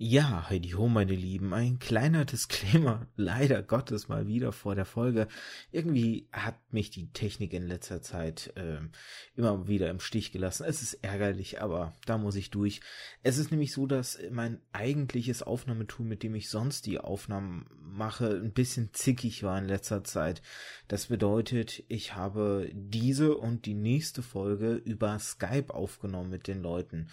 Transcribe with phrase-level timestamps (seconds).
[0.00, 5.26] Ja, Heidi Ho, meine Lieben, ein kleiner Disclaimer, leider Gottes mal wieder vor der Folge.
[5.72, 8.78] Irgendwie hat mich die Technik in letzter Zeit äh,
[9.34, 10.64] immer wieder im Stich gelassen.
[10.68, 12.80] Es ist ärgerlich, aber da muss ich durch.
[13.24, 18.28] Es ist nämlich so, dass mein eigentliches Aufnahmetool, mit dem ich sonst die Aufnahmen mache,
[18.36, 20.42] ein bisschen zickig war in letzter Zeit.
[20.86, 27.08] Das bedeutet, ich habe diese und die nächste Folge über Skype aufgenommen mit den Leuten.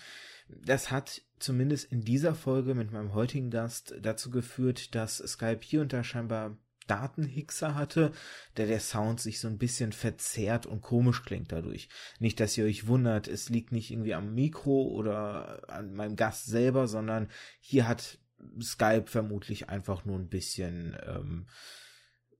[0.48, 5.82] Das hat zumindest in dieser Folge mit meinem heutigen Gast dazu geführt, dass Skype hier
[5.82, 8.12] und da scheinbar Datenhixer hatte,
[8.58, 11.90] der der Sound sich so ein bisschen verzerrt und komisch klingt dadurch.
[12.20, 16.46] Nicht, dass ihr euch wundert, es liegt nicht irgendwie am Mikro oder an meinem Gast
[16.46, 18.20] selber, sondern hier hat
[18.62, 21.48] Skype vermutlich einfach nur ein bisschen ähm,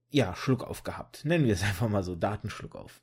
[0.08, 1.24] ja, Schluck auf gehabt.
[1.24, 3.02] Nennen wir es einfach mal so, Datenschluck auf.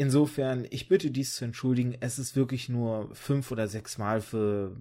[0.00, 1.96] Insofern, ich bitte dies zu entschuldigen.
[1.98, 4.76] Es ist wirklich nur fünf oder sechs Mal für,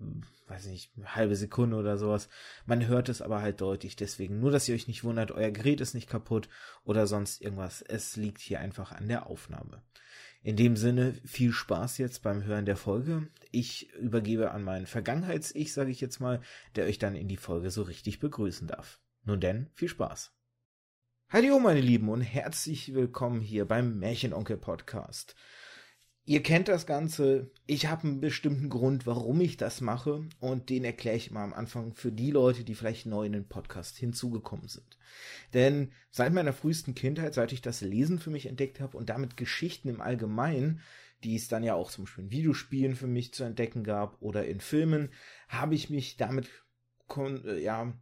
[0.48, 2.30] weiß nicht, eine halbe Sekunde oder sowas.
[2.68, 3.96] Man hört es aber halt deutlich.
[3.96, 6.50] Deswegen nur, dass ihr euch nicht wundert, euer Gerät ist nicht kaputt
[6.84, 7.82] oder sonst irgendwas.
[7.82, 9.82] Es liegt hier einfach an der Aufnahme.
[10.44, 13.28] In dem Sinne, viel Spaß jetzt beim Hören der Folge.
[13.52, 16.42] Ich übergebe an meinen Vergangenheits-Ich, sage ich jetzt mal,
[16.76, 19.00] der euch dann in die Folge so richtig begrüßen darf.
[19.26, 20.37] Nun denn, viel Spaß.
[21.30, 25.36] Hallo meine Lieben und herzlich willkommen hier beim Märchenonkel Podcast.
[26.24, 30.86] Ihr kennt das Ganze, ich habe einen bestimmten Grund, warum ich das mache und den
[30.86, 34.70] erkläre ich mal am Anfang für die Leute, die vielleicht neu in den Podcast hinzugekommen
[34.70, 34.98] sind.
[35.54, 39.36] Denn seit meiner frühesten Kindheit, seit ich das Lesen für mich entdeckt habe und damit
[39.36, 40.80] Geschichten im Allgemeinen,
[41.26, 44.48] die es dann ja auch zum Beispiel in Videospielen für mich zu entdecken gab oder
[44.48, 45.10] in Filmen,
[45.50, 46.48] habe ich mich damit
[47.18, 47.94] äh, ja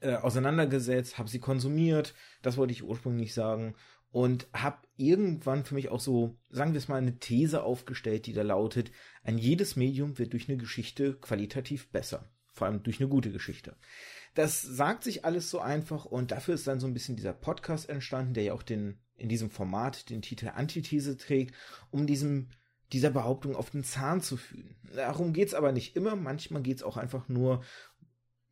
[0.00, 3.74] äh, auseinandergesetzt, habe sie konsumiert, das wollte ich ursprünglich sagen,
[4.10, 8.32] und habe irgendwann für mich auch so, sagen wir es mal, eine These aufgestellt, die
[8.32, 8.90] da lautet,
[9.22, 13.76] ein jedes Medium wird durch eine Geschichte qualitativ besser, vor allem durch eine gute Geschichte.
[14.34, 17.88] Das sagt sich alles so einfach und dafür ist dann so ein bisschen dieser Podcast
[17.88, 21.54] entstanden, der ja auch den in diesem Format den Titel Antithese trägt,
[21.90, 22.48] um diesem
[22.92, 24.76] dieser Behauptung auf den Zahn zu fühlen.
[24.94, 27.62] Darum geht's aber nicht immer, manchmal geht's auch einfach nur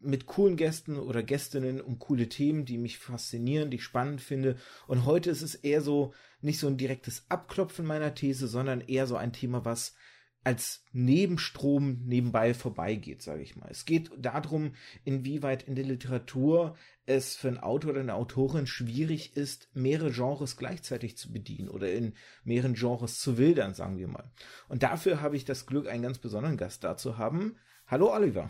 [0.07, 4.57] mit coolen Gästen oder Gästinnen um coole Themen, die mich faszinieren, die ich spannend finde.
[4.87, 9.07] Und heute ist es eher so, nicht so ein direktes Abklopfen meiner These, sondern eher
[9.07, 9.95] so ein Thema, was
[10.47, 13.69] als Nebenstrom nebenbei vorbeigeht, sage ich mal.
[13.69, 14.75] Es geht darum,
[15.05, 20.57] inwieweit in der Literatur es für einen Autor oder eine Autorin schwierig ist, mehrere Genres
[20.57, 24.31] gleichzeitig zu bedienen oder in mehreren Genres zu wildern, sagen wir mal.
[24.69, 27.57] Und dafür habe ich das Glück, einen ganz besonderen Gast da zu haben.
[27.89, 28.49] Hallo Oliver.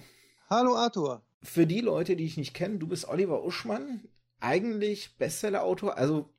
[0.50, 4.08] Hallo Arthur für die Leute, die ich nicht kenne, du bist Oliver Uschmann,
[4.41, 6.30] eigentlich Bestseller-Autor, also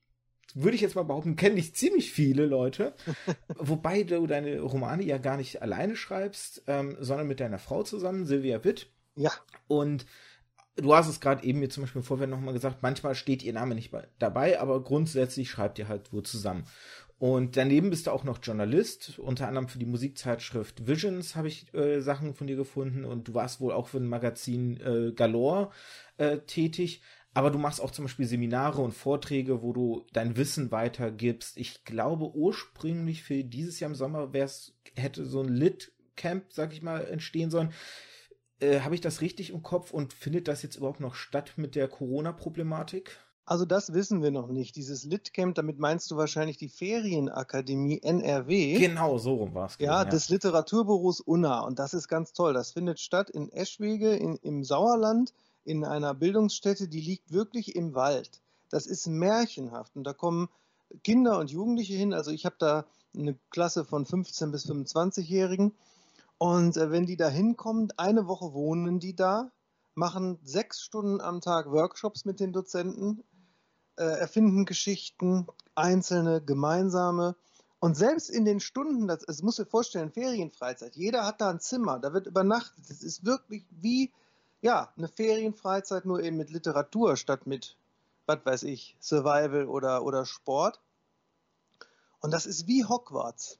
[0.53, 2.94] würde ich jetzt mal behaupten, kennen dich ziemlich viele Leute,
[3.56, 8.25] wobei du deine Romane ja gar nicht alleine schreibst, ähm, sondern mit deiner Frau zusammen,
[8.25, 8.88] Silvia Witt.
[9.16, 9.31] Ja.
[9.68, 10.06] Und
[10.75, 13.75] du hast es gerade eben mir zum Beispiel vorher nochmal gesagt, manchmal steht ihr Name
[13.75, 16.66] nicht dabei, aber grundsätzlich schreibt ihr halt wo zusammen.
[17.19, 21.73] Und daneben bist du auch noch Journalist, unter anderem für die Musikzeitschrift Visions habe ich
[21.73, 25.72] äh, Sachen von dir gefunden und du warst wohl auch für ein Magazin äh, Galore
[26.17, 27.01] äh, tätig.
[27.33, 31.57] Aber du machst auch zum Beispiel Seminare und Vorträge, wo du dein Wissen weitergibst.
[31.57, 36.81] Ich glaube, ursprünglich für dieses Jahr im Sommer wär's, hätte so ein Lit-Camp, sag ich
[36.81, 37.73] mal, entstehen sollen.
[38.59, 41.75] Äh, habe ich das richtig im Kopf und findet das jetzt überhaupt noch statt mit
[41.75, 43.19] der Corona-Problematik?
[43.50, 44.75] Also das wissen wir noch nicht.
[44.75, 48.78] Dieses Litcamp, damit meinst du wahrscheinlich die Ferienakademie NRW.
[48.78, 49.78] Genau, so rum war es.
[49.80, 51.62] Ja, ja, des Literaturbüros Unna.
[51.62, 52.53] Und das ist ganz toll.
[52.53, 57.96] Das findet statt in Eschwege in, im Sauerland, in einer Bildungsstätte, die liegt wirklich im
[57.96, 58.41] Wald.
[58.69, 59.96] Das ist märchenhaft.
[59.96, 60.50] Und da kommen
[61.06, 62.14] Kinder und Jugendliche hin.
[62.14, 62.85] Also ich habe da
[63.16, 65.72] eine Klasse von 15 bis 25-Jährigen.
[66.38, 69.52] Und äh, wenn die da hinkommen, eine Woche wohnen die da,
[69.96, 73.24] machen sechs Stunden am Tag Workshops mit den Dozenten,
[73.97, 77.35] äh, erfinden Geschichten, einzelne, gemeinsame.
[77.80, 81.59] Und selbst in den Stunden, das, das muss dir vorstellen, Ferienfreizeit, jeder hat da ein
[81.59, 82.90] Zimmer, da wird übernachtet.
[82.90, 84.12] Es ist wirklich wie
[84.62, 87.78] ja, eine Ferienfreizeit, nur eben mit Literatur statt mit,
[88.26, 90.82] was weiß ich, Survival oder, oder Sport.
[92.20, 93.59] Und das ist wie Hogwarts.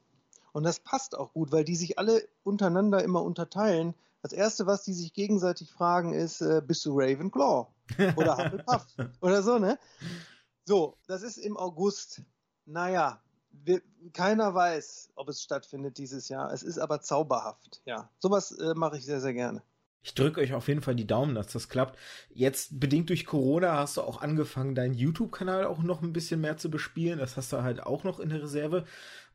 [0.51, 3.94] Und das passt auch gut, weil die sich alle untereinander immer unterteilen.
[4.24, 7.68] Das Erste, was die sich gegenseitig fragen, ist, äh, bist du Ravenclaw?
[8.16, 8.86] Oder Hufflepuff?
[9.22, 9.80] oder so, ne?
[10.66, 12.22] So, das ist im August.
[12.66, 13.81] Naja, wir,
[14.13, 16.51] keiner weiß, ob es stattfindet dieses Jahr.
[16.51, 18.10] Es ist aber zauberhaft, ja.
[18.19, 19.62] Sowas äh, mache ich sehr, sehr gerne.
[20.01, 22.00] Ich drücke euch auf jeden Fall die Daumen, dass das klappt.
[22.30, 26.56] Jetzt, bedingt durch Corona, hast du auch angefangen, deinen YouTube-Kanal auch noch ein bisschen mehr
[26.56, 27.19] zu bespielen.
[27.19, 28.86] Das hast du halt auch noch in der Reserve.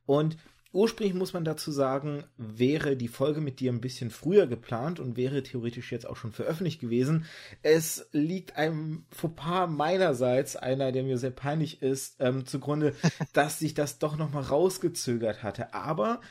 [0.06, 0.36] Und
[0.72, 5.18] Ursprünglich muss man dazu sagen, wäre die Folge mit dir ein bisschen früher geplant und
[5.18, 7.26] wäre theoretisch jetzt auch schon veröffentlicht gewesen.
[7.62, 12.94] Es liegt einem Fauxpas meinerseits, einer, der mir sehr peinlich ist, ähm, zugrunde,
[13.34, 15.74] dass sich das doch nochmal rausgezögert hatte.
[15.74, 16.22] Aber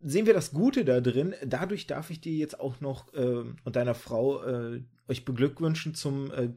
[0.00, 1.34] sehen wir das Gute da drin.
[1.44, 6.30] Dadurch darf ich dir jetzt auch noch äh, und deiner Frau äh, euch beglückwünschen zum
[6.30, 6.50] äh,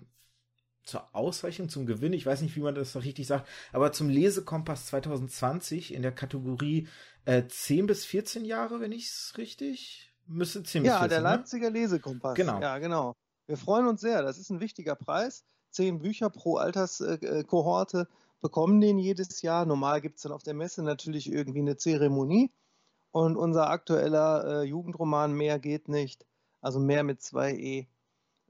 [0.83, 4.09] zur Auszeichnung, zum Gewinn, ich weiß nicht, wie man das noch richtig sagt, aber zum
[4.09, 6.87] Lesekompass 2020 in der Kategorie
[7.25, 11.21] äh, 10 bis 14 Jahre, wenn ich es richtig müsste 10 ja, bis 14, der
[11.21, 11.35] ne?
[11.35, 12.35] Leipziger Lesekompass.
[12.35, 12.59] Genau.
[12.61, 13.15] Ja, genau.
[13.47, 14.21] Wir freuen uns sehr.
[14.21, 15.43] Das ist ein wichtiger Preis.
[15.69, 18.07] Zehn Bücher pro Alterskohorte
[18.41, 19.65] bekommen den jedes Jahr.
[19.65, 22.51] Normal gibt es dann auf der Messe natürlich irgendwie eine Zeremonie.
[23.11, 26.25] Und unser aktueller äh, Jugendroman Mehr geht nicht,
[26.61, 27.87] also mehr mit zwei E,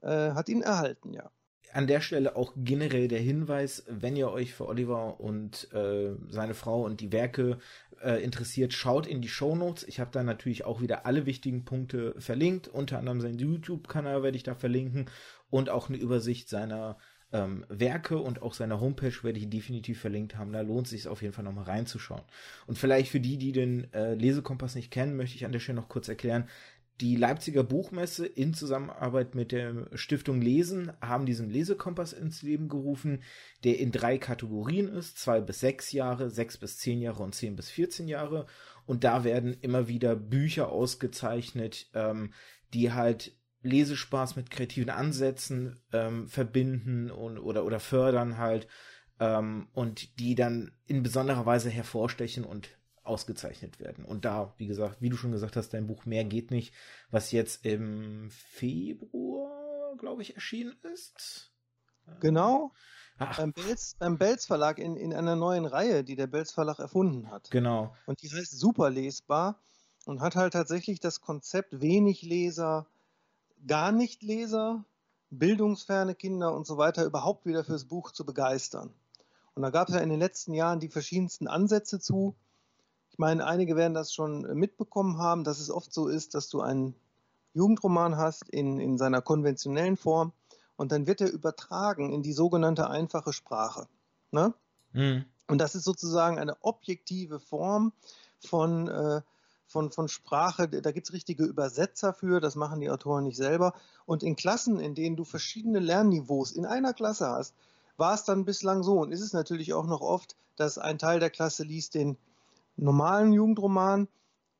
[0.02, 1.30] äh, hat ihn erhalten, ja
[1.72, 6.54] an der Stelle auch generell der Hinweis, wenn ihr euch für Oliver und äh, seine
[6.54, 7.58] Frau und die Werke
[8.02, 9.84] äh, interessiert, schaut in die Show Notes.
[9.84, 12.68] Ich habe da natürlich auch wieder alle wichtigen Punkte verlinkt.
[12.68, 15.06] Unter anderem seinen YouTube-Kanal werde ich da verlinken
[15.50, 16.98] und auch eine Übersicht seiner
[17.32, 20.52] ähm, Werke und auch seiner Homepage werde ich definitiv verlinkt haben.
[20.52, 22.22] Da lohnt es sich auf jeden Fall nochmal reinzuschauen.
[22.66, 25.76] Und vielleicht für die, die den äh, Lesekompass nicht kennen, möchte ich an der Stelle
[25.76, 26.48] noch kurz erklären,
[27.02, 33.24] die Leipziger Buchmesse in Zusammenarbeit mit der Stiftung Lesen haben diesen Lesekompass ins Leben gerufen,
[33.64, 37.56] der in drei Kategorien ist, zwei bis sechs Jahre, sechs bis zehn Jahre und zehn
[37.56, 38.46] bis 14 Jahre.
[38.86, 42.32] Und da werden immer wieder Bücher ausgezeichnet, ähm,
[42.72, 48.68] die halt Lesespaß mit kreativen Ansätzen ähm, verbinden und, oder, oder fördern halt
[49.18, 52.70] ähm, und die dann in besonderer Weise hervorstechen und
[53.04, 54.04] ausgezeichnet werden.
[54.04, 56.72] Und da, wie gesagt, wie du schon gesagt hast, dein Buch Mehr geht nicht,
[57.10, 61.52] was jetzt im Februar, glaube ich, erschienen ist.
[62.20, 62.72] Genau.
[63.18, 63.36] Ach.
[63.36, 67.30] Beim Belz, beim Belz Verlag in, in einer neuen Reihe, die der Belz Verlag erfunden
[67.30, 67.50] hat.
[67.50, 67.94] Genau.
[68.06, 69.60] Und die heißt super lesbar
[70.06, 72.86] und hat halt tatsächlich das Konzept wenig Leser,
[73.66, 74.84] gar nicht Leser,
[75.30, 78.92] bildungsferne Kinder und so weiter überhaupt wieder fürs Buch zu begeistern.
[79.54, 82.34] Und da gab es ja in den letzten Jahren die verschiedensten Ansätze zu.
[83.12, 86.62] Ich meine, einige werden das schon mitbekommen haben, dass es oft so ist, dass du
[86.62, 86.94] einen
[87.52, 90.32] Jugendroman hast in, in seiner konventionellen Form
[90.76, 93.86] und dann wird er übertragen in die sogenannte einfache Sprache.
[94.30, 94.54] Ne?
[94.92, 95.26] Mhm.
[95.46, 97.92] Und das ist sozusagen eine objektive Form
[98.38, 99.20] von, äh,
[99.66, 100.68] von, von Sprache.
[100.68, 103.74] Da gibt es richtige Übersetzer für, das machen die Autoren nicht selber.
[104.06, 107.54] Und in Klassen, in denen du verschiedene Lernniveaus in einer Klasse hast,
[107.98, 111.20] war es dann bislang so und ist es natürlich auch noch oft, dass ein Teil
[111.20, 112.16] der Klasse liest den
[112.82, 114.08] normalen Jugendroman.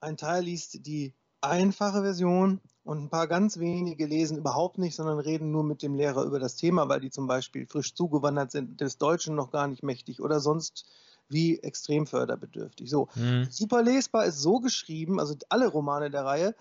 [0.00, 5.18] Ein Teil liest die einfache Version und ein paar ganz wenige lesen überhaupt nicht, sondern
[5.18, 8.80] reden nur mit dem Lehrer über das Thema, weil die zum Beispiel frisch zugewandert sind,
[8.80, 10.84] des Deutschen noch gar nicht mächtig oder sonst
[11.28, 12.90] wie extrem förderbedürftig.
[12.90, 13.46] So, mhm.
[13.50, 16.54] super lesbar ist so geschrieben, also alle Romane der Reihe,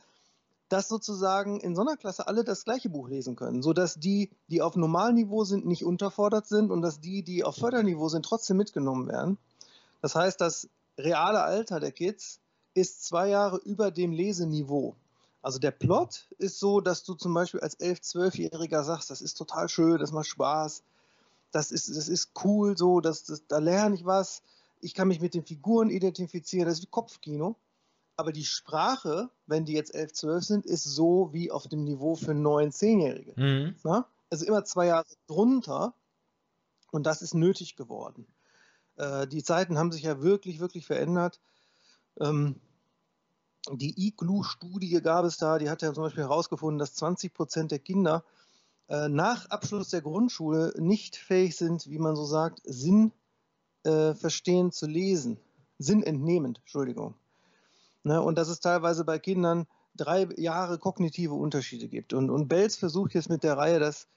[0.70, 4.62] dass sozusagen in so einer Klasse alle das gleiche Buch lesen können, sodass die, die
[4.62, 9.08] auf Normalniveau sind, nicht unterfordert sind und dass die, die auf Förderniveau sind, trotzdem mitgenommen
[9.08, 9.38] werden.
[10.02, 10.70] Das heißt, dass
[11.04, 12.40] reale Alter der Kids
[12.74, 14.96] ist zwei Jahre über dem Leseniveau.
[15.42, 19.36] Also der Plot ist so, dass du zum Beispiel als 11-, 12-Jähriger sagst, das ist
[19.36, 20.84] total schön, das macht Spaß,
[21.52, 24.44] das ist, das ist cool so, das, das, da lerne ich was,
[24.82, 27.56] ich kann mich mit den Figuren identifizieren, das ist wie Kopfkino.
[28.18, 32.16] Aber die Sprache, wenn die jetzt 11, 12 sind, ist so wie auf dem Niveau
[32.16, 33.34] für 9, 10-Jährige.
[33.36, 33.76] Mhm.
[34.30, 35.94] Also immer zwei Jahre drunter
[36.92, 38.28] und das ist nötig geworden.
[39.02, 41.42] Äh, die Zeiten haben sich ja wirklich, wirklich verändert.
[42.20, 42.56] Ähm,
[43.72, 47.80] die IGLU-Studie gab es da, die hat ja zum Beispiel herausgefunden, dass 20 Prozent der
[47.80, 48.24] Kinder
[48.88, 53.12] äh, nach Abschluss der Grundschule nicht fähig sind, wie man so sagt, Sinn
[53.84, 55.40] äh, verstehen zu lesen.
[55.80, 57.16] Sinn entnehmend, Entschuldigung.
[58.04, 62.14] Ne, und dass es teilweise bei Kindern drei Jahre kognitive Unterschiede gibt.
[62.14, 64.08] Und, und Belz versucht jetzt mit der Reihe das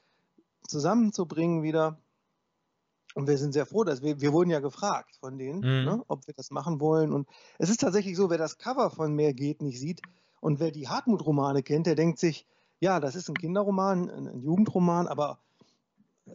[0.67, 1.99] zusammenzubringen wieder
[3.15, 5.85] und wir sind sehr froh, dass wir, wir wurden ja gefragt von denen, mhm.
[5.85, 7.13] ne, ob wir das machen wollen.
[7.13, 7.29] Und
[7.59, 10.03] es ist tatsächlich so, wer das Cover von Mehr geht nicht sieht
[10.41, 12.47] und wer die Hartmut-Romane kennt, der denkt sich,
[12.81, 15.39] ja, das ist ein Kinderroman, ein, ein Jugendroman, aber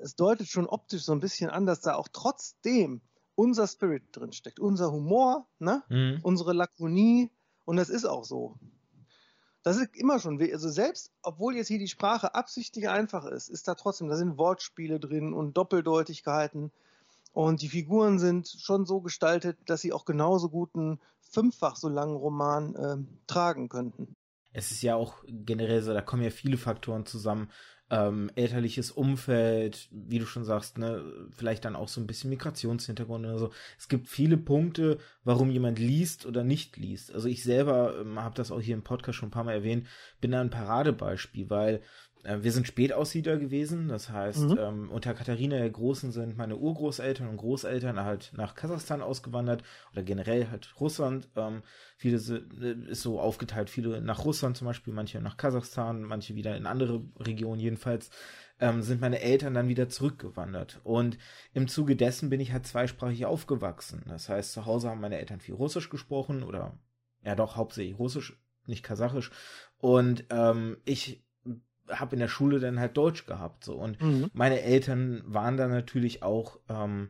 [0.02, 3.02] es deutet schon optisch so ein bisschen an, dass da auch trotzdem
[3.36, 5.84] unser Spirit drin steckt, unser Humor, ne?
[5.90, 6.20] Mhm.
[6.24, 7.32] unsere Lakonie.
[7.66, 8.56] Und das ist auch so.
[9.70, 13.68] Das ist immer schon, also selbst, obwohl jetzt hier die Sprache absichtlich einfach ist, ist
[13.68, 16.72] da trotzdem, da sind Wortspiele drin und Doppeldeutigkeiten.
[17.34, 21.88] Und die Figuren sind schon so gestaltet, dass sie auch genauso gut einen fünffach so
[21.88, 22.98] langen Roman äh,
[23.28, 24.16] tragen könnten.
[24.54, 27.52] Es ist ja auch generell so, da kommen ja viele Faktoren zusammen.
[27.92, 33.26] Ähm, elterliches Umfeld, wie du schon sagst, ne, vielleicht dann auch so ein bisschen Migrationshintergrund
[33.26, 33.52] oder so.
[33.78, 37.14] Es gibt viele Punkte, warum jemand liest oder nicht liest.
[37.14, 39.88] Also ich selber ähm, habe das auch hier im Podcast schon ein paar Mal erwähnt,
[40.22, 41.82] bin da ein Paradebeispiel, weil
[42.24, 44.58] wir sind Spätaussiedler gewesen, das heißt, mhm.
[44.60, 50.04] ähm, unter Katharina der Großen sind meine Urgroßeltern und Großeltern halt nach Kasachstan ausgewandert oder
[50.04, 51.30] generell halt Russland.
[51.38, 51.64] Ähm,
[51.96, 56.58] viele äh, ist so aufgeteilt, viele nach Russland zum Beispiel, manche nach Kasachstan, manche wieder
[56.58, 58.10] in andere Regionen jedenfalls.
[58.62, 60.82] Ähm, sind meine Eltern dann wieder zurückgewandert.
[60.84, 61.18] Und
[61.54, 64.04] im Zuge dessen bin ich halt zweisprachig aufgewachsen.
[64.08, 66.78] Das heißt, zu Hause haben meine Eltern viel Russisch gesprochen oder
[67.24, 69.32] ja doch hauptsächlich Russisch, nicht Kasachisch.
[69.78, 71.24] Und ähm, ich
[71.90, 74.30] habe in der Schule dann halt Deutsch gehabt so und mhm.
[74.34, 77.10] meine Eltern waren da natürlich auch ähm,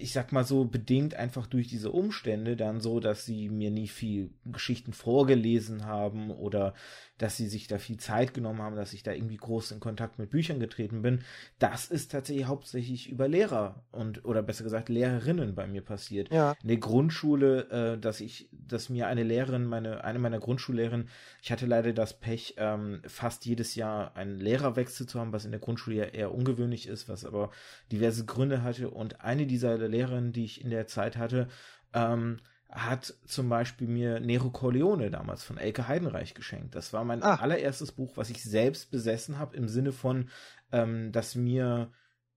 [0.00, 3.88] ich sag mal so, bedingt einfach durch diese Umstände dann so, dass sie mir nie
[3.88, 6.74] viel Geschichten vorgelesen haben oder
[7.18, 10.18] dass sie sich da viel Zeit genommen haben, dass ich da irgendwie groß in Kontakt
[10.18, 11.20] mit Büchern getreten bin.
[11.58, 16.30] Das ist tatsächlich hauptsächlich über Lehrer und oder besser gesagt Lehrerinnen bei mir passiert.
[16.30, 16.54] Ja.
[16.62, 21.08] In der Grundschule, äh, dass ich, dass mir eine Lehrerin, meine, eine meiner Grundschullehrerinnen,
[21.42, 25.52] ich hatte leider das Pech, ähm, fast jedes Jahr einen Lehrerwechsel zu haben, was in
[25.52, 27.50] der Grundschule ja eher ungewöhnlich ist, was aber
[27.90, 28.90] diverse Gründe hatte.
[28.90, 31.48] Und eine dieser Lehrerinnen, die ich in der Zeit hatte,
[31.94, 32.38] ähm,
[32.70, 36.74] hat zum Beispiel mir Nero Corleone damals von Elke Heidenreich geschenkt.
[36.74, 37.36] Das war mein ah.
[37.36, 40.28] allererstes Buch, was ich selbst besessen habe, im Sinne von,
[40.72, 41.92] ähm, dass mir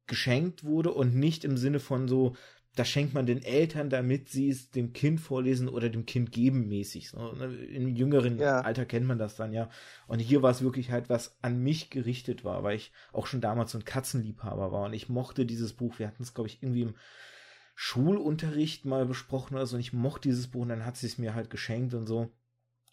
[0.07, 2.35] geschenkt wurde und nicht im Sinne von so,
[2.75, 6.67] da schenkt man den Eltern, damit sie es dem Kind vorlesen oder dem Kind geben
[6.67, 7.09] mäßig.
[7.09, 7.53] So, ne?
[7.65, 8.61] Im jüngeren ja.
[8.61, 9.69] Alter kennt man das dann ja.
[10.07, 13.41] Und hier war es wirklich halt, was an mich gerichtet war, weil ich auch schon
[13.41, 15.99] damals so ein Katzenliebhaber war und ich mochte dieses Buch.
[15.99, 16.95] Wir hatten es, glaube ich, irgendwie im
[17.81, 19.77] Schulunterricht mal besprochen oder so.
[19.77, 22.29] Und ich mochte dieses Buch und dann hat sie es mir halt geschenkt und so.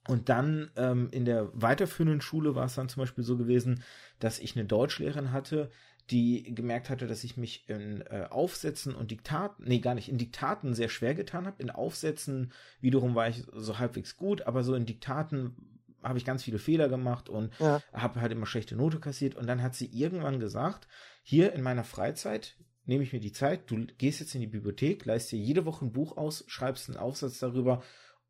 [0.06, 3.82] Und dann ähm, in der weiterführenden Schule war es dann zum Beispiel so gewesen,
[4.20, 5.70] dass ich eine Deutschlehrerin hatte,
[6.10, 10.18] die gemerkt hatte, dass ich mich in äh, Aufsätzen und Diktaten, nee, gar nicht, in
[10.18, 11.60] Diktaten sehr schwer getan habe.
[11.60, 15.56] In Aufsätzen wiederum war ich so halbwegs gut, aber so in Diktaten
[16.00, 17.82] habe ich ganz viele Fehler gemacht und ja.
[17.92, 19.34] habe halt immer schlechte Note kassiert.
[19.34, 20.86] Und dann hat sie irgendwann gesagt,
[21.24, 25.04] hier in meiner Freizeit nehme ich mir die Zeit, du gehst jetzt in die Bibliothek,
[25.04, 27.82] leist dir jede Woche ein Buch aus, schreibst einen Aufsatz darüber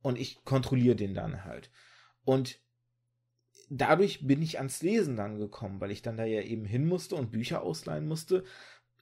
[0.03, 1.71] und ich kontrolliere den dann halt.
[2.25, 2.61] Und
[3.69, 7.17] dadurch bin ich ans Lesen dann gekommen, weil ich dann da ja eben hin musste
[7.17, 8.45] und Bücher ausleihen musste.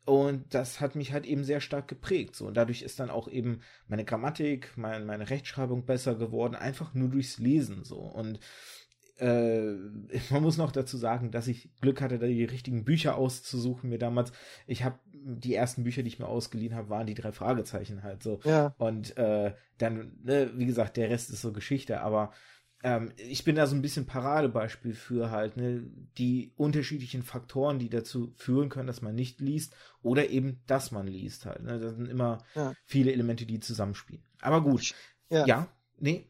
[0.06, 2.36] Und das hat mich halt eben sehr stark geprägt.
[2.36, 2.46] So.
[2.46, 7.08] Und dadurch ist dann auch eben meine Grammatik, mein, meine Rechtschreibung besser geworden, einfach nur
[7.08, 7.84] durchs Lesen.
[7.84, 8.00] So.
[8.00, 8.38] Und
[9.18, 9.74] äh,
[10.30, 13.98] man muss noch dazu sagen, dass ich Glück hatte, da die richtigen Bücher auszusuchen mir
[13.98, 14.32] damals.
[14.66, 18.22] Ich habe die ersten Bücher, die ich mir ausgeliehen habe, waren die drei Fragezeichen halt
[18.22, 18.40] so.
[18.44, 18.74] Ja.
[18.78, 22.32] Und äh, dann, ne, wie gesagt, der Rest ist so Geschichte, aber
[22.82, 25.82] ähm, ich bin da so ein bisschen Paradebeispiel für halt, ne,
[26.18, 31.06] die unterschiedlichen Faktoren, die dazu führen können, dass man nicht liest oder eben, dass man
[31.06, 31.62] liest halt.
[31.62, 31.78] Ne?
[31.78, 32.74] Das sind immer ja.
[32.84, 34.22] viele Elemente, die zusammenspielen.
[34.42, 34.94] Aber gut.
[35.30, 35.68] Ja, ja
[35.98, 36.26] nee,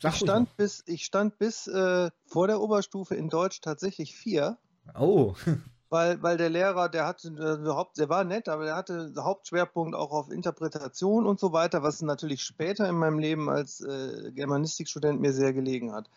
[0.00, 4.58] Sag ich stand bis, ich stand bis äh, vor der Oberstufe in Deutsch tatsächlich vier.
[4.98, 5.34] Oh.
[5.90, 9.96] weil, weil der Lehrer, der hatte äh, Haupt, der war nett, aber der hatte Hauptschwerpunkt
[9.96, 15.20] auch auf Interpretation und so weiter, was natürlich später in meinem Leben als äh, Germanistikstudent
[15.20, 16.08] mir sehr gelegen hat.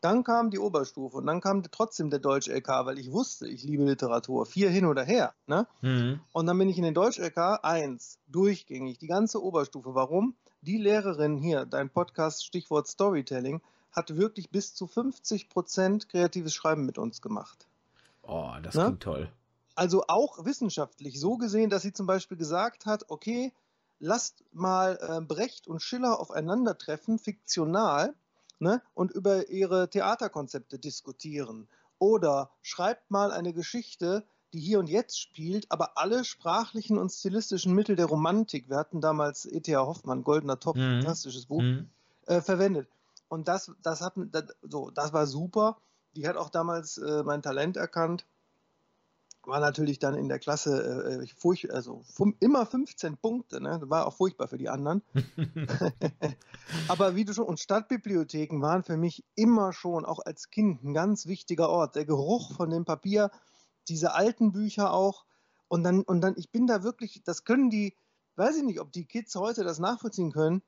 [0.00, 3.84] Dann kam die Oberstufe und dann kam trotzdem der Deutsch-LK, weil ich wusste, ich liebe
[3.84, 4.46] Literatur.
[4.46, 5.34] Vier hin oder her.
[5.46, 5.66] Ne?
[5.80, 6.20] Mhm.
[6.32, 9.94] Und dann bin ich in den Deutsch-LK eins, durchgängig, die ganze Oberstufe.
[9.94, 10.34] Warum?
[10.66, 16.84] Die Lehrerin hier, dein Podcast Stichwort Storytelling, hat wirklich bis zu 50 Prozent kreatives Schreiben
[16.84, 17.68] mit uns gemacht.
[18.22, 18.84] Oh, das ne?
[18.84, 19.32] klingt toll.
[19.76, 23.52] Also auch wissenschaftlich so gesehen, dass sie zum Beispiel gesagt hat, okay,
[24.00, 28.14] lasst mal äh, Brecht und Schiller aufeinandertreffen, fiktional,
[28.58, 31.68] ne, und über ihre Theaterkonzepte diskutieren.
[31.98, 37.74] Oder schreibt mal eine Geschichte, die hier und jetzt spielt, aber alle sprachlichen und stilistischen
[37.74, 39.80] Mittel der Romantik, wir hatten damals E.T.A.
[39.80, 41.00] Hoffmann, Goldener Topf, mhm.
[41.00, 41.90] fantastisches Buch, mhm.
[42.26, 42.88] äh, verwendet.
[43.28, 45.78] Und das, das, hat, das, so, das war super.
[46.14, 48.24] Die hat auch damals äh, mein Talent erkannt.
[49.42, 52.04] War natürlich dann in der Klasse äh, furch also
[52.40, 53.80] immer 15 Punkte, ne?
[53.84, 55.02] war auch furchtbar für die anderen.
[56.88, 60.94] Aber wie du schon, und Stadtbibliotheken waren für mich immer schon, auch als Kind, ein
[60.94, 61.94] ganz wichtiger Ort.
[61.94, 63.30] Der Geruch von dem Papier,
[63.88, 65.24] diese alten Bücher auch.
[65.68, 67.96] Und dann, und dann, ich bin da wirklich, das können die,
[68.36, 70.62] weiß ich nicht, ob die Kids heute das nachvollziehen können.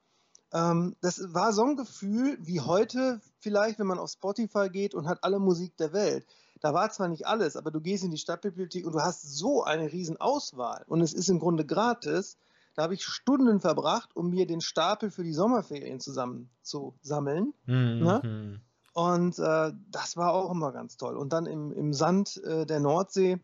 [0.53, 5.07] Ähm, das war so ein Gefühl wie heute vielleicht, wenn man auf Spotify geht und
[5.07, 6.27] hat alle Musik der Welt.
[6.61, 9.63] Da war zwar nicht alles, aber du gehst in die Stadtbibliothek und du hast so
[9.63, 12.37] eine riesen Auswahl und es ist im Grunde gratis.
[12.75, 17.53] Da habe ich Stunden verbracht, um mir den Stapel für die Sommerferien zusammenzusammeln.
[17.67, 18.61] Mhm.
[18.93, 21.17] Und äh, das war auch immer ganz toll.
[21.17, 23.41] Und dann im, im Sand äh, der Nordsee,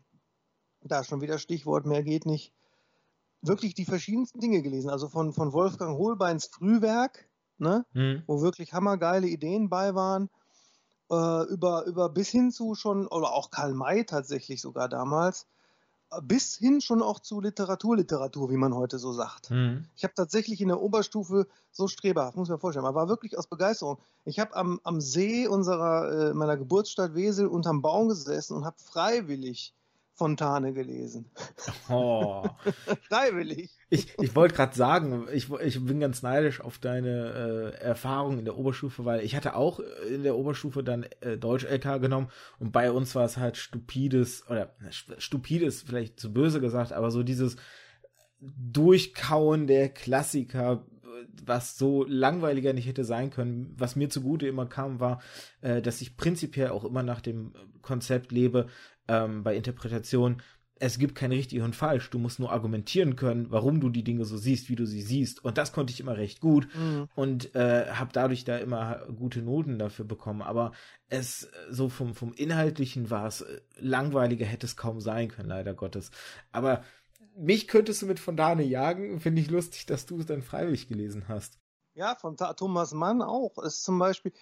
[0.81, 2.53] da schon wieder Stichwort, mehr geht nicht,
[3.41, 4.89] wirklich die verschiedensten Dinge gelesen.
[4.89, 7.85] Also von, von Wolfgang Holbeins Frühwerk, ne?
[7.93, 8.23] Mhm.
[8.27, 10.29] wo wirklich hammergeile Ideen bei waren,
[11.11, 15.47] äh, über, über bis hin zu schon, oder auch Karl May tatsächlich sogar damals,
[16.21, 19.51] bis hin schon auch zu Literaturliteratur, wie man heute so sagt.
[19.51, 19.85] Mhm.
[19.95, 23.47] Ich habe tatsächlich in der Oberstufe so streberhaft, muss man vorstellen, man war wirklich aus
[23.47, 23.97] Begeisterung.
[24.23, 28.77] Ich habe am, am See unserer, äh, meiner Geburtsstadt Wesel unterm Baum gesessen und habe
[28.79, 29.73] freiwillig
[30.13, 31.29] Fontane gelesen.
[31.89, 32.45] Oh.
[33.09, 33.74] Freiwillig.
[33.89, 38.45] Ich, ich wollte gerade sagen, ich, ich bin ganz neidisch auf deine äh, Erfahrung in
[38.45, 42.91] der Oberstufe, weil ich hatte auch in der Oberstufe dann äh, Deutsch-LK genommen und bei
[42.91, 47.57] uns war es halt stupides, oder stupides vielleicht zu böse gesagt, aber so dieses
[48.39, 50.85] Durchkauen der Klassiker,
[51.45, 53.73] was so langweiliger nicht hätte sein können.
[53.77, 55.21] Was mir zugute immer kam, war,
[55.61, 58.67] äh, dass ich prinzipiell auch immer nach dem Konzept lebe,
[59.07, 60.41] ähm, bei Interpretation,
[60.77, 62.09] es gibt kein richtig und falsch.
[62.09, 65.43] Du musst nur argumentieren können, warum du die Dinge so siehst, wie du sie siehst.
[65.43, 67.07] Und das konnte ich immer recht gut mhm.
[67.15, 70.41] und äh, habe dadurch da immer gute Noten dafür bekommen.
[70.41, 70.73] Aber
[71.07, 75.73] es so vom, vom Inhaltlichen war es äh, langweiliger, hätte es kaum sein können, leider
[75.73, 76.11] Gottes.
[76.51, 76.83] Aber
[77.37, 79.19] mich könntest du mit Fontane jagen.
[79.19, 81.57] Finde ich lustig, dass du es dann freiwillig gelesen hast.
[81.93, 83.57] Ja, von Thomas Mann auch.
[83.59, 84.33] Ist zum Beispiel,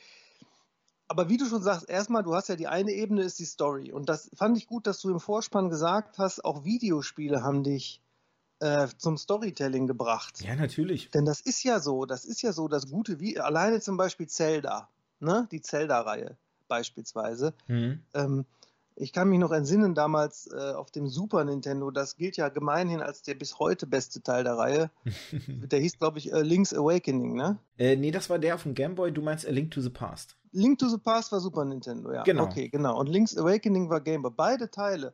[1.14, 3.92] aber wie du schon sagst, erstmal, du hast ja die eine Ebene, ist die Story.
[3.92, 8.02] Und das fand ich gut, dass du im Vorspann gesagt hast, auch Videospiele haben dich
[8.60, 10.42] äh, zum Storytelling gebracht.
[10.42, 11.12] Ja, natürlich.
[11.12, 14.26] Denn das ist ja so, das ist ja so, das gute, wie alleine zum Beispiel
[14.28, 14.90] Zelda,
[15.20, 15.48] ne?
[15.52, 16.36] die Zelda-Reihe
[16.68, 17.54] beispielsweise.
[17.68, 18.02] Mhm.
[18.16, 18.46] Ähm,
[18.96, 23.02] ich kann mich noch entsinnen, damals äh, auf dem Super Nintendo, das gilt ja gemeinhin
[23.02, 24.92] als der bis heute beste Teil der Reihe.
[25.48, 27.58] der hieß, glaube ich, äh, Link's Awakening, ne?
[27.78, 29.90] Äh, nee, das war der auf dem Game Boy, du meinst A Link to the
[29.90, 30.36] Past.
[30.52, 32.24] Link to the Past war Super Nintendo, ja.
[32.24, 32.44] Genau.
[32.44, 33.00] Okay, genau.
[33.00, 34.32] Und Link's Awakening war Game Boy.
[34.36, 35.14] Beide Teile.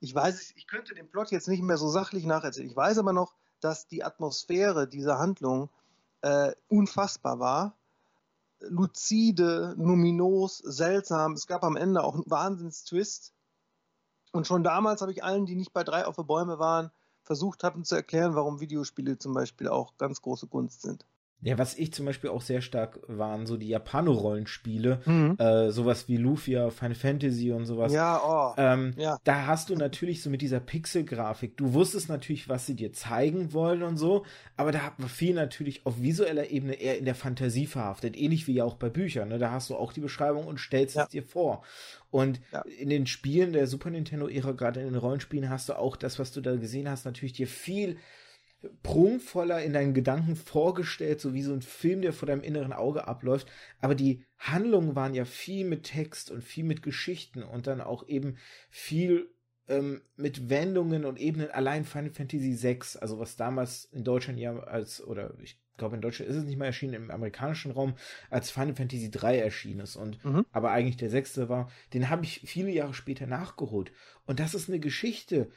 [0.00, 2.68] Ich weiß, ich könnte den Plot jetzt nicht mehr so sachlich nacherzählen.
[2.68, 5.70] Ich weiß aber noch, dass die Atmosphäre dieser Handlung
[6.22, 7.74] äh, unfassbar war
[8.60, 11.32] luzide, numinos, seltsam.
[11.32, 13.32] Es gab am Ende auch einen Wahnsinns-Twist.
[14.32, 16.90] Und schon damals habe ich allen, die nicht bei drei auf der Bäume waren,
[17.22, 21.06] versucht haben zu erklären, warum Videospiele zum Beispiel auch ganz große Kunst sind.
[21.40, 25.36] Ja, was ich zum Beispiel auch sehr stark waren, so die Japano-Rollenspiele, mhm.
[25.38, 27.92] äh, sowas wie Lufia, Final Fantasy und sowas.
[27.92, 28.54] Ja, oh.
[28.56, 29.18] Ähm, ja.
[29.22, 33.52] Da hast du natürlich so mit dieser Pixel-Grafik, du wusstest natürlich, was sie dir zeigen
[33.52, 34.24] wollen und so,
[34.56, 38.48] aber da hat man viel natürlich auf visueller Ebene eher in der Fantasie verhaftet, ähnlich
[38.48, 39.28] wie ja auch bei Büchern.
[39.28, 39.38] Ne?
[39.38, 41.04] Da hast du auch die Beschreibung und stellst ja.
[41.04, 41.62] es dir vor.
[42.10, 42.62] Und ja.
[42.80, 46.32] in den Spielen der Super Nintendo-Ära, gerade in den Rollenspielen, hast du auch das, was
[46.32, 47.96] du da gesehen hast, natürlich dir viel
[48.82, 53.06] prunkvoller in deinen Gedanken vorgestellt, so wie so ein Film, der vor deinem inneren Auge
[53.06, 53.48] abläuft.
[53.80, 58.08] Aber die Handlungen waren ja viel mit Text und viel mit Geschichten und dann auch
[58.08, 58.36] eben
[58.70, 59.30] viel
[59.68, 61.50] ähm, mit Wendungen und Ebenen.
[61.50, 66.02] Allein Final Fantasy VI, also was damals in Deutschland ja als, oder ich glaube in
[66.02, 67.94] Deutschland ist es nicht mal erschienen, im amerikanischen Raum
[68.30, 70.44] als Final Fantasy 3 erschienen ist und mhm.
[70.50, 73.92] aber eigentlich der sechste war, den habe ich viele Jahre später nachgeholt.
[74.26, 75.50] Und das ist eine Geschichte,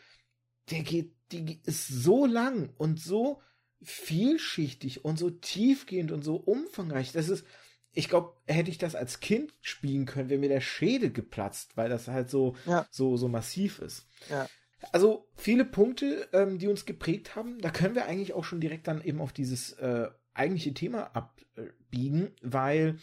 [0.69, 3.41] der geht, die ist so lang und so
[3.81, 7.11] vielschichtig und so tiefgehend und so umfangreich.
[7.11, 7.45] Das ist,
[7.93, 11.89] ich glaube, hätte ich das als Kind spielen können, wäre mir der Schädel geplatzt, weil
[11.89, 12.85] das halt so, ja.
[12.91, 14.07] so, so massiv ist.
[14.29, 14.47] Ja.
[14.91, 18.87] Also viele Punkte, ähm, die uns geprägt haben, da können wir eigentlich auch schon direkt
[18.87, 22.97] dann eben auf dieses äh, eigentliche Thema abbiegen, weil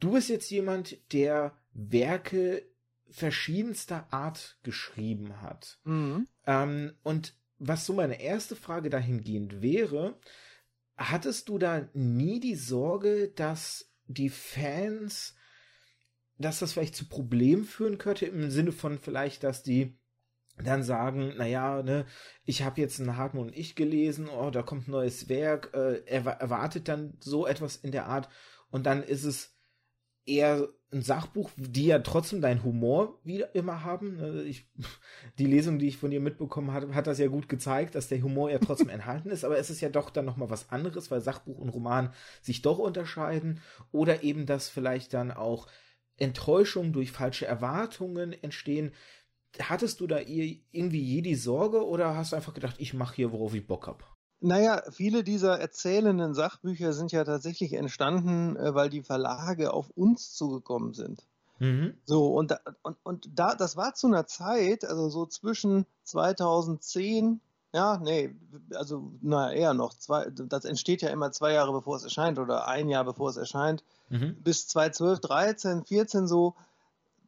[0.00, 2.62] du bist jetzt jemand, der Werke
[3.10, 5.78] verschiedenster Art geschrieben hat.
[5.84, 6.26] Mhm.
[6.46, 10.18] Ähm, und was so meine erste Frage dahingehend wäre,
[10.96, 15.34] hattest du da nie die Sorge, dass die Fans,
[16.38, 19.98] dass das vielleicht zu Problemen führen könnte, im Sinne von vielleicht, dass die
[20.58, 22.06] dann sagen, naja, ne,
[22.44, 26.02] ich habe jetzt ein Hartmut und ich gelesen, oh, da kommt ein neues Werk, äh,
[26.06, 28.28] er erwartet dann so etwas in der Art
[28.70, 29.55] und dann ist es
[30.26, 34.16] eher ein Sachbuch, die ja trotzdem deinen Humor wieder immer haben.
[34.16, 34.42] Ne?
[34.42, 34.68] Ich,
[35.38, 38.22] die Lesung, die ich von dir mitbekommen habe, hat das ja gut gezeigt, dass der
[38.22, 41.20] Humor ja trotzdem enthalten ist, aber es ist ja doch dann nochmal was anderes, weil
[41.20, 43.60] Sachbuch und Roman sich doch unterscheiden.
[43.92, 45.66] Oder eben, dass vielleicht dann auch
[46.18, 48.92] Enttäuschungen durch falsche Erwartungen entstehen.
[49.60, 53.32] Hattest du da irgendwie je die Sorge oder hast du einfach gedacht, ich mache hier,
[53.32, 54.04] worauf ich Bock habe?
[54.46, 60.34] Naja, viele dieser erzählenden Sachbücher sind ja tatsächlich entstanden, äh, weil die Verlage auf uns
[60.34, 61.26] zugekommen sind.
[61.58, 61.94] Mhm.
[62.04, 67.40] So, und, da, und, und da, das war zu einer Zeit, also so zwischen 2010,
[67.72, 68.36] ja, nee,
[68.72, 72.68] also na eher noch, zwei, das entsteht ja immer zwei Jahre bevor es erscheint oder
[72.68, 73.82] ein Jahr bevor es erscheint.
[74.10, 74.36] mhm.
[74.44, 76.54] bis 2012, 13, 14 so,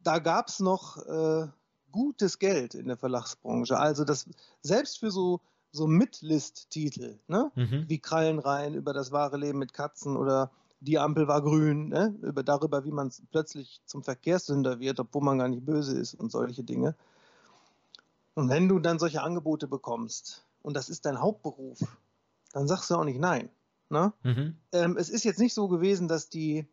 [0.03, 1.47] da gab es noch äh,
[1.91, 3.77] gutes Geld in der Verlagsbranche.
[3.77, 4.25] Also das
[4.61, 7.51] selbst für so so Mitlist-Titel, ne?
[7.55, 7.85] Mhm.
[7.87, 10.51] wie Krallenrein über das wahre Leben mit Katzen oder
[10.81, 12.15] die Ampel war grün, ne?
[12.21, 16.31] über, darüber, wie man plötzlich zum Verkehrssünder wird, obwohl man gar nicht böse ist und
[16.31, 16.95] solche Dinge.
[18.33, 21.79] Und wenn du dann solche Angebote bekommst und das ist dein Hauptberuf,
[22.53, 23.49] dann sagst du auch nicht nein.
[23.89, 24.13] Ne?
[24.23, 24.55] Mhm.
[24.71, 26.67] Ähm, es ist jetzt nicht so gewesen, dass die,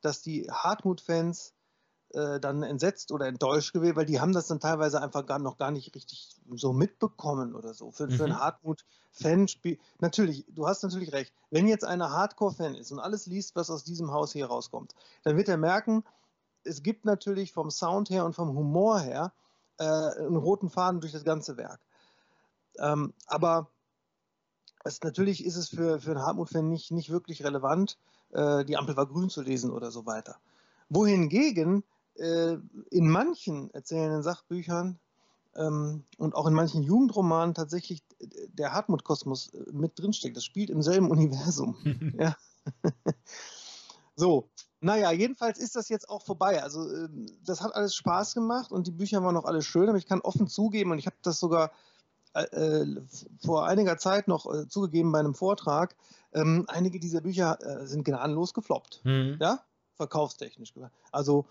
[0.00, 1.54] dass die Hartmut-Fans
[2.14, 5.58] äh, dann entsetzt oder enttäuscht gewesen, weil die haben das dann teilweise einfach gar, noch
[5.58, 7.90] gar nicht richtig so mitbekommen oder so.
[7.90, 8.10] Für, mhm.
[8.10, 8.40] für einen mhm.
[8.40, 9.80] Hartmut-Fan spielt.
[10.00, 11.32] Natürlich, du hast natürlich recht.
[11.50, 14.94] Wenn jetzt einer Hardcore-Fan ist und alles liest, was aus diesem Haus hier rauskommt,
[15.24, 16.04] dann wird er merken,
[16.64, 19.32] es gibt natürlich vom Sound her und vom Humor her
[19.78, 21.80] äh, einen roten Faden durch das ganze Werk.
[22.78, 23.68] Ähm, aber
[24.84, 27.98] es, natürlich ist es für, für einen Hartmut-Fan nicht, nicht wirklich relevant,
[28.32, 30.36] äh, die Ampel war grün zu lesen oder so weiter.
[30.88, 31.84] Wohingegen
[32.16, 32.56] äh,
[32.90, 34.98] in manchen erzählenden Sachbüchern
[35.56, 38.02] ähm, und auch in manchen Jugendromanen tatsächlich
[38.48, 40.36] der Hartmut-Kosmos äh, mit drinsteckt.
[40.36, 41.76] Das spielt im selben Universum.
[42.18, 42.36] ja.
[44.16, 44.48] so,
[44.80, 46.62] naja, jedenfalls ist das jetzt auch vorbei.
[46.62, 47.08] Also, äh,
[47.44, 50.20] das hat alles Spaß gemacht und die Bücher waren auch alle schön, aber ich kann
[50.20, 51.70] offen zugeben und ich habe das sogar
[52.34, 52.86] äh,
[53.44, 55.94] vor einiger Zeit noch äh, zugegeben bei einem Vortrag.
[56.32, 59.02] Ähm, einige dieser Bücher äh, sind gnadenlos gefloppt.
[59.04, 59.36] Mhm.
[59.38, 59.60] Ja,
[59.96, 60.72] verkaufstechnisch.
[61.10, 61.46] Also,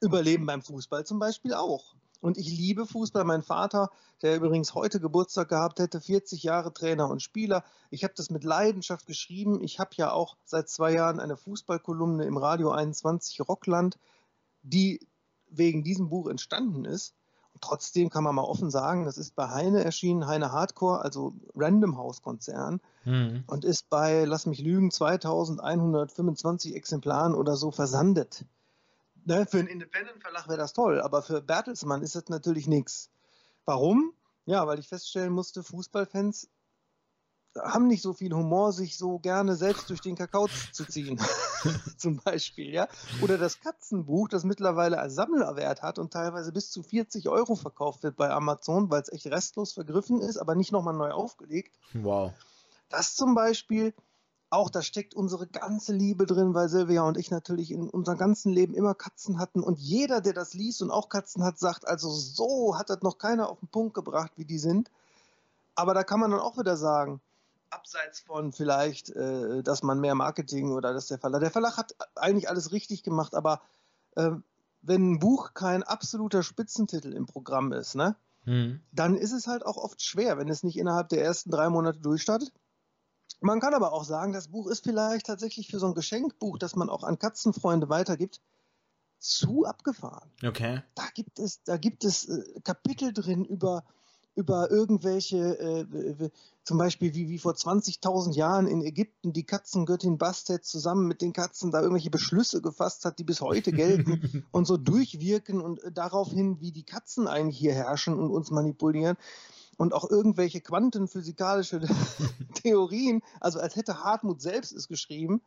[0.00, 1.94] Überleben beim Fußball zum Beispiel auch.
[2.24, 3.24] Und ich liebe Fußball.
[3.24, 3.90] Mein Vater,
[4.22, 7.64] der übrigens heute Geburtstag gehabt hätte, 40 Jahre Trainer und Spieler.
[7.90, 9.60] Ich habe das mit Leidenschaft geschrieben.
[9.62, 13.98] Ich habe ja auch seit zwei Jahren eine Fußballkolumne im Radio 21 Rockland,
[14.62, 15.06] die
[15.50, 17.14] wegen diesem Buch entstanden ist.
[17.52, 21.34] Und trotzdem kann man mal offen sagen, das ist bei Heine erschienen, Heine Hardcore, also
[21.54, 23.44] Random House Konzern, mhm.
[23.46, 28.46] und ist bei, lass mich lügen, 2125 Exemplaren oder so versandet
[29.24, 33.10] ne, für einen Independent-Verlag wäre das toll, aber für Bertelsmann ist das natürlich nichts.
[33.64, 34.12] Warum?
[34.46, 36.48] Ja, weil ich feststellen musste, Fußballfans
[37.56, 41.20] haben nicht so viel Humor, sich so gerne selbst durch den Kakao zu ziehen.
[41.98, 42.88] Zum Beispiel, ja.
[43.22, 48.02] Oder das Katzenbuch, das mittlerweile als Sammlerwert hat und teilweise bis zu 40 Euro verkauft
[48.02, 51.78] wird bei Amazon, weil es echt restlos vergriffen ist, aber nicht nochmal neu aufgelegt.
[51.92, 52.32] Wow.
[52.88, 53.94] Das zum Beispiel
[54.54, 58.52] auch da steckt unsere ganze Liebe drin, weil Silvia und ich natürlich in unserem ganzen
[58.52, 59.62] Leben immer Katzen hatten.
[59.62, 63.18] Und jeder, der das liest und auch Katzen hat, sagt, also so hat das noch
[63.18, 64.90] keiner auf den Punkt gebracht, wie die sind.
[65.74, 67.20] Aber da kann man dann auch wieder sagen,
[67.70, 71.94] abseits von vielleicht, äh, dass man mehr Marketing oder dass der Verlag, der Verlag hat
[72.14, 73.60] eigentlich alles richtig gemacht, aber
[74.14, 74.30] äh,
[74.82, 78.14] wenn ein Buch kein absoluter Spitzentitel im Programm ist, ne,
[78.44, 78.80] hm.
[78.92, 81.98] dann ist es halt auch oft schwer, wenn es nicht innerhalb der ersten drei Monate
[81.98, 82.52] durchstartet
[83.40, 86.76] man kann aber auch sagen, das Buch ist vielleicht tatsächlich für so ein Geschenkbuch, das
[86.76, 88.40] man auch an Katzenfreunde weitergibt,
[89.18, 90.30] zu abgefahren.
[90.44, 90.82] Okay.
[90.94, 93.84] Da gibt es, da gibt es äh, Kapitel drin über,
[94.34, 96.30] über irgendwelche, äh,
[96.62, 101.32] zum Beispiel wie, wie vor 20.000 Jahren in Ägypten die Katzengöttin Bastet zusammen mit den
[101.32, 105.92] Katzen da irgendwelche Beschlüsse gefasst hat, die bis heute gelten und so durchwirken und äh,
[105.92, 109.16] darauf hin, wie die Katzen eigentlich hier herrschen und uns manipulieren
[109.76, 111.80] und auch irgendwelche quantenphysikalische
[112.54, 115.42] Theorien, also als hätte Hartmut selbst es geschrieben.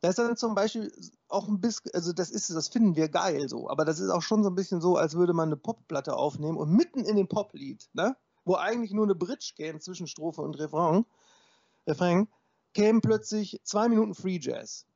[0.00, 0.92] Da ist dann zum Beispiel
[1.28, 4.22] auch ein bisschen, also das ist, das finden wir geil so, aber das ist auch
[4.22, 7.28] schon so ein bisschen so, als würde man eine Popplatte aufnehmen und mitten in den
[7.28, 11.06] Poplied, ne, wo eigentlich nur eine Bridge käme zwischen Strophe und Refrain,
[11.86, 12.28] Refrain,
[12.74, 14.86] käme plötzlich zwei Minuten Free Jazz.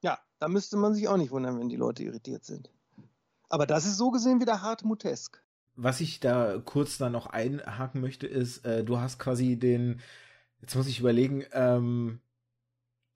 [0.00, 2.70] Ja, da müsste man sich auch nicht wundern, wenn die Leute irritiert sind.
[3.48, 5.42] Aber das ist so gesehen wieder Hartmutesk
[5.76, 10.00] was ich da kurz da noch einhaken möchte, ist, äh, du hast quasi den,
[10.62, 12.20] jetzt muss ich überlegen, ähm,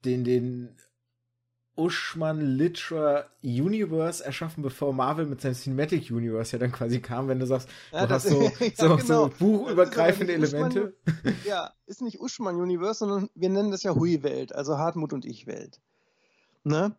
[0.05, 0.77] den, den
[1.75, 7.39] Uschmann Litra Universe erschaffen, bevor Marvel mit seinem Cinematic Universe ja dann quasi kam, wenn
[7.39, 8.97] du sagst, ja, du hast so, ja, so, genau.
[8.97, 10.93] so buchübergreifende Elemente.
[11.05, 15.25] Uschmann, ja, ist nicht Uschmann Universe, sondern wir nennen das ja Hui-Welt, also Hartmut und
[15.25, 15.79] Ich-Welt.
[16.63, 16.95] Ne?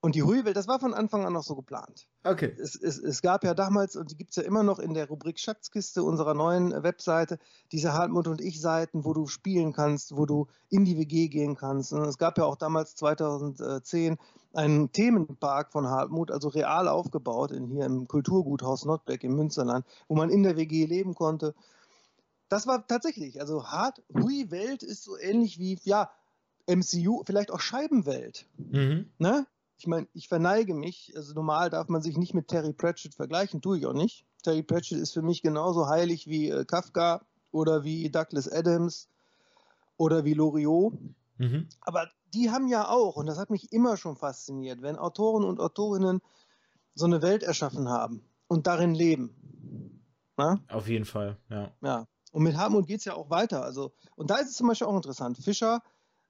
[0.00, 2.06] Und die Hui-Welt, das war von Anfang an noch so geplant.
[2.22, 2.54] Okay.
[2.60, 5.08] Es, es, es gab ja damals, und die gibt es ja immer noch in der
[5.08, 7.40] Rubrik Schatzkiste unserer neuen Webseite,
[7.72, 11.92] diese Hartmut und Ich-Seiten, wo du spielen kannst, wo du in die WG gehen kannst.
[11.92, 14.18] Und es gab ja auch damals 2010
[14.54, 20.14] einen Themenpark von Hartmut, also real aufgebaut, in, hier im Kulturguthaus Nordbeck im Münsterland, wo
[20.14, 21.56] man in der WG leben konnte.
[22.48, 26.08] Das war tatsächlich, also Hart, Hui-Welt ist so ähnlich wie, ja,
[26.68, 28.46] MCU, vielleicht auch Scheibenwelt.
[28.58, 29.10] Mhm.
[29.18, 29.46] Ne?
[29.78, 33.62] Ich meine, ich verneige mich, also normal darf man sich nicht mit Terry Pratchett vergleichen,
[33.62, 34.26] tue ich auch nicht.
[34.42, 39.08] Terry Pratchett ist für mich genauso heilig wie äh, Kafka oder wie Douglas Adams
[39.96, 40.94] oder wie Loriot.
[41.38, 41.68] Mhm.
[41.80, 45.60] Aber die haben ja auch, und das hat mich immer schon fasziniert, wenn Autoren und
[45.60, 46.20] Autorinnen
[46.94, 50.02] so eine Welt erschaffen haben und darin leben.
[50.36, 50.60] Na?
[50.68, 51.70] Auf jeden Fall, ja.
[51.82, 52.06] Ja.
[52.32, 53.62] Und mit Hartmut geht es ja auch weiter.
[53.62, 55.38] Also, und da ist es zum Beispiel auch interessant.
[55.38, 55.82] Fischer,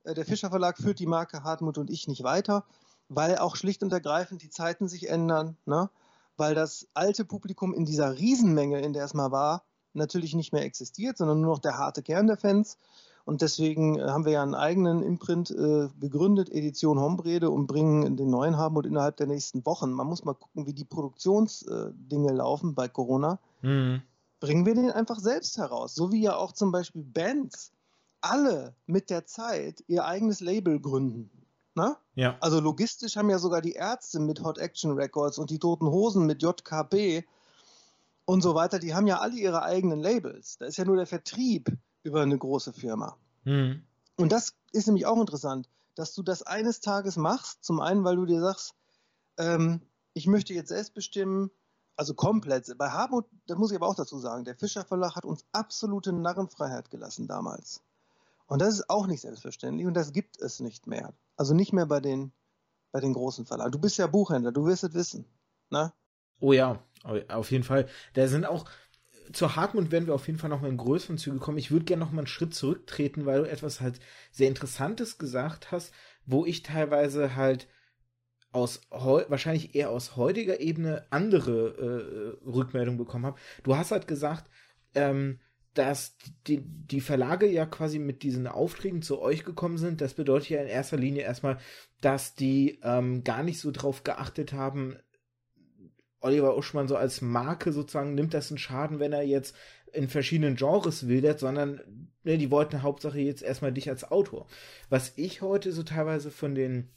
[0.04, 2.64] äh, der Fischer Verlag führt die Marke Hartmut und ich nicht weiter,
[3.08, 5.90] weil auch schlicht und ergreifend die Zeiten sich ändern, ne?
[6.36, 10.64] weil das alte Publikum in dieser Riesenmenge, in der es mal war, natürlich nicht mehr
[10.64, 12.78] existiert, sondern nur noch der harte Kern der Fans.
[13.24, 18.16] Und deswegen äh, haben wir ja einen eigenen Imprint äh, gegründet, Edition Hombrede, und bringen
[18.16, 19.92] den neuen Hartmut innerhalb der nächsten Wochen.
[19.92, 23.38] Man muss mal gucken, wie die Produktionsdinge äh, laufen bei Corona.
[23.60, 24.00] Mhm.
[24.40, 25.94] Bringen wir den einfach selbst heraus.
[25.94, 27.72] So wie ja auch zum Beispiel Bands
[28.20, 31.30] alle mit der Zeit ihr eigenes Label gründen.
[31.78, 31.96] Ne?
[32.16, 32.36] Ja.
[32.40, 36.26] Also logistisch haben ja sogar die Ärzte mit Hot Action Records und die Toten Hosen
[36.26, 37.24] mit JKB
[38.24, 40.58] und so weiter, die haben ja alle ihre eigenen Labels.
[40.58, 41.70] Da ist ja nur der Vertrieb
[42.02, 43.16] über eine große Firma.
[43.44, 43.84] Mhm.
[44.16, 47.62] Und das ist nämlich auch interessant, dass du das eines Tages machst.
[47.62, 48.74] Zum einen, weil du dir sagst,
[49.36, 49.80] ähm,
[50.14, 51.52] ich möchte jetzt selbst bestimmen,
[51.94, 52.76] also komplett.
[52.76, 56.12] Bei Hartmut, das muss ich aber auch dazu sagen, der Fischer Verlag hat uns absolute
[56.12, 57.82] Narrenfreiheit gelassen damals.
[58.48, 61.14] Und das ist auch nicht selbstverständlich und das gibt es nicht mehr.
[61.38, 62.33] Also nicht mehr bei den,
[62.92, 63.70] bei den großen Verlagen.
[63.70, 65.24] Du bist ja Buchhändler, du wirst es wissen.
[65.70, 65.92] Ne?
[66.40, 66.83] Oh ja,
[67.29, 67.88] auf jeden Fall.
[68.14, 68.68] Da sind auch,
[69.33, 71.59] zur Hartmut werden wir auf jeden Fall noch mal in größeren Züge kommen.
[71.59, 74.01] Ich würde gerne noch mal einen Schritt zurücktreten, weil du etwas halt
[74.33, 75.92] sehr Interessantes gesagt hast,
[76.27, 77.68] wo ich teilweise halt
[78.51, 83.38] aus wahrscheinlich eher aus heutiger Ebene andere äh, Rückmeldungen bekommen habe.
[83.62, 84.51] Du hast halt gesagt,
[84.94, 85.38] ähm,
[85.74, 90.00] dass die, die Verlage ja quasi mit diesen Aufträgen zu euch gekommen sind.
[90.00, 91.59] Das bedeutet ja in erster Linie erstmal,
[92.00, 94.96] dass die ähm, gar nicht so drauf geachtet haben,
[96.20, 99.54] Oliver Uschmann so als Marke sozusagen nimmt das einen Schaden, wenn er jetzt
[99.92, 101.81] in verschiedenen Genres wildert, sondern
[102.24, 104.46] ne, die wollten Hauptsache jetzt erstmal dich als Autor.
[104.88, 106.90] Was ich heute so teilweise von den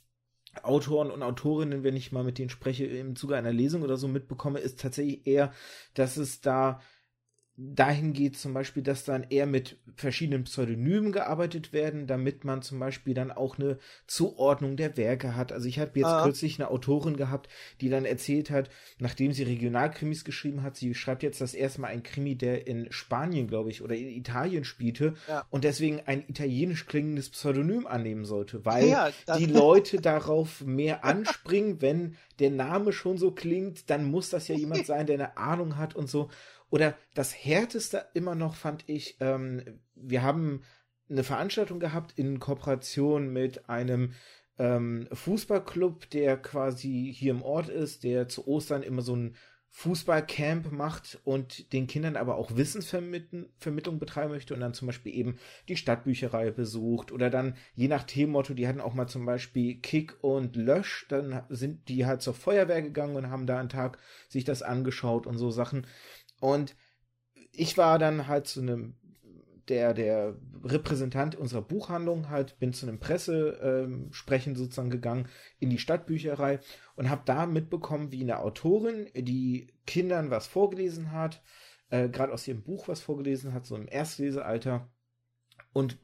[0.63, 4.07] Autoren und Autorinnen, wenn ich mal mit denen spreche, im Zuge einer Lesung oder so
[4.07, 5.53] mitbekomme, ist tatsächlich eher,
[5.93, 6.81] dass es da
[7.57, 12.79] dahin geht zum Beispiel, dass dann eher mit verschiedenen Pseudonymen gearbeitet werden, damit man zum
[12.79, 15.51] Beispiel dann auch eine Zuordnung der Werke hat.
[15.51, 16.23] Also ich habe jetzt ah.
[16.23, 17.49] kürzlich eine Autorin gehabt,
[17.81, 21.87] die dann erzählt hat, nachdem sie Regionalkrimis geschrieben hat, sie schreibt jetzt das erste Mal
[21.87, 25.45] ein Krimi, der in Spanien, glaube ich, oder in Italien spielte ja.
[25.49, 31.81] und deswegen ein italienisch klingendes Pseudonym annehmen sollte, weil ja, die Leute darauf mehr anspringen,
[31.81, 35.77] wenn der Name schon so klingt, dann muss das ja jemand sein, der eine Ahnung
[35.77, 36.29] hat und so.
[36.71, 40.63] Oder das härteste immer noch fand ich, ähm, wir haben
[41.09, 44.13] eine Veranstaltung gehabt in Kooperation mit einem
[44.57, 49.35] ähm, Fußballclub, der quasi hier im Ort ist, der zu Ostern immer so ein
[49.73, 55.37] Fußballcamp macht und den Kindern aber auch Wissensvermittlung betreiben möchte und dann zum Beispiel eben
[55.69, 60.21] die Stadtbücherei besucht oder dann je nach Themenmotto, die hatten auch mal zum Beispiel Kick
[60.21, 64.43] und Lösch, dann sind die halt zur Feuerwehr gegangen und haben da einen Tag sich
[64.43, 65.87] das angeschaut und so Sachen.
[66.41, 66.75] Und
[67.51, 68.95] ich war dann halt zu einem,
[69.67, 75.77] der, der Repräsentant unserer Buchhandlung halt, bin zu einem Pressesprechen ähm, sozusagen gegangen in die
[75.77, 76.59] Stadtbücherei
[76.95, 81.43] und habe da mitbekommen, wie eine Autorin, die Kindern was vorgelesen hat,
[81.89, 84.89] äh, gerade aus ihrem Buch was vorgelesen hat, so im Erstlesealter
[85.73, 85.99] und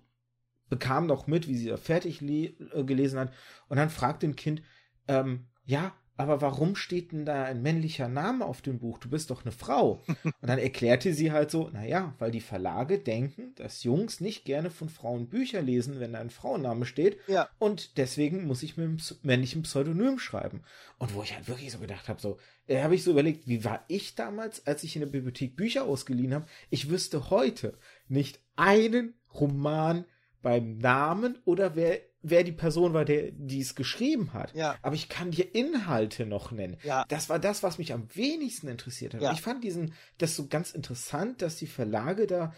[0.69, 3.34] bekam noch mit, wie sie da fertig äh, gelesen hat
[3.69, 4.62] und dann fragt ein Kind,
[5.08, 8.97] ähm, ja, aber warum steht denn da ein männlicher Name auf dem Buch?
[8.97, 10.01] Du bist doch eine Frau.
[10.23, 14.71] Und dann erklärte sie halt so, naja, weil die Verlage denken, dass Jungs nicht gerne
[14.71, 17.19] von Frauen Bücher lesen, wenn da ein Frauenname steht.
[17.27, 17.49] Ja.
[17.60, 20.63] Und deswegen muss ich mit einem männlichen Pseudonym schreiben.
[20.97, 23.63] Und wo ich halt wirklich so gedacht habe, so, äh, habe ich so überlegt, wie
[23.63, 26.47] war ich damals, als ich in der Bibliothek Bücher ausgeliehen habe?
[26.71, 27.77] Ich wüsste heute
[28.08, 30.06] nicht einen Roman
[30.41, 34.53] beim Namen oder wer wer die Person war, der die es geschrieben hat.
[34.53, 34.75] Ja.
[34.82, 36.77] Aber ich kann dir Inhalte noch nennen.
[36.84, 37.06] Ja.
[37.10, 39.21] Das war das, was mich am wenigsten interessiert hat.
[39.21, 39.34] Ja.
[39.34, 42.53] Ich fand diesen das so ganz interessant, dass die Verlage da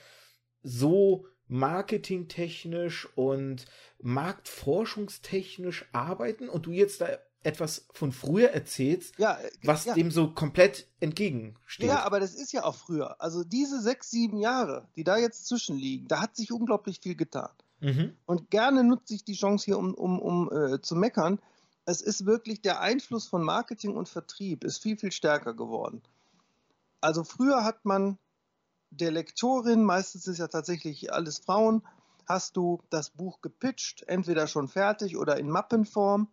[0.62, 3.65] so marketingtechnisch und
[4.02, 9.93] marktforschungstechnisch arbeiten und du jetzt da etwas von früher erzählst, ja, äh, was ja.
[9.93, 11.88] dem so komplett entgegensteht.
[11.88, 13.19] Ja, aber das ist ja auch früher.
[13.22, 17.52] Also diese sechs, sieben Jahre, die da jetzt zwischenliegen, da hat sich unglaublich viel getan.
[17.82, 18.15] Mhm.
[18.26, 21.39] Und gerne nutze ich die Chance hier, um, um, um äh, zu meckern.
[21.86, 26.02] Es ist wirklich der Einfluss von Marketing und Vertrieb ist viel, viel stärker geworden.
[27.02, 28.18] Also früher hat man
[28.92, 31.84] der Lektorin, meistens ist ja tatsächlich alles Frauen,
[32.28, 36.28] hast du das Buch gepitcht, entweder schon fertig oder in Mappenform.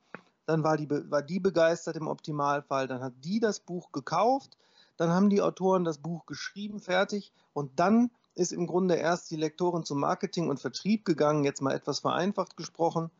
[0.44, 2.86] Dann war die, war die begeistert im Optimalfall.
[2.86, 4.56] Dann hat die das Buch gekauft.
[4.96, 7.32] Dann haben die Autoren das Buch geschrieben, fertig.
[7.52, 11.74] Und dann ist im Grunde erst die Lektorin zum Marketing und Vertrieb gegangen, jetzt mal
[11.74, 13.10] etwas vereinfacht gesprochen.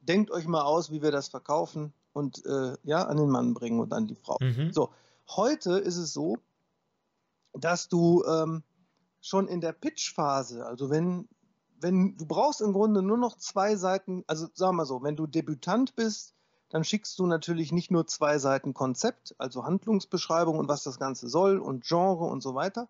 [0.00, 3.78] denkt euch mal aus, wie wir das verkaufen und äh, ja, an den Mann bringen
[3.78, 4.38] und an die Frau.
[4.40, 4.72] Mhm.
[4.72, 4.90] So,
[5.28, 6.38] heute ist es so,
[7.52, 8.62] dass du ähm,
[9.20, 11.28] schon in der Pitch-Phase, also wenn,
[11.80, 15.26] wenn du brauchst im Grunde nur noch zwei Seiten, also sagen wir so, wenn du
[15.26, 16.34] Debütant bist,
[16.70, 21.28] dann schickst du natürlich nicht nur zwei Seiten Konzept, also Handlungsbeschreibung und was das Ganze
[21.28, 22.88] soll und Genre und so weiter,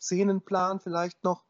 [0.00, 1.44] Szenenplan vielleicht noch,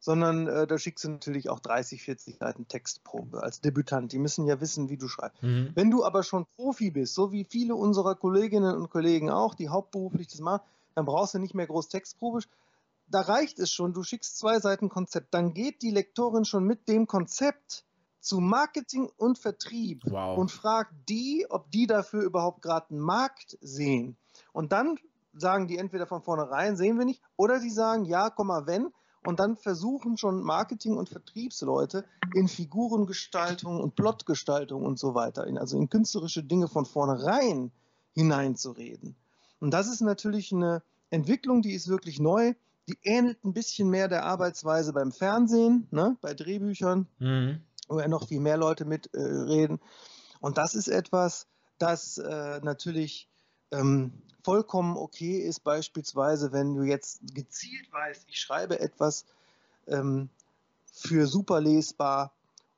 [0.00, 4.12] sondern äh, da schickst du natürlich auch 30, 40 Seiten Textprobe als Debütant.
[4.12, 5.42] Die müssen ja wissen, wie du schreibst.
[5.42, 5.72] Mhm.
[5.74, 9.68] Wenn du aber schon Profi bist, so wie viele unserer Kolleginnen und Kollegen auch, die
[9.68, 10.62] hauptberuflich das machen,
[10.94, 12.40] dann brauchst du nicht mehr groß Textprobe.
[13.08, 15.32] Da reicht es schon, du schickst zwei Seiten Konzept.
[15.34, 17.84] Dann geht die Lektorin schon mit dem Konzept
[18.20, 20.36] zu Marketing und Vertrieb wow.
[20.36, 24.16] und fragt die, ob die dafür überhaupt gerade einen Markt sehen.
[24.52, 24.98] Und dann
[25.40, 28.92] sagen die entweder von vornherein, sehen wir nicht, oder die sagen, ja, komm mal, wenn.
[29.26, 35.58] Und dann versuchen schon Marketing- und Vertriebsleute in Figurengestaltung und Plotgestaltung und so weiter, in,
[35.58, 37.72] also in künstlerische Dinge von vornherein
[38.14, 39.16] hineinzureden.
[39.60, 42.54] Und das ist natürlich eine Entwicklung, die ist wirklich neu.
[42.88, 47.60] Die ähnelt ein bisschen mehr der Arbeitsweise beim Fernsehen, ne, bei Drehbüchern, mhm.
[47.88, 49.76] wo ja noch viel mehr Leute mitreden.
[49.76, 51.48] Äh, und das ist etwas,
[51.78, 53.28] das äh, natürlich
[53.72, 59.26] ähm, vollkommen okay ist, beispielsweise, wenn du jetzt gezielt weißt, ich schreibe etwas
[59.86, 60.28] ähm,
[60.92, 62.32] für super lesbar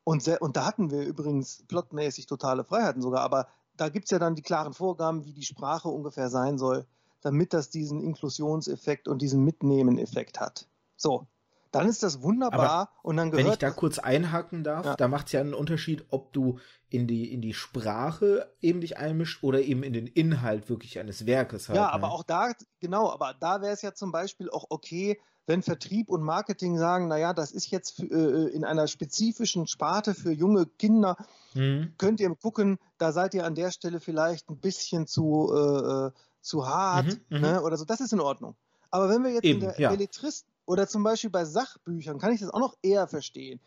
[0.04, 4.18] und, und da hatten wir übrigens plotmäßig totale Freiheiten sogar, aber da gibt es ja
[4.18, 6.86] dann die klaren Vorgaben, wie die Sprache ungefähr sein soll,
[7.22, 10.66] damit das diesen Inklusionseffekt und diesen Mitnehmen-Effekt hat.
[10.96, 11.26] So,
[11.70, 13.46] dann ist das wunderbar Aber und dann gehört.
[13.46, 14.96] Wenn ich da kurz einhaken darf, ja.
[14.96, 18.98] da macht es ja einen Unterschied, ob du in die, in die Sprache eben dich
[18.98, 21.76] einmischt oder eben in den Inhalt wirklich eines Werkes halt.
[21.76, 21.92] Ja, ne?
[21.92, 26.08] aber auch da, genau, aber da wäre es ja zum Beispiel auch okay, wenn Vertrieb
[26.08, 30.66] und Marketing sagen, naja, das ist jetzt für, äh, in einer spezifischen Sparte für junge
[30.66, 31.16] Kinder,
[31.54, 31.94] mhm.
[31.98, 36.10] könnt ihr gucken, da seid ihr an der Stelle vielleicht ein bisschen zu, äh, äh
[36.42, 38.56] zu hart mhm, mhm, ne, oder so, das ist in Ordnung.
[38.90, 39.90] Aber wenn wir jetzt Eben, in der ja.
[39.90, 43.60] Belletrist oder zum Beispiel bei Sachbüchern kann ich das auch noch eher verstehen.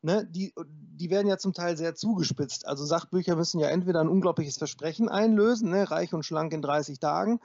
[0.00, 2.68] Ne, die, die werden ja zum Teil sehr zugespitzt.
[2.68, 7.00] Also Sachbücher müssen ja entweder ein unglaubliches Versprechen einlösen, ne, reich und schlank in 30
[7.00, 7.40] Tagen,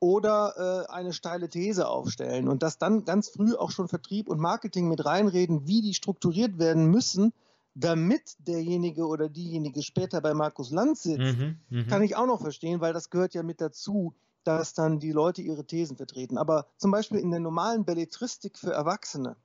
[0.00, 4.40] oder äh, eine steile These aufstellen und dass dann ganz früh auch schon Vertrieb und
[4.40, 7.32] Marketing mit reinreden, wie die strukturiert werden müssen,
[7.74, 11.84] damit derjenige oder diejenige später bei Markus Lanz sitzt, mhm, mh.
[11.84, 14.14] kann ich auch noch verstehen, weil das gehört ja mit dazu,
[14.48, 16.38] dass dann die Leute ihre Thesen vertreten.
[16.38, 19.36] Aber zum Beispiel in der normalen Belletristik für Erwachsene,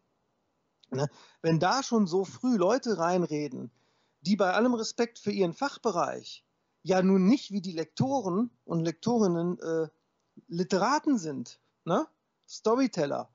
[0.92, 1.10] ne,
[1.42, 3.70] wenn da schon so früh Leute reinreden,
[4.22, 6.46] die bei allem Respekt für ihren Fachbereich
[6.84, 9.90] ja nun nicht wie die Lektoren und Lektorinnen äh,
[10.48, 12.08] Literaten sind, ne?
[12.48, 13.30] Storyteller,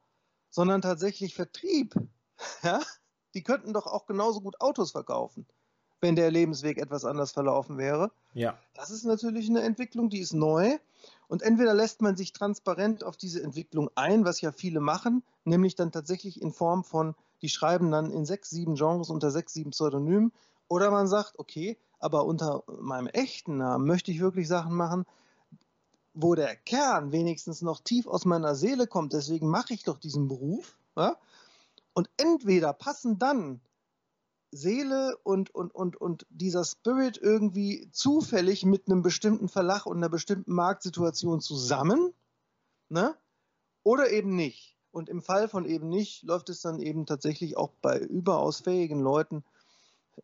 [0.48, 1.94] sondern tatsächlich Vertrieb,
[2.62, 2.80] ja?
[3.34, 5.46] die könnten doch auch genauso gut Autos verkaufen,
[6.00, 8.10] wenn der Lebensweg etwas anders verlaufen wäre.
[8.32, 8.58] Ja.
[8.72, 10.78] Das ist natürlich eine Entwicklung, die ist neu
[11.28, 15.74] und entweder lässt man sich transparent auf diese Entwicklung ein, was ja viele machen, nämlich
[15.76, 19.70] dann tatsächlich in Form von, die schreiben dann in sechs, sieben Genres unter sechs, sieben
[19.70, 20.32] Pseudonymen,
[20.68, 25.04] oder man sagt, okay, aber unter meinem echten Namen möchte ich wirklich Sachen machen,
[26.14, 30.28] wo der Kern wenigstens noch tief aus meiner Seele kommt, deswegen mache ich doch diesen
[30.28, 30.76] Beruf.
[30.96, 31.16] Ja?
[31.92, 33.60] Und entweder passen dann
[34.50, 40.08] Seele und, und, und, und dieser Spirit irgendwie zufällig mit einem bestimmten Verlag und einer
[40.08, 42.12] bestimmten Marktsituation zusammen,
[42.88, 43.14] ne?
[43.82, 44.76] Oder eben nicht.
[44.90, 49.00] Und im Fall von eben nicht läuft es dann eben tatsächlich auch bei überaus fähigen
[49.00, 49.44] Leuten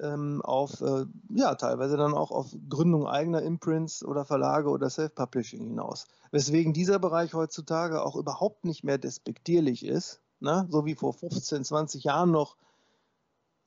[0.01, 5.63] ähm, auf, äh, ja, teilweise dann auch auf Gründung eigener Imprints oder Verlage oder Self-Publishing
[5.63, 6.07] hinaus.
[6.31, 10.67] Weswegen dieser Bereich heutzutage auch überhaupt nicht mehr despektierlich ist, ne?
[10.71, 12.57] so wie vor 15, 20 Jahren noch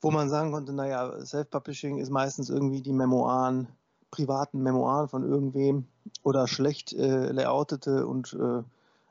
[0.01, 3.67] wo man sagen konnte, naja, Self-Publishing ist meistens irgendwie die Memoiren,
[4.11, 5.87] privaten Memoiren von irgendwem
[6.23, 8.63] oder schlecht äh, layoutete und äh,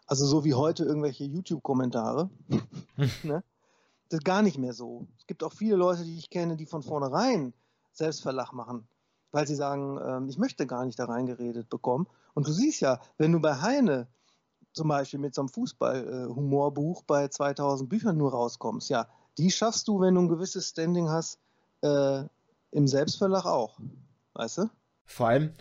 [0.07, 2.31] also so wie heute irgendwelche YouTube-Kommentare.
[3.22, 3.42] ne?
[4.09, 5.07] Das ist gar nicht mehr so.
[5.18, 7.53] Es gibt auch viele Leute, die ich kenne, die von vornherein
[7.92, 8.87] Selbstverlag machen,
[9.33, 12.07] weil sie sagen, ähm, ich möchte gar nicht da reingeredet bekommen.
[12.35, 14.07] Und du siehst ja, wenn du bei Heine
[14.72, 19.88] zum Beispiel mit so einem Fußball-Humorbuch äh, bei 2000 Büchern nur rauskommst, ja, die schaffst
[19.88, 21.38] du, wenn du ein gewisses Standing hast,
[21.83, 22.22] äh,
[22.70, 23.79] im Selbstverlag auch.
[24.34, 24.70] Weißt du?
[25.05, 25.53] Vor allem,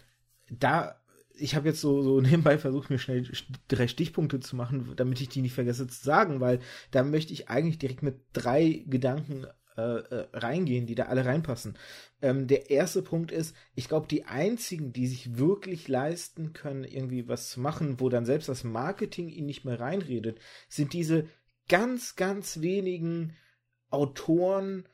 [0.50, 1.00] da,
[1.34, 3.30] ich habe jetzt so, so nebenbei versucht, mir schnell
[3.68, 6.60] drei Stichpunkte zu machen, damit ich die nicht vergesse zu sagen, weil
[6.92, 9.46] da möchte ich eigentlich direkt mit drei Gedanken
[9.78, 11.78] äh, äh, reingehen, die da alle reinpassen.
[12.22, 17.28] Ähm, der erste Punkt ist, ich glaube, die einzigen, die sich wirklich leisten können, irgendwie
[17.28, 21.28] was zu machen, wo dann selbst das Marketing ihnen nicht mehr reinredet, sind diese
[21.68, 23.36] ganz, ganz wenigen
[23.90, 24.88] Autoren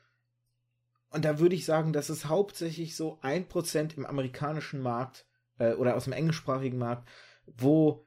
[1.12, 5.26] und da würde ich sagen, dass es hauptsächlich so ein Prozent im amerikanischen Markt
[5.58, 7.08] äh, oder aus dem englischsprachigen Markt,
[7.46, 8.06] wo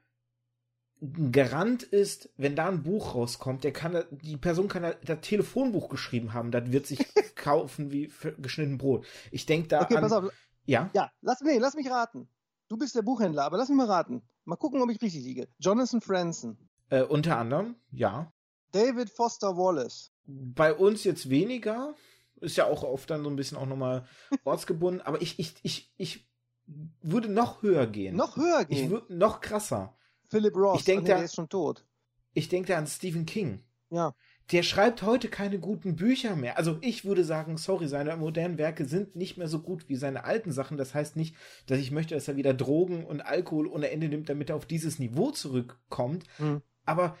[1.30, 6.32] Garant ist, wenn da ein Buch rauskommt, der kann, die Person kann das Telefonbuch geschrieben
[6.32, 6.98] haben, das wird sich
[7.36, 9.06] kaufen wie geschnitten Brot.
[9.30, 10.02] Ich denke da okay, an.
[10.02, 10.32] pass auf.
[10.64, 10.90] Ja.
[10.94, 12.28] Ja, lass, nee, lass mich raten.
[12.68, 14.22] Du bist der Buchhändler, aber lass mich mal raten.
[14.44, 15.48] Mal gucken, ob ich richtig liege.
[15.58, 16.58] Jonathan Franzen.
[16.88, 18.32] Äh, unter anderem, ja.
[18.72, 20.12] David Foster Wallace.
[20.26, 21.94] Bei uns jetzt weniger.
[22.40, 24.04] Ist ja auch oft dann so ein bisschen auch nochmal
[24.44, 25.00] ortsgebunden.
[25.00, 26.28] aber ich, ich, ich, ich
[27.00, 28.16] würde noch höher gehen.
[28.16, 28.90] Noch höher Ich gehen.
[28.90, 29.96] würde noch krasser.
[30.28, 30.80] Philip Ross.
[30.80, 31.86] Ich denk nee, da- der ist schon tot.
[32.34, 33.62] Ich denke da an Stephen King.
[33.88, 34.14] Ja.
[34.52, 36.58] Der schreibt heute keine guten Bücher mehr.
[36.58, 40.24] Also ich würde sagen, sorry, seine modernen Werke sind nicht mehr so gut wie seine
[40.24, 40.76] alten Sachen.
[40.76, 41.34] Das heißt nicht,
[41.66, 44.66] dass ich möchte, dass er wieder Drogen und Alkohol ohne Ende nimmt, damit er auf
[44.66, 46.24] dieses Niveau zurückkommt.
[46.36, 46.60] Hm.
[46.84, 47.16] Aber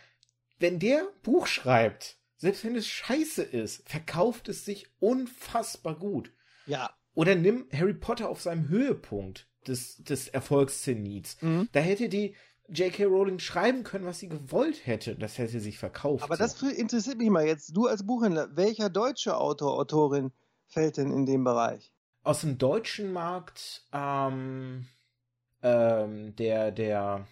[0.58, 6.32] wenn der Buch schreibt, selbst wenn es scheiße ist, verkauft es sich unfassbar gut.
[6.66, 6.90] Ja.
[7.14, 11.40] Oder nimm Harry Potter auf seinem Höhepunkt des, des Erfolgszenits.
[11.40, 11.68] Mhm.
[11.72, 12.34] Da hätte die
[12.68, 13.04] J.K.
[13.04, 15.14] Rowling schreiben können, was sie gewollt hätte.
[15.16, 16.24] Das hätte sich verkauft.
[16.24, 16.42] Aber so.
[16.42, 17.76] das interessiert mich mal jetzt.
[17.76, 20.32] Du als Buchhändler, welcher deutsche Autor, Autorin
[20.66, 21.92] fällt denn in den Bereich?
[22.26, 24.88] aus dem deutschen Markt ähm,
[25.62, 27.26] ähm, der der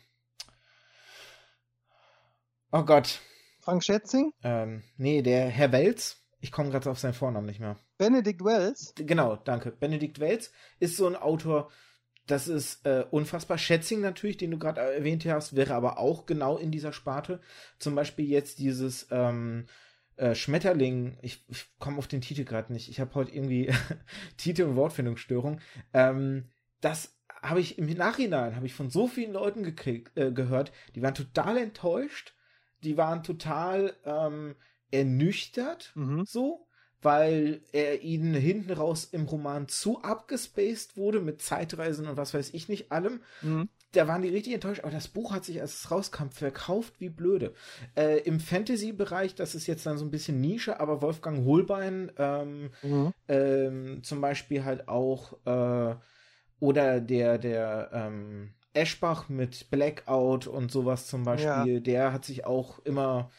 [2.71, 3.21] oh Gott
[3.65, 4.33] Frank Schätzing?
[4.43, 8.93] ähm, nee der Herr Welz ich komme gerade auf seinen Vornamen nicht mehr Benedict Wells?
[8.97, 11.71] genau danke Benedikt Welz ist so ein Autor
[12.27, 16.59] das ist äh, unfassbar Schätzing natürlich den du gerade erwähnt hast wäre aber auch genau
[16.59, 17.41] in dieser Sparte
[17.79, 19.67] zum Beispiel jetzt dieses ähm,
[20.17, 22.89] äh, Schmetterling, ich, ich komme auf den Titel gerade nicht.
[22.89, 23.73] Ich habe heute irgendwie
[24.37, 25.61] Titel- und Wortfindungsstörung.
[25.93, 26.51] Ähm,
[26.81, 31.03] das habe ich im Nachhinein, habe ich von so vielen Leuten gekriegt, äh, gehört, die
[31.03, 32.34] waren total enttäuscht,
[32.85, 34.55] die waren total ähm,
[34.91, 36.25] ernüchtert, Mhm.
[36.27, 36.67] so,
[37.03, 42.51] weil er ihnen hinten raus im Roman zu abgespaced wurde mit Zeitreisen und was weiß
[42.55, 43.69] ich nicht allem Mhm.
[43.93, 47.11] da waren die richtig enttäuscht, aber das Buch hat sich, als es rauskam, verkauft wie
[47.11, 47.55] blöde.
[47.97, 52.71] Äh, Im Fantasy-Bereich, das ist jetzt dann so ein bisschen Nische, aber Wolfgang Holbein ähm,
[52.83, 53.13] Mhm.
[53.29, 55.95] ähm, zum Beispiel halt auch äh,
[56.59, 62.79] oder der, der ähm, Eschbach mit Blackout und sowas zum Beispiel, der hat sich auch
[62.81, 63.31] immer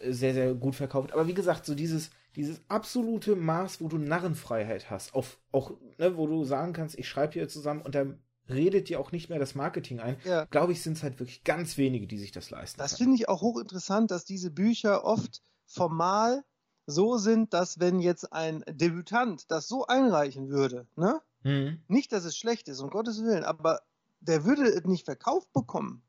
[0.00, 1.12] äh, sehr, sehr gut verkauft.
[1.12, 6.16] Aber wie gesagt, so dieses, dieses absolute Maß, wo du Narrenfreiheit hast, auf, auch, ne,
[6.16, 9.38] wo du sagen kannst, ich schreibe hier zusammen und dann redet dir auch nicht mehr
[9.38, 10.44] das Marketing ein, Ja.
[10.46, 13.28] glaube ich, sind es halt wirklich ganz wenige, die sich das leisten Das finde ich
[13.28, 16.42] auch hochinteressant, dass diese Bücher oft formal
[16.86, 21.20] so sind, dass wenn jetzt ein Debütant das so einreichen würde, ne?
[21.42, 21.82] Mhm.
[21.88, 23.80] Nicht, dass es schlecht ist, um Gottes Willen, aber
[24.20, 26.02] der würde es nicht verkauft bekommen.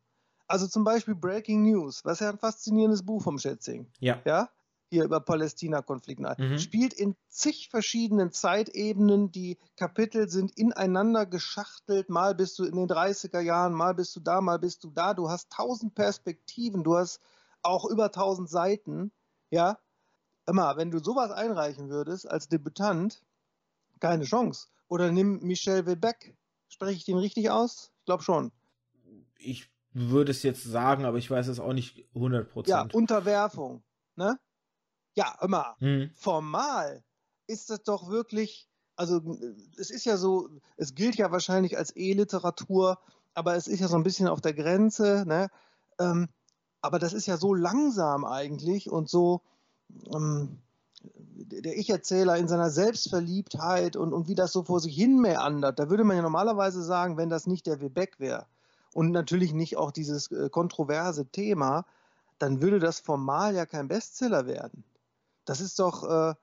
[0.47, 4.21] Also zum Beispiel Breaking News, was ja ein faszinierendes Buch vom Schätzing, Ja.
[4.25, 4.49] ja,
[4.89, 6.57] hier über Palästina-Konflikt, Mhm.
[6.57, 12.87] spielt in zig verschiedenen Zeitebenen, die Kapitel sind ineinander geschachtelt, mal bist du in den
[12.87, 16.97] 30er Jahren, mal bist du da, mal bist du da, du hast tausend Perspektiven, du
[16.97, 17.21] hast
[17.61, 19.11] auch über tausend Seiten,
[19.49, 19.79] ja.
[20.47, 23.23] Immer, wenn du sowas einreichen würdest als Debütant,
[23.99, 24.67] keine Chance.
[24.89, 26.35] Oder nimm Michel Webeck.
[26.69, 27.91] Spreche ich den richtig aus?
[28.01, 28.51] Ich glaube schon.
[29.37, 32.67] Ich würde es jetzt sagen, aber ich weiß es auch nicht 100%.
[32.67, 33.83] Ja, Unterwerfung.
[34.15, 34.39] Ne?
[35.13, 35.75] Ja, immer.
[35.79, 36.09] Mhm.
[36.15, 37.03] Formal
[37.45, 39.21] ist das doch wirklich, also
[39.77, 42.97] es ist ja so, es gilt ja wahrscheinlich als E-Literatur,
[43.35, 45.49] aber es ist ja so ein bisschen auf der Grenze, ne?
[45.99, 46.27] Ähm,
[46.81, 49.43] aber das ist ja so langsam eigentlich und so
[50.11, 50.57] ähm,
[51.03, 55.79] der Ich-Erzähler in seiner Selbstverliebtheit und, und wie das so vor sich hin meandert.
[55.79, 58.45] Da würde man ja normalerweise sagen, wenn das nicht der Webeck wäre
[58.93, 61.85] und natürlich nicht auch dieses äh, kontroverse Thema,
[62.39, 64.83] dann würde das formal ja kein Bestseller werden.
[65.45, 66.35] Das ist doch, äh,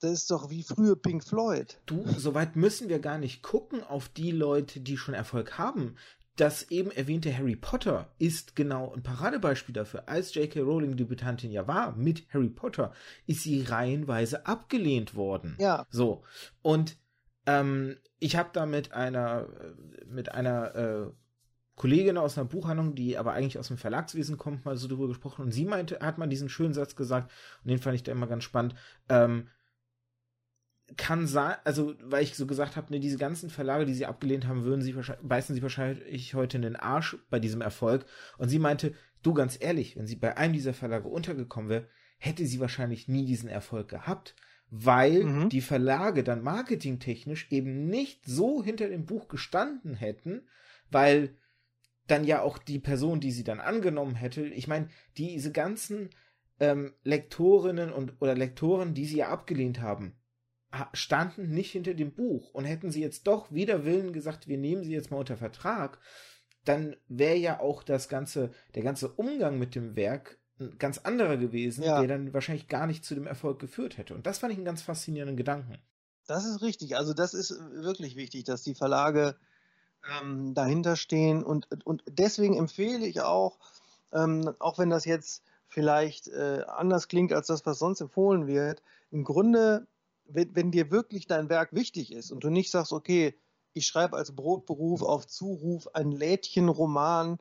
[0.00, 1.78] das ist doch wie früher Pink Floyd.
[1.86, 5.96] Du, soweit müssen wir gar nicht gucken auf die Leute, die schon Erfolg haben.
[6.36, 10.08] Das eben erwähnte Harry Potter ist genau ein Paradebeispiel dafür.
[10.08, 10.60] Als J.K.
[10.60, 12.92] Rowling Debütantin ja war mit Harry Potter,
[13.26, 15.56] ist sie reihenweise abgelehnt worden.
[15.58, 15.86] Ja.
[15.90, 16.24] So.
[16.62, 16.96] Und
[17.46, 21.10] ähm, ich habe da mit einer, äh, mit einer äh,
[21.74, 25.42] Kollegin aus einer Buchhandlung, die aber eigentlich aus dem Verlagswesen kommt, mal so drüber gesprochen.
[25.42, 27.30] Und sie meinte, hat mal diesen schönen Satz gesagt,
[27.62, 28.74] und den fand ich da immer ganz spannend.
[29.08, 29.48] Ähm,
[30.96, 34.46] kann sein, also weil ich so gesagt habe, ne, diese ganzen Verlage, die sie abgelehnt
[34.46, 38.04] haben, würden sie wahrscheinlich, beißen sie wahrscheinlich heute in den Arsch bei diesem Erfolg.
[38.38, 41.88] Und sie meinte, du ganz ehrlich, wenn sie bei einem dieser Verlage untergekommen wäre,
[42.18, 44.34] hätte sie wahrscheinlich nie diesen Erfolg gehabt,
[44.70, 45.48] weil Mhm.
[45.48, 50.42] die Verlage dann marketingtechnisch eben nicht so hinter dem Buch gestanden hätten,
[50.90, 51.36] weil
[52.06, 56.10] dann ja auch die Person, die sie dann angenommen hätte, ich meine, diese ganzen
[56.60, 60.14] ähm, Lektorinnen und oder Lektoren, die sie ja abgelehnt haben,
[60.92, 64.84] standen nicht hinter dem Buch und hätten sie jetzt doch wider Willen gesagt, wir nehmen
[64.84, 65.98] sie jetzt mal unter Vertrag,
[66.64, 71.36] dann wäre ja auch das ganze, der ganze Umgang mit dem Werk ein ganz anderer
[71.36, 71.98] gewesen, ja.
[71.98, 74.14] der dann wahrscheinlich gar nicht zu dem Erfolg geführt hätte.
[74.14, 75.78] Und das fand ich einen ganz faszinierenden Gedanken.
[76.26, 76.96] Das ist richtig.
[76.96, 79.36] Also das ist wirklich wichtig, dass die Verlage
[80.20, 81.42] ähm, dahinter stehen.
[81.42, 83.58] Und, und deswegen empfehle ich auch,
[84.12, 88.82] ähm, auch wenn das jetzt vielleicht äh, anders klingt als das, was sonst empfohlen wird,
[89.10, 89.86] im Grunde,
[90.34, 93.34] wenn, wenn dir wirklich dein Werk wichtig ist und du nicht sagst, okay,
[93.74, 97.38] ich schreibe als Brotberuf auf Zuruf ein Lädchenroman,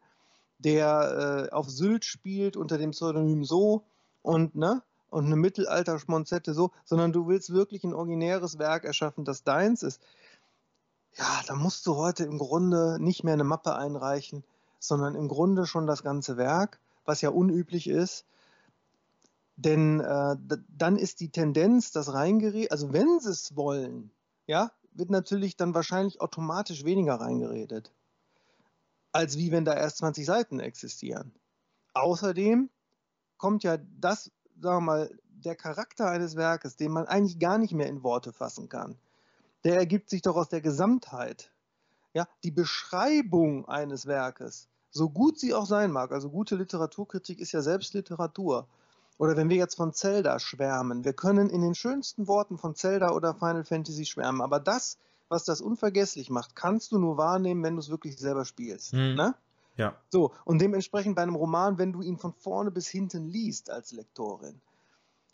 [0.59, 3.83] der äh, auf Sylt spielt unter dem Pseudonym so
[4.21, 9.43] und ne und eine Mittelalter-Schmonzette so, sondern du willst wirklich ein originäres Werk erschaffen, das
[9.43, 10.01] deins ist.
[11.17, 14.45] Ja, da musst du heute im Grunde nicht mehr eine Mappe einreichen,
[14.79, 18.25] sondern im Grunde schon das ganze Werk, was ja unüblich ist.
[19.63, 20.35] Denn äh,
[20.75, 24.11] dann ist die Tendenz, das reingeredet, also wenn sie es wollen,
[24.47, 27.91] ja, wird natürlich dann wahrscheinlich automatisch weniger reingeredet,
[29.11, 31.31] als wie wenn da erst 20 Seiten existieren.
[31.93, 32.71] Außerdem
[33.37, 37.73] kommt ja das, sagen wir mal, der Charakter eines Werkes, den man eigentlich gar nicht
[37.73, 38.97] mehr in Worte fassen kann,
[39.63, 41.51] der ergibt sich doch aus der Gesamtheit.
[42.13, 47.51] Ja, die Beschreibung eines Werkes, so gut sie auch sein mag, also gute Literaturkritik ist
[47.51, 48.67] ja selbst Literatur,
[49.21, 53.11] oder wenn wir jetzt von Zelda schwärmen, wir können in den schönsten Worten von Zelda
[53.11, 54.97] oder Final Fantasy schwärmen, aber das,
[55.29, 58.93] was das unvergesslich macht, kannst du nur wahrnehmen, wenn du es wirklich selber spielst.
[58.93, 59.13] Hm.
[59.13, 59.35] Ne?
[59.77, 59.95] Ja.
[60.09, 63.91] So, und dementsprechend bei einem Roman, wenn du ihn von vorne bis hinten liest als
[63.91, 64.59] Lektorin.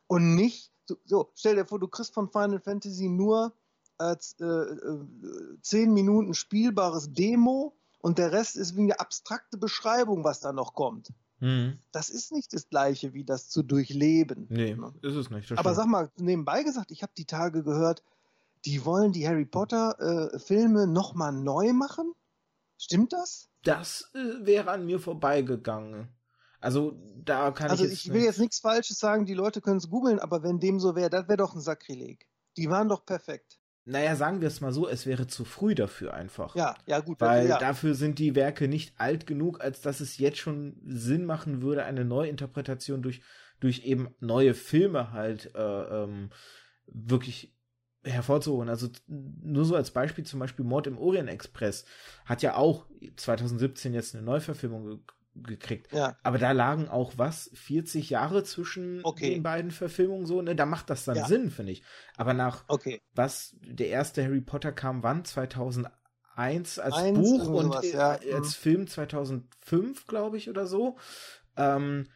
[0.07, 3.53] Und nicht, so, so stell dir vor, du kriegst von Final Fantasy nur
[4.01, 4.77] äh, äh,
[5.61, 10.73] zehn Minuten spielbares Demo und der Rest ist wie eine abstrakte Beschreibung, was da noch
[10.73, 11.13] kommt.
[11.39, 11.79] Mhm.
[11.91, 14.47] Das ist nicht das Gleiche wie das zu durchleben.
[14.49, 14.93] Nee, ne?
[15.01, 15.51] ist es nicht.
[15.57, 18.03] Aber sag mal, nebenbei gesagt, ich habe die Tage gehört,
[18.65, 22.13] die wollen die Harry Potter-Filme äh, nochmal neu machen.
[22.77, 23.49] Stimmt das?
[23.63, 26.09] Das äh, wäre an mir vorbeigegangen.
[26.59, 27.91] Also da kann also ich.
[27.91, 30.79] Also ich will jetzt nichts Falsches sagen, die Leute können es googeln, aber wenn dem
[30.79, 32.27] so wäre, das wäre doch ein Sakrileg.
[32.57, 33.56] Die waren doch perfekt.
[33.89, 36.57] Naja, sagen wir es mal so, es wäre zu früh dafür einfach.
[36.57, 37.21] Ja, ja, gut.
[37.21, 37.57] Weil ja.
[37.57, 41.85] dafür sind die Werke nicht alt genug, als dass es jetzt schon Sinn machen würde,
[41.85, 43.21] eine Neuinterpretation durch,
[43.61, 46.31] durch eben neue Filme halt äh, ähm,
[46.87, 47.55] wirklich
[48.03, 48.67] hervorzuholen.
[48.67, 51.85] Also nur so als Beispiel zum Beispiel Mord im Orient Express
[52.25, 54.99] hat ja auch 2017 jetzt eine Neuverfilmung
[55.43, 55.91] gekriegt.
[55.93, 56.17] Ja.
[56.23, 59.31] Aber da lagen auch was, 40 Jahre zwischen okay.
[59.31, 60.55] den beiden Verfilmungen so, ne?
[60.55, 61.27] Da macht das dann ja.
[61.27, 61.83] Sinn, finde ich.
[62.15, 63.01] Aber nach okay.
[63.13, 65.25] was, der erste Harry Potter kam wann?
[65.25, 68.09] 2001 als Eins, Buch und sowas, ja.
[68.33, 68.61] als mhm.
[68.61, 70.97] Film 2005, glaube ich, oder so.
[71.55, 72.07] Ähm,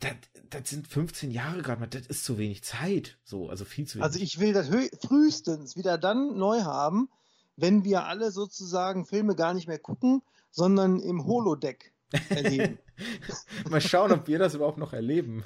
[0.00, 0.12] das,
[0.50, 3.18] das sind 15 Jahre gerade mal, das ist zu wenig Zeit.
[3.24, 4.04] So, also viel zu wenig.
[4.04, 4.68] Also ich will das
[5.00, 7.08] frühestens wieder dann neu haben,
[7.56, 11.92] wenn wir alle sozusagen Filme gar nicht mehr gucken, sondern im Holodeck
[12.28, 12.78] erleben.
[13.70, 15.44] mal schauen, ob wir das überhaupt noch erleben.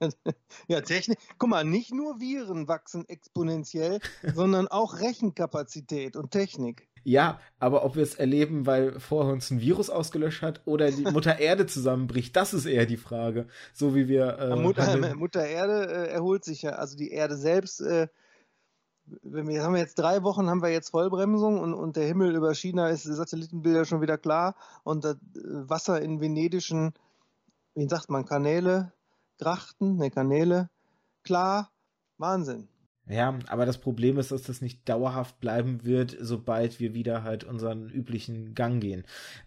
[0.68, 1.18] ja, Technik.
[1.38, 4.00] Guck mal, nicht nur Viren wachsen exponentiell,
[4.34, 6.88] sondern auch Rechenkapazität und Technik.
[7.04, 11.04] Ja, aber ob wir es erleben, weil vorher uns ein Virus ausgelöscht hat oder die
[11.04, 13.46] Mutter Erde zusammenbricht, das ist eher die Frage.
[13.72, 14.38] So wie wir.
[14.38, 17.80] Äh, Mutter, Mutter, Erde äh, erholt sich ja, also die Erde selbst.
[17.80, 18.08] Äh,
[19.22, 22.88] wir haben jetzt drei Wochen, haben wir jetzt Vollbremsung und, und der Himmel über China
[22.88, 24.54] ist Satellitenbilder schon wieder klar
[24.84, 26.92] und das äh, Wasser in venedischen,
[27.74, 28.92] wie sagt man, Kanäle,
[29.38, 30.68] Grachten, ne Kanäle,
[31.22, 31.70] klar,
[32.18, 32.68] Wahnsinn.
[33.08, 37.42] Ja, aber das Problem ist, dass das nicht dauerhaft bleiben wird, sobald wir wieder halt
[37.42, 39.04] unseren üblichen Gang gehen.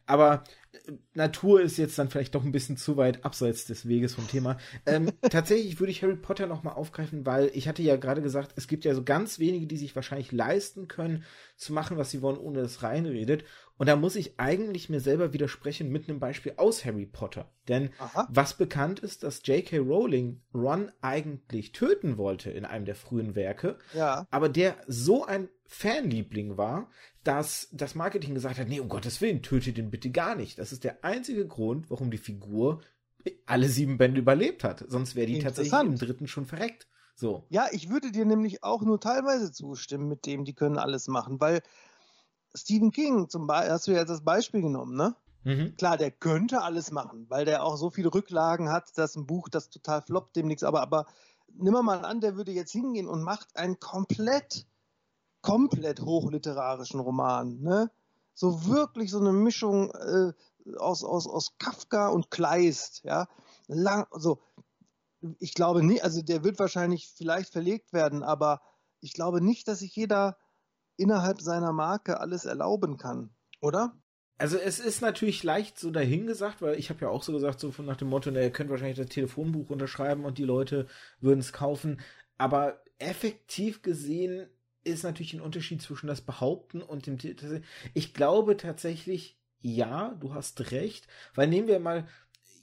[0.08, 4.16] Aber äh, Natur ist jetzt dann vielleicht doch ein bisschen zu weit abseits des Weges
[4.16, 4.58] vom Thema.
[4.88, 8.68] Ähm, tatsächlich würde ich Harry Potter nochmal aufgreifen, weil ich hatte ja gerade gesagt, es
[8.68, 11.24] gibt ja so ganz wenige, die sich wahrscheinlich leisten können,
[11.56, 13.44] zu machen, was sie wollen, ohne dass reinredet.
[13.82, 17.52] Und da muss ich eigentlich mir selber widersprechen mit einem Beispiel aus Harry Potter.
[17.68, 18.28] Denn Aha.
[18.30, 19.80] was bekannt ist, dass J.K.
[19.80, 24.28] Rowling Ron eigentlich töten wollte in einem der frühen Werke, ja.
[24.30, 26.92] aber der so ein Fanliebling war,
[27.24, 30.60] dass das Marketing gesagt hat, nee, um Gottes Willen, töte den bitte gar nicht.
[30.60, 32.82] Das ist der einzige Grund, warum die Figur
[33.48, 34.86] alle sieben Bände überlebt hat.
[34.90, 36.88] Sonst wäre die tatsächlich im dritten schon verreckt.
[37.16, 37.48] So.
[37.50, 41.42] Ja, ich würde dir nämlich auch nur teilweise zustimmen mit dem, die können alles machen,
[41.42, 41.64] weil
[42.56, 45.16] Stephen King zum Beispiel, hast du ja jetzt das Beispiel genommen, ne?
[45.44, 45.76] Mhm.
[45.76, 49.50] Klar, der könnte alles machen, weil der auch so viele Rücklagen hat, dass ein Buch,
[49.50, 50.64] das total floppt, demnächst.
[50.64, 51.08] Aber, aber
[51.54, 54.68] nimm mal an, der würde jetzt hingehen und macht einen komplett,
[55.42, 57.92] komplett hochliterarischen Roman, ne?
[58.34, 60.34] So wirklich so eine Mischung äh,
[60.78, 63.28] aus, aus, aus Kafka und Kleist, ja?
[63.68, 64.40] Lang, so.
[65.40, 68.62] Ich glaube nicht, also der wird wahrscheinlich vielleicht verlegt werden, aber
[69.02, 70.38] ich glaube nicht, dass sich jeder
[70.98, 73.30] innerhalb seiner Marke alles erlauben kann,
[73.60, 73.98] oder?
[74.38, 77.72] Also es ist natürlich leicht so dahingesagt, weil ich habe ja auch so gesagt, so
[77.72, 80.88] von nach dem Motto, na, ihr könnt wahrscheinlich das Telefonbuch unterschreiben und die Leute
[81.20, 82.02] würden es kaufen.
[82.40, 84.48] Aber effektiv gesehen
[84.84, 87.20] ist natürlich ein Unterschied zwischen das Behaupten und dem.
[87.94, 92.08] Ich glaube tatsächlich, ja, du hast recht, weil nehmen wir mal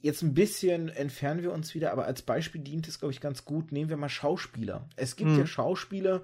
[0.01, 3.45] jetzt ein bisschen entfernen wir uns wieder, aber als Beispiel dient es, glaube ich, ganz
[3.45, 3.71] gut.
[3.71, 4.87] Nehmen wir mal Schauspieler.
[4.95, 5.39] Es gibt mhm.
[5.39, 6.21] ja Schauspieler,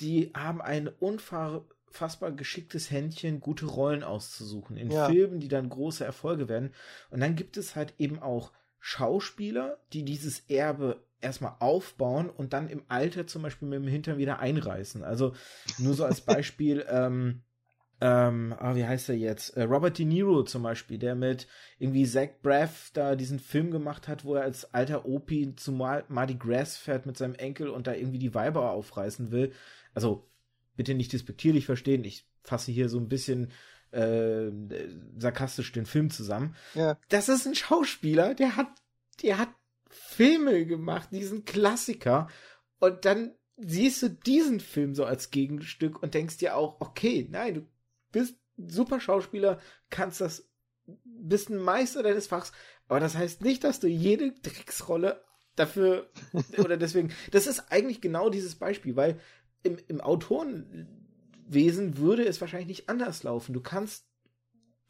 [0.00, 5.08] die haben ein unfassbar geschicktes Händchen, gute Rollen auszusuchen in ja.
[5.08, 6.72] Filmen, die dann große Erfolge werden.
[7.10, 12.68] Und dann gibt es halt eben auch Schauspieler, die dieses Erbe erstmal aufbauen und dann
[12.68, 15.02] im Alter zum Beispiel mit dem Hintern wieder einreißen.
[15.02, 15.34] Also
[15.78, 17.42] nur so als Beispiel, ähm,
[18.00, 19.56] ähm, ah, wie heißt er jetzt?
[19.56, 24.06] Äh, Robert De Niro zum Beispiel, der mit irgendwie Zach Braff da diesen Film gemacht
[24.06, 27.94] hat, wo er als alter Opi zu Mardi Gras fährt mit seinem Enkel und da
[27.94, 29.52] irgendwie die Weiber aufreißen will.
[29.94, 30.30] Also
[30.76, 33.50] bitte nicht despektierlich verstehen, ich fasse hier so ein bisschen
[33.90, 34.50] äh,
[35.18, 36.54] sarkastisch den Film zusammen.
[36.74, 36.96] Ja.
[37.08, 38.68] Das ist ein Schauspieler, der hat,
[39.22, 39.48] der hat
[39.90, 42.28] Filme gemacht, diesen Klassiker.
[42.78, 47.54] Und dann siehst du diesen Film so als Gegenstück und denkst dir auch, okay, nein,
[47.54, 47.66] du
[48.12, 50.48] bist super Schauspieler, kannst das,
[51.04, 52.52] bist ein Meister deines Fachs,
[52.88, 55.22] aber das heißt nicht, dass du jede Drecksrolle
[55.56, 56.10] dafür
[56.58, 59.20] oder deswegen, das ist eigentlich genau dieses Beispiel, weil
[59.62, 63.52] im, im Autorenwesen würde es wahrscheinlich nicht anders laufen.
[63.52, 64.06] Du kannst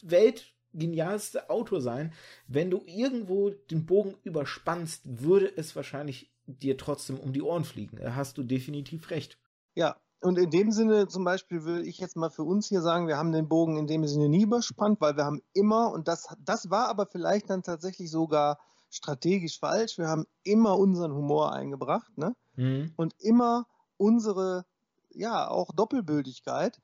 [0.02, 2.12] weltgenialste Autor sein,
[2.46, 7.98] wenn du irgendwo den Bogen überspannst, würde es wahrscheinlich dir trotzdem um die Ohren fliegen.
[7.98, 9.38] Da hast du definitiv recht.
[9.74, 13.06] Ja, und in dem Sinne zum Beispiel will ich jetzt mal für uns hier sagen,
[13.06, 16.28] wir haben den Bogen in dem Sinne nie überspannt, weil wir haben immer, und das,
[16.44, 18.58] das war aber vielleicht dann tatsächlich sogar
[18.90, 22.34] strategisch falsch, wir haben immer unseren Humor eingebracht ne?
[22.56, 22.92] Mhm.
[22.96, 23.66] und immer
[23.96, 24.64] unsere,
[25.10, 26.80] ja, auch Doppelbödigkeit.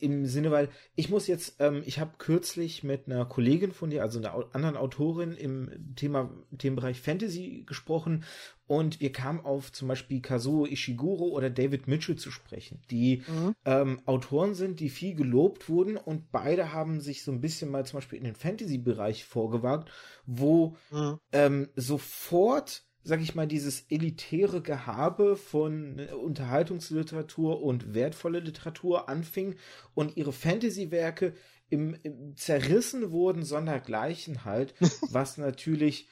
[0.00, 4.02] im Sinne, weil ich muss jetzt, ähm, ich habe kürzlich mit einer Kollegin von dir,
[4.02, 8.24] also einer anderen Autorin im Thema, Themenbereich Fantasy gesprochen
[8.66, 13.54] und wir kamen auf zum Beispiel Kazuo Ishiguro oder David Mitchell zu sprechen, die mhm.
[13.64, 17.84] ähm, Autoren sind, die viel gelobt wurden und beide haben sich so ein bisschen mal
[17.84, 19.90] zum Beispiel in den Fantasy-Bereich vorgewagt,
[20.26, 21.18] wo mhm.
[21.32, 29.56] ähm, sofort sag ich mal, dieses elitäre Gehabe von äh, Unterhaltungsliteratur und wertvolle Literatur anfing
[29.94, 31.34] und ihre Fantasy-Werke
[31.68, 34.74] im, im zerrissen wurden, sondergleichen halt,
[35.10, 36.08] was natürlich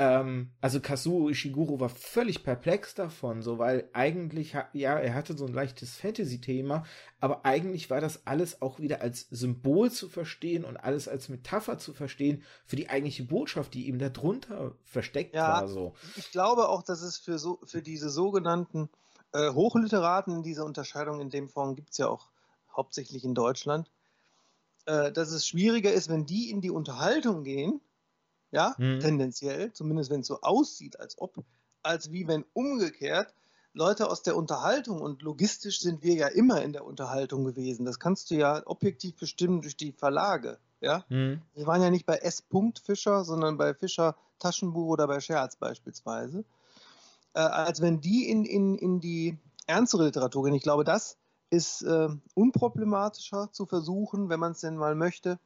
[0.00, 5.44] ähm, also Kazuo Ishiguro war völlig perplex davon, so weil eigentlich, ja, er hatte so
[5.44, 6.84] ein leichtes Fantasy-Thema,
[7.20, 11.76] aber eigentlich war das alles auch wieder als Symbol zu verstehen und alles als Metapher
[11.76, 15.68] zu verstehen für die eigentliche Botschaft, die ihm darunter versteckt ja, war.
[15.68, 15.92] So.
[16.16, 18.88] Ich glaube auch, dass es für, so, für diese sogenannten
[19.34, 22.30] äh, Hochliteraten, diese Unterscheidung in dem Form gibt es ja auch
[22.74, 23.90] hauptsächlich in Deutschland,
[24.86, 27.82] äh, dass es schwieriger ist, wenn die in die Unterhaltung gehen
[28.50, 29.00] ja, mhm.
[29.00, 31.44] tendenziell, zumindest wenn es so aussieht, als ob,
[31.82, 33.34] als wie wenn umgekehrt
[33.72, 37.84] Leute aus der Unterhaltung und logistisch sind wir ja immer in der Unterhaltung gewesen.
[37.84, 40.58] Das kannst du ja objektiv bestimmen durch die Verlage.
[40.80, 41.04] Ja?
[41.08, 41.40] Mhm.
[41.54, 42.42] Wir waren ja nicht bei S.
[42.82, 46.44] Fischer, sondern bei Fischer Taschenbuch oder bei Scherz beispielsweise.
[47.34, 50.54] Äh, als wenn die in, in, in die ernstere Literatur gehen.
[50.54, 51.16] Ich glaube, das
[51.50, 55.38] ist äh, unproblematischer zu versuchen, wenn man es denn mal möchte,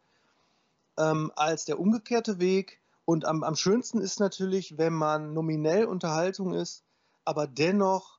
[0.97, 6.55] ähm, als der umgekehrte Weg, und am, am schönsten ist natürlich, wenn man nominell Unterhaltung
[6.55, 6.85] ist,
[7.25, 8.19] aber dennoch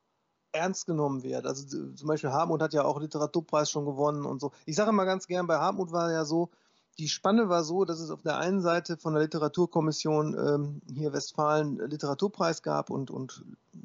[0.52, 1.46] ernst genommen wird.
[1.46, 4.52] Also zum Beispiel Hartmut hat ja auch Literaturpreis schon gewonnen und so.
[4.66, 6.50] Ich sage immer ganz gern, bei Hartmut war ja so,
[6.98, 11.12] die Spanne war so, dass es auf der einen Seite von der Literaturkommission ähm, hier
[11.12, 13.44] Westfalen Literaturpreis gab und, und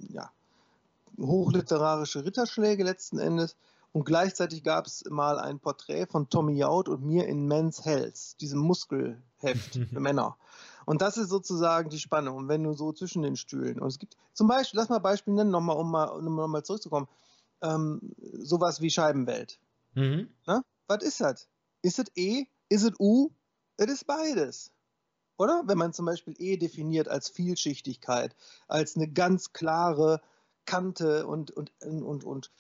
[0.09, 0.31] ja,
[1.19, 3.57] hochliterarische Ritterschläge letzten Endes.
[3.93, 8.41] Und gleichzeitig gab es mal ein Porträt von Tommy Jaud und mir in Men's Health,
[8.41, 10.37] diesem Muskelheft für Männer.
[10.91, 12.37] Und das ist sozusagen die Spannung.
[12.37, 13.79] Und wenn du so zwischen den Stühlen.
[13.79, 16.65] Und es gibt zum Beispiel, lass mal ein Beispiel nennen, nochmal, um mal, um mal
[16.65, 17.07] zurückzukommen.
[17.63, 19.61] Ähm, sowas wie Scheibenwelt.
[19.95, 20.35] Mhm.
[20.47, 20.65] Na?
[20.89, 21.49] Was ist das?
[21.83, 22.47] Ist es E?
[22.69, 23.31] Ist es U?
[23.77, 24.73] Es ist beides.
[25.37, 25.63] Oder?
[25.67, 28.35] Wenn man zum Beispiel E definiert als Vielschichtigkeit,
[28.67, 30.21] als eine ganz klare
[30.67, 32.51] Kante und, und, und, und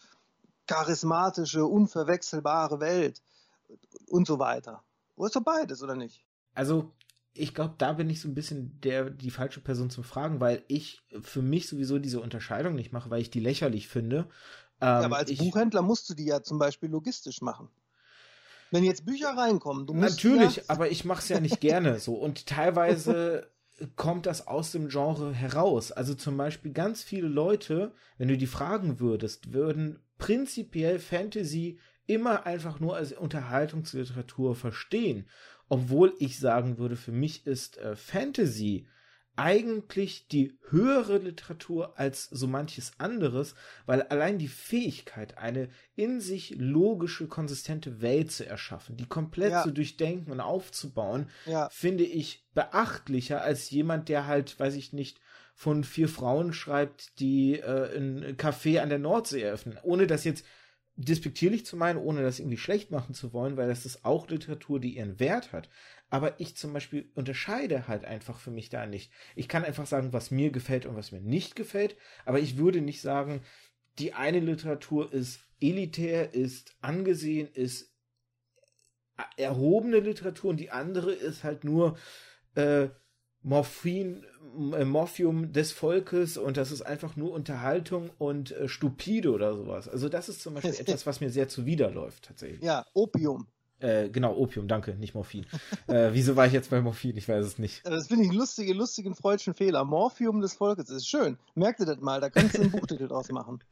[0.68, 3.22] charismatische, unverwechselbare Welt
[4.06, 4.84] und so weiter.
[5.16, 6.24] Wo ist doch beides, oder nicht?
[6.54, 6.92] Also,
[7.32, 10.64] ich glaube, da bin ich so ein bisschen der, die falsche Person zum Fragen, weil
[10.68, 14.28] ich für mich sowieso diese Unterscheidung nicht mache, weil ich die lächerlich finde.
[14.80, 17.68] Ähm, ja, aber als ich, Buchhändler musst du die ja zum Beispiel logistisch machen.
[18.70, 20.24] Wenn jetzt Bücher reinkommen, du musst.
[20.24, 22.14] Natürlich, ja aber ich mache es ja nicht gerne so.
[22.14, 23.50] Und teilweise
[23.96, 25.92] kommt das aus dem Genre heraus.
[25.92, 32.44] Also zum Beispiel ganz viele Leute, wenn du die fragen würdest, würden prinzipiell Fantasy immer
[32.46, 35.28] einfach nur als Unterhaltungsliteratur verstehen.
[35.70, 38.86] Obwohl ich sagen würde, für mich ist äh, Fantasy
[39.36, 43.54] eigentlich die höhere Literatur als so manches anderes,
[43.86, 49.62] weil allein die Fähigkeit, eine in sich logische, konsistente Welt zu erschaffen, die komplett ja.
[49.62, 51.68] zu durchdenken und aufzubauen, ja.
[51.70, 55.20] finde ich beachtlicher als jemand, der halt, weiß ich nicht,
[55.54, 60.44] von vier Frauen schreibt, die äh, ein Café an der Nordsee eröffnen, ohne das jetzt
[60.96, 64.80] despektierlich zu meinen, ohne das irgendwie schlecht machen zu wollen, weil das ist auch Literatur,
[64.80, 65.68] die ihren Wert hat.
[66.10, 69.12] Aber ich zum Beispiel unterscheide halt einfach für mich da nicht.
[69.36, 72.80] Ich kann einfach sagen, was mir gefällt und was mir nicht gefällt, aber ich würde
[72.80, 73.42] nicht sagen,
[73.98, 77.94] die eine Literatur ist elitär, ist angesehen, ist
[79.36, 81.98] erhobene Literatur und die andere ist halt nur
[82.54, 82.88] äh,
[83.42, 84.24] Morphin,
[84.74, 89.88] äh, Morphium des Volkes und das ist einfach nur Unterhaltung und äh, stupide oder sowas.
[89.88, 92.62] Also das ist zum Beispiel etwas, was mir sehr zuwiderläuft tatsächlich.
[92.62, 93.46] Ja, Opium.
[93.80, 95.46] Äh, genau, Opium, danke, nicht Morphin.
[95.86, 97.16] äh, wieso war ich jetzt bei Morphin?
[97.16, 97.84] Ich weiß es nicht.
[97.86, 99.84] Das finde ich einen lustigen, lustigen freudschen Fehler.
[99.84, 101.38] Morphium des Volkes ist schön.
[101.54, 103.64] Merkt ihr das mal, da kannst du einen Buchtitel draus machen.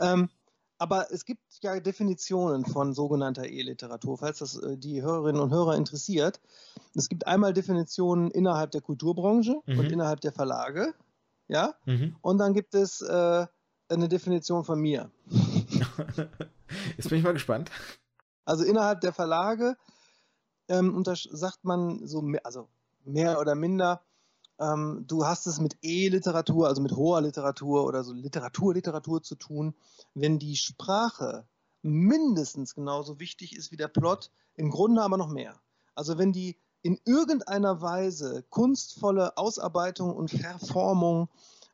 [0.00, 0.30] Ähm,
[0.78, 5.76] aber es gibt ja Definitionen von sogenannter E-Literatur, falls das äh, die Hörerinnen und Hörer
[5.76, 6.40] interessiert.
[6.94, 9.78] Es gibt einmal Definitionen innerhalb der Kulturbranche mhm.
[9.78, 10.94] und innerhalb der Verlage.
[11.48, 11.74] Ja?
[11.86, 12.16] Mhm.
[12.20, 13.46] Und dann gibt es äh,
[13.88, 15.10] eine Definition von mir.
[16.96, 17.70] Jetzt bin ich mal gespannt.
[18.44, 19.76] Also innerhalb der Verlage
[20.68, 22.68] ähm, sagt man so, also
[23.04, 24.02] mehr oder minder,
[24.58, 29.34] ähm, du hast es mit E-Literatur, also mit hoher Literatur oder so Literatur, Literatur zu
[29.34, 29.74] tun,
[30.14, 31.46] wenn die Sprache
[31.82, 35.60] mindestens genauso wichtig ist wie der Plot, im Grunde aber noch mehr.
[35.94, 41.28] Also wenn die in irgendeiner Weise kunstvolle Ausarbeitung und Verformung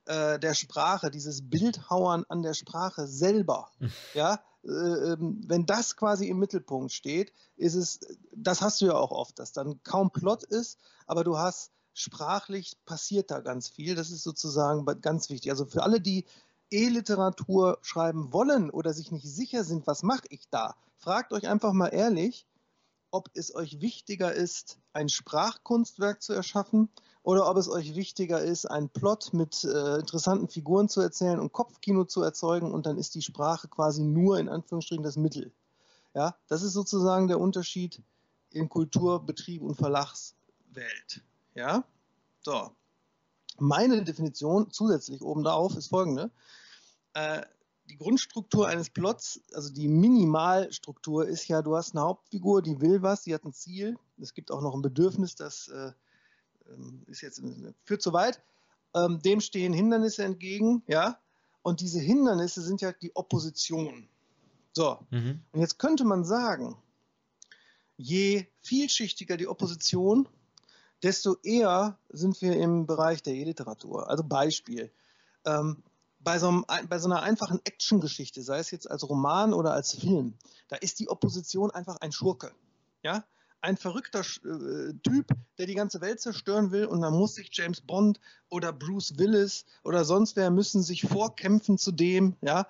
[0.07, 3.71] äh, der Sprache, dieses Bildhauern an der Sprache selber,
[4.15, 8.01] ja, äh, ähm, wenn das quasi im Mittelpunkt steht, ist es,
[8.35, 12.77] das hast du ja auch oft, dass dann kaum Plot ist, aber du hast sprachlich
[12.85, 13.95] passiert da ganz viel.
[13.95, 15.51] Das ist sozusagen ganz wichtig.
[15.51, 16.27] Also für alle, die
[16.71, 21.73] E-Literatur schreiben wollen oder sich nicht sicher sind, was mache ich da, fragt euch einfach
[21.73, 22.47] mal ehrlich,
[23.11, 26.89] ob es euch wichtiger ist, ein Sprachkunstwerk zu erschaffen
[27.23, 31.53] oder ob es euch wichtiger ist, einen Plot mit äh, interessanten Figuren zu erzählen und
[31.53, 35.53] Kopfkino zu erzeugen und dann ist die Sprache quasi nur in Anführungsstrichen das Mittel.
[36.15, 38.03] Ja, das ist sozusagen der Unterschied
[38.51, 41.23] in Kultur, Betrieb und Verlagswelt.
[41.55, 41.85] Ja,
[42.41, 42.71] so.
[43.59, 46.31] Meine Definition zusätzlich oben drauf ist folgende.
[47.15, 47.43] Äh,
[47.89, 53.03] die Grundstruktur eines Plots, also die Minimalstruktur ist ja, du hast eine Hauptfigur, die will
[53.03, 53.99] was, die hat ein Ziel.
[54.21, 55.93] Es gibt auch noch ein Bedürfnis, das äh,
[56.73, 57.43] ähm, ist jetzt,
[57.85, 58.43] führt zu weit.
[58.95, 61.19] Ähm, dem stehen Hindernisse entgegen, ja.
[61.63, 64.09] Und diese Hindernisse sind ja die Opposition.
[64.73, 64.99] So.
[65.11, 65.41] Mhm.
[65.53, 66.77] Und jetzt könnte man sagen,
[67.97, 70.29] je vielschichtiger die Opposition,
[71.03, 74.09] desto eher sind wir im Bereich der E-Literatur.
[74.09, 74.91] Also Beispiel.
[75.45, 75.83] Ähm,
[76.27, 79.95] bei so, einem, bei so, einer einfachen Actiongeschichte, sei es jetzt als Roman oder als
[79.95, 80.35] Film,
[80.67, 82.51] da ist die Opposition einfach ein Schurke.
[83.05, 83.25] Ja?
[83.61, 87.81] ein verrückter äh, Typ, der die ganze Welt zerstören will und dann muss sich James
[87.81, 92.67] Bond oder Bruce Willis oder sonst wer müssen sich vorkämpfen zu dem, ja,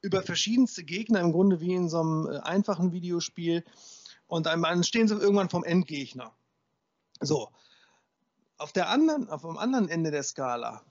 [0.00, 3.64] über verschiedenste Gegner im Grunde wie in so einem äh, einfachen Videospiel
[4.28, 6.32] und dann stehen sie irgendwann vom Endgegner.
[7.20, 7.50] So.
[8.58, 10.82] Auf der anderen, auf dem anderen Ende der Skala,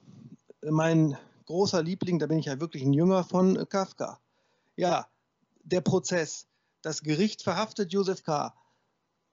[0.62, 4.20] mein großer Liebling, da bin ich ja wirklich ein Jünger von äh, Kafka.
[4.76, 5.08] Ja,
[5.64, 6.48] der Prozess.
[6.82, 8.56] Das Gericht verhaftet Josef K.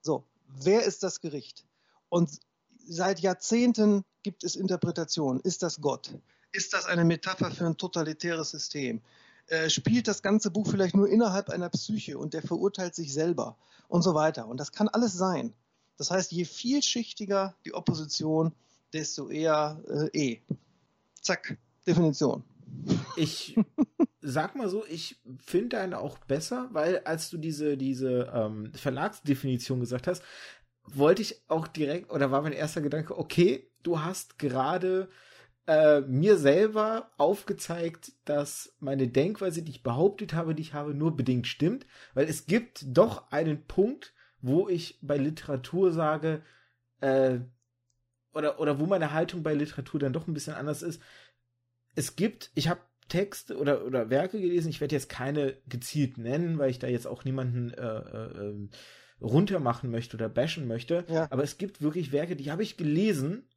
[0.03, 1.65] So, wer ist das Gericht?
[2.09, 2.41] Und
[2.87, 5.41] seit Jahrzehnten gibt es Interpretationen.
[5.41, 6.11] Ist das Gott?
[6.53, 9.03] Ist das eine Metapher für ein totalitäres System?
[9.49, 13.57] äh, spielt das ganze Buch vielleicht nur innerhalb einer Psyche und der verurteilt sich selber
[13.89, 14.47] und so weiter.
[14.47, 15.55] Und das kann alles sein.
[15.97, 18.53] Das heißt, je vielschichtiger die Opposition,
[18.93, 19.83] desto eher
[20.13, 20.41] äh, E.
[21.21, 21.59] Zack,
[21.89, 22.45] Definition.
[23.17, 23.59] Ich
[24.21, 29.81] sag mal so, ich finde eine auch besser, weil als du diese, diese ähm, Verlagsdefinition
[29.81, 30.23] gesagt hast,
[30.85, 35.09] wollte ich auch direkt, oder war mein erster Gedanke, okay, du hast gerade
[35.67, 41.17] äh, mir selber aufgezeigt, dass meine Denkweise, die ich behauptet habe, die ich habe, nur
[41.17, 46.43] bedingt stimmt, weil es gibt doch einen Punkt, wo ich bei Literatur sage,
[47.01, 47.41] äh,
[48.33, 51.03] oder, oder wo meine Haltung bei Literatur dann doch ein bisschen anders ist.
[51.99, 56.59] Es gibt, ich habe Texte oder, oder Werke gelesen, ich werde jetzt keine gezielt nennen,
[56.59, 58.71] weil ich da jetzt auch niemanden äh, äh, ähm,
[59.21, 61.05] runtermachen möchte oder bashen möchte.
[61.09, 61.27] Ja.
[61.31, 63.49] Aber es gibt wirklich Werke, die habe ich gelesen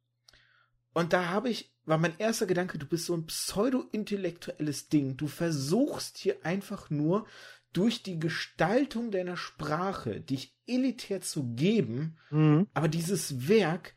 [0.92, 5.16] und da habe ich, war mein erster Gedanke, du bist so ein pseudo-intellektuelles Ding.
[5.16, 7.26] Du versuchst hier einfach nur
[7.72, 12.66] durch die Gestaltung deiner Sprache dich elitär zu geben, mhm.
[12.74, 13.94] aber dieses Werk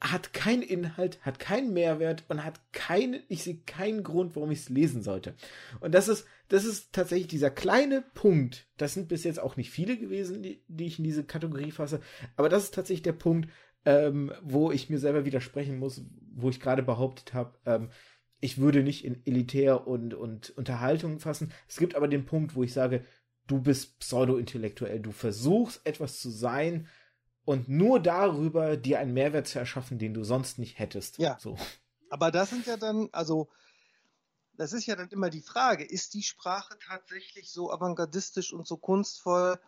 [0.00, 4.60] hat keinen Inhalt, hat keinen Mehrwert und hat keine, ich sehe keinen Grund, warum ich
[4.60, 5.34] es lesen sollte.
[5.80, 8.66] Und das ist, das ist tatsächlich dieser kleine Punkt.
[8.76, 12.00] Das sind bis jetzt auch nicht viele gewesen, die, die ich in diese Kategorie fasse.
[12.36, 13.48] Aber das ist tatsächlich der Punkt,
[13.86, 17.90] ähm, wo ich mir selber widersprechen muss, wo ich gerade behauptet habe, ähm,
[18.40, 21.52] ich würde nicht in Elitär und, und Unterhaltung fassen.
[21.68, 23.02] Es gibt aber den Punkt, wo ich sage,
[23.46, 26.86] du bist pseudo-intellektuell, du versuchst etwas zu sein,
[27.46, 31.16] und nur darüber dir einen Mehrwert zu erschaffen, den du sonst nicht hättest.
[31.16, 31.38] Ja.
[31.40, 31.56] So.
[32.10, 33.48] Aber das sind ja dann, also,
[34.56, 38.76] das ist ja dann immer die Frage, ist die Sprache tatsächlich so avantgardistisch und so
[38.76, 39.58] kunstvoll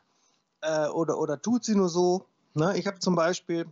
[0.61, 2.27] äh, oder, oder tut sie nur so?
[2.55, 2.77] Ne?
[2.77, 3.67] Ich habe zum Beispiel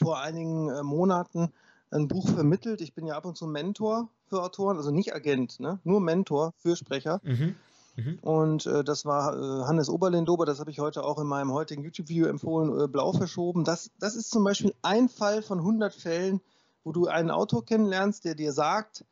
[0.00, 1.52] vor einigen äh, Monaten
[1.90, 2.80] ein Buch vermittelt.
[2.80, 5.78] Ich bin ja ab und zu Mentor für Autoren, also nicht Agent, ne?
[5.84, 7.20] nur Mentor für Sprecher.
[7.22, 7.54] Mhm.
[7.96, 8.18] Mhm.
[8.20, 11.82] Und äh, das war äh, Hannes Oberlindober, das habe ich heute auch in meinem heutigen
[11.82, 13.64] YouTube-Video empfohlen, äh, blau verschoben.
[13.64, 16.40] Das, das ist zum Beispiel ein Fall von 100 Fällen,
[16.84, 19.04] wo du einen Autor kennenlernst, der dir sagt,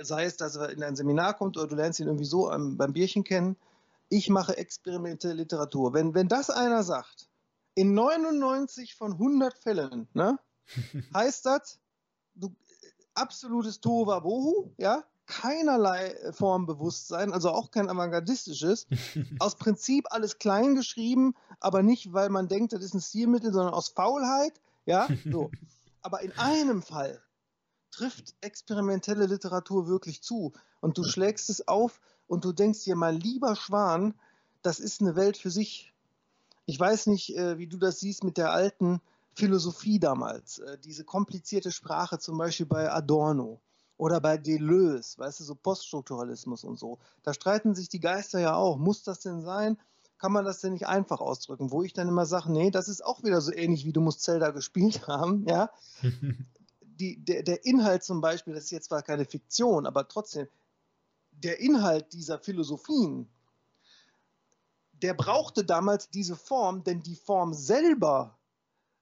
[0.00, 2.76] sei es, dass er in ein Seminar kommt oder du lernst ihn irgendwie so am,
[2.76, 3.56] beim Bierchen kennen,
[4.10, 5.94] ich mache experimentelle Literatur.
[5.94, 7.28] Wenn, wenn das einer sagt,
[7.74, 10.38] in 99 von 100 Fällen, ne,
[11.14, 11.78] heißt das,
[12.34, 12.54] du,
[13.14, 18.88] absolutes Tohuwabohu, ja, keinerlei Formbewusstsein, also auch kein avantgardistisches.
[19.38, 23.74] aus Prinzip alles klein geschrieben, aber nicht, weil man denkt, das ist ein Stilmittel, sondern
[23.74, 24.60] aus Faulheit.
[24.86, 25.50] Ja, so.
[26.02, 27.22] Aber in einem Fall
[27.90, 33.16] trifft experimentelle Literatur wirklich zu und du schlägst es auf und du denkst dir, mein
[33.20, 34.14] lieber Schwan,
[34.62, 35.92] das ist eine Welt für sich.
[36.66, 39.00] Ich weiß nicht, äh, wie du das siehst mit der alten
[39.34, 43.60] Philosophie damals, äh, diese komplizierte Sprache zum Beispiel bei Adorno
[43.98, 46.98] oder bei Deleuze, weißt du, so Poststrukturalismus und so.
[47.24, 48.78] Da streiten sich die Geister ja auch.
[48.78, 49.76] Muss das denn sein?
[50.18, 51.72] Kann man das denn nicht einfach ausdrücken?
[51.72, 54.22] Wo ich dann immer sage, nee, das ist auch wieder so ähnlich wie du musst
[54.22, 55.70] Zelda gespielt haben, ja.
[56.80, 60.48] die, der, der Inhalt zum Beispiel, das ist jetzt zwar keine Fiktion, aber trotzdem,
[61.32, 63.28] der Inhalt dieser Philosophien,
[64.92, 68.38] der brauchte damals diese Form, denn die Form selber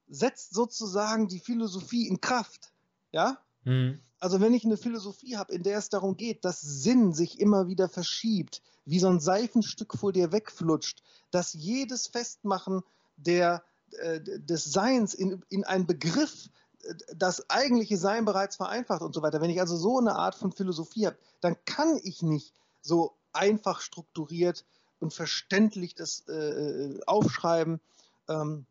[0.07, 2.71] setzt sozusagen die Philosophie in Kraft.
[3.11, 3.41] Ja?
[3.63, 3.99] Mhm.
[4.19, 7.67] Also wenn ich eine Philosophie habe, in der es darum geht, dass Sinn sich immer
[7.67, 12.81] wieder verschiebt, wie so ein Seifenstück vor dir wegflutscht, dass jedes Festmachen
[13.17, 16.49] der, äh, des Seins in, in einen Begriff
[16.83, 19.41] äh, das eigentliche Sein bereits vereinfacht und so weiter.
[19.41, 23.81] Wenn ich also so eine Art von Philosophie habe, dann kann ich nicht so einfach
[23.81, 24.65] strukturiert
[24.99, 27.79] und verständlich das äh, äh aufschreiben.
[28.27, 28.65] Ähm,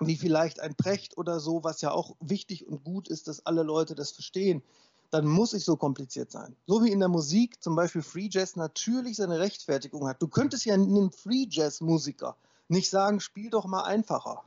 [0.00, 3.62] wie vielleicht ein Precht oder so, was ja auch wichtig und gut ist, dass alle
[3.62, 4.62] Leute das verstehen,
[5.10, 6.56] dann muss ich so kompliziert sein.
[6.66, 10.20] So wie in der Musik zum Beispiel Free Jazz natürlich seine Rechtfertigung hat.
[10.20, 12.36] Du könntest ja einem Free Jazz Musiker
[12.68, 14.44] nicht sagen, spiel doch mal einfacher.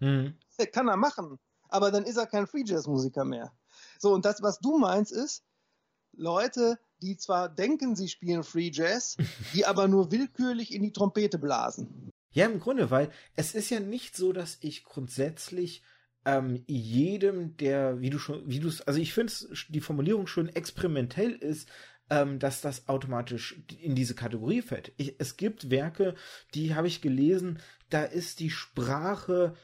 [0.00, 0.34] Mhm.
[0.72, 3.52] Kann er machen, aber dann ist er kein Free Jazz Musiker mehr.
[3.98, 5.42] So, und das, was du meinst, ist,
[6.12, 9.16] Leute, die zwar denken, sie spielen Free Jazz,
[9.54, 12.11] die aber nur willkürlich in die Trompete blasen.
[12.32, 15.82] Ja, im Grunde, weil es ist ja nicht so, dass ich grundsätzlich
[16.24, 19.32] ähm, jedem, der, wie du schon, wie du es, also ich finde
[19.68, 21.68] die Formulierung schon experimentell ist,
[22.10, 24.92] ähm, dass das automatisch in diese Kategorie fällt.
[24.96, 26.14] Ich, es gibt Werke,
[26.54, 27.58] die habe ich gelesen,
[27.90, 29.54] da ist die Sprache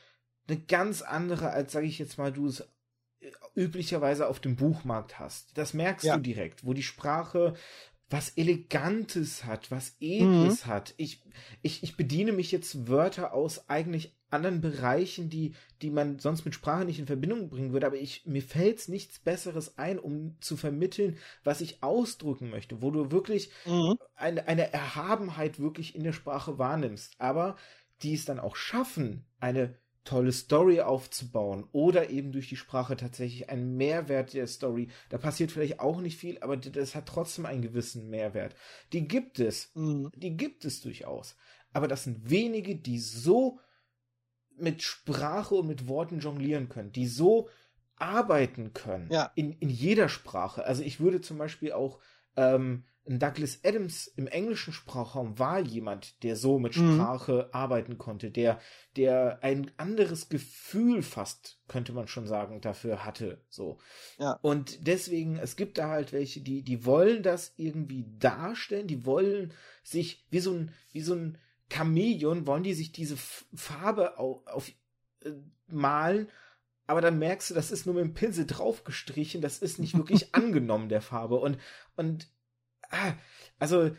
[0.48, 2.60] eine ganz andere, als sage ich jetzt mal, du es
[3.20, 5.56] äh, üblicherweise auf dem Buchmarkt hast.
[5.56, 6.16] Das merkst ja.
[6.16, 7.54] du direkt, wo die Sprache
[8.10, 10.70] was Elegantes hat, was Edles mhm.
[10.70, 10.94] hat.
[10.96, 11.22] Ich,
[11.62, 16.54] ich, ich bediene mich jetzt Wörter aus eigentlich anderen Bereichen, die, die man sonst mit
[16.54, 20.56] Sprache nicht in Verbindung bringen würde, aber ich, mir fällt nichts Besseres ein, um zu
[20.56, 23.98] vermitteln, was ich ausdrücken möchte, wo du wirklich mhm.
[24.14, 27.56] eine, eine Erhabenheit wirklich in der Sprache wahrnimmst, aber
[28.02, 29.74] die es dann auch schaffen, eine
[30.08, 34.88] tolle Story aufzubauen oder eben durch die Sprache tatsächlich einen Mehrwert der Story.
[35.10, 38.56] Da passiert vielleicht auch nicht viel, aber das hat trotzdem einen gewissen Mehrwert.
[38.94, 40.10] Die gibt es, mhm.
[40.16, 41.36] die gibt es durchaus.
[41.74, 43.60] Aber das sind wenige, die so
[44.56, 47.50] mit Sprache und mit Worten jonglieren können, die so
[47.96, 49.30] arbeiten können ja.
[49.34, 50.64] in, in jeder Sprache.
[50.64, 51.98] Also ich würde zum Beispiel auch
[52.34, 56.94] ähm, Douglas Adams im englischen Sprachraum war jemand, der so mit mhm.
[56.94, 57.54] Sprache mhm.
[57.54, 58.60] arbeiten konnte, der,
[58.96, 63.78] der ein anderes Gefühl fast, könnte man schon sagen, dafür hatte, so.
[64.18, 64.38] Ja.
[64.42, 69.54] Und deswegen, es gibt da halt welche, die, die wollen das irgendwie darstellen, die wollen
[69.82, 71.38] sich wie so ein, wie so ein
[71.72, 74.68] Chamäleon, wollen die sich diese Farbe auf, auf
[75.24, 75.30] äh,
[75.68, 76.28] malen
[76.88, 80.34] aber dann merkst du, das ist nur mit dem Pinsel draufgestrichen, das ist nicht wirklich
[80.34, 81.58] angenommen der Farbe und
[81.96, 82.28] und
[82.90, 83.14] ah,
[83.58, 83.90] also,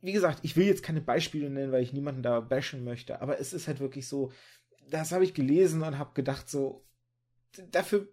[0.00, 3.38] wie gesagt, ich will jetzt keine Beispiele nennen, weil ich niemanden da bashen möchte, aber
[3.38, 4.32] es ist halt wirklich so,
[4.90, 6.84] das habe ich gelesen und habe gedacht, so,
[7.70, 8.08] dafür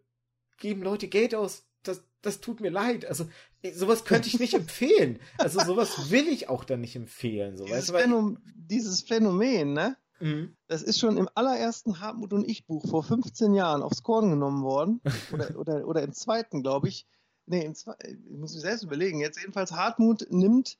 [0.57, 3.05] geben Leute Geld aus, das, das tut mir leid.
[3.05, 3.29] Also,
[3.73, 5.19] sowas könnte ich nicht empfehlen.
[5.37, 7.57] Also, sowas will ich auch dann nicht empfehlen.
[7.57, 9.97] So, dieses, weißt du, Phänomen, dieses Phänomen, ne?
[10.19, 10.55] Mhm.
[10.67, 14.63] Das ist schon im allerersten Hartmut und Ich Buch vor 15 Jahren aufs Korn genommen
[14.63, 15.01] worden.
[15.33, 17.07] Oder, oder, oder im zweiten, glaube ich
[17.49, 19.19] nee, im Zwei, ich muss mich selbst überlegen.
[19.19, 20.77] Jetzt jedenfalls Hartmut nimmt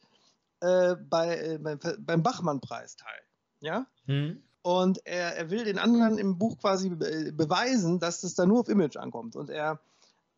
[0.61, 3.21] äh, bei, äh, beim, beim Bachmann-Preis teil.
[3.59, 3.87] Ja?
[4.05, 4.41] Mhm.
[4.61, 8.59] Und er, er will den anderen im Buch quasi be beweisen, dass es da nur
[8.61, 9.35] auf Image ankommt.
[9.35, 9.79] Und er,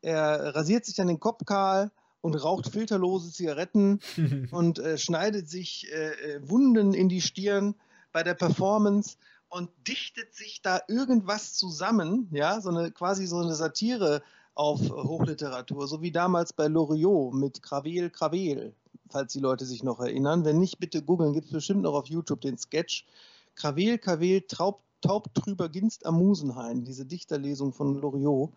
[0.01, 3.99] er rasiert sich dann den Kopf kahl und raucht filterlose Zigaretten
[4.51, 7.75] und äh, schneidet sich äh, äh, Wunden in die Stirn
[8.11, 9.17] bei der Performance
[9.49, 14.21] und dichtet sich da irgendwas zusammen, ja, so eine quasi so eine Satire
[14.61, 18.75] auf Hochliteratur, so wie damals bei Loriot mit Gravel, Gravel,
[19.09, 20.45] falls die Leute sich noch erinnern.
[20.45, 23.07] Wenn nicht, bitte googeln, gibt es bestimmt noch auf YouTube den Sketch.
[23.55, 28.51] Gravel, Traub, Taubtrüber Ginst am Musenhain, diese Dichterlesung von Loriot.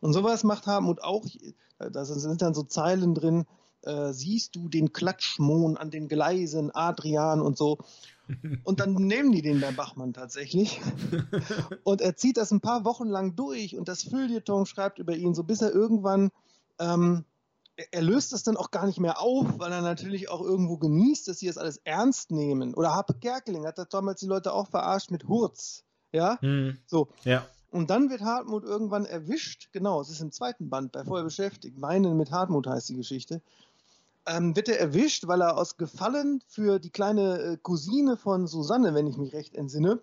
[0.00, 1.26] Und sowas macht Hartmut auch,
[1.78, 3.44] da sind dann so Zeilen drin,
[3.82, 7.76] äh, siehst du den Klatschmohn an den Gleisen, Adrian und so.
[8.64, 10.80] Und dann nehmen die den bei Bachmann tatsächlich.
[11.84, 15.34] Und er zieht das ein paar Wochen lang durch und das Feuilleton schreibt über ihn,
[15.34, 16.30] so bis er irgendwann,
[16.78, 17.24] ähm,
[17.90, 21.28] er löst das dann auch gar nicht mehr auf, weil er natürlich auch irgendwo genießt,
[21.28, 22.74] dass sie das alles ernst nehmen.
[22.74, 25.84] Oder Harpe Kerkeling hat da damals die Leute auch verarscht mit Hurz.
[26.12, 26.78] Ja, hm.
[26.86, 27.08] so.
[27.24, 27.46] Ja.
[27.70, 31.78] Und dann wird Hartmut irgendwann erwischt, genau, es ist im zweiten Band bei Voll beschäftigt.
[31.78, 33.40] Meinen mit Hartmut heißt die Geschichte
[34.30, 38.94] ähm, wird er erwischt, weil er aus Gefallen für die kleine äh, Cousine von Susanne,
[38.94, 40.00] wenn ich mich recht entsinne,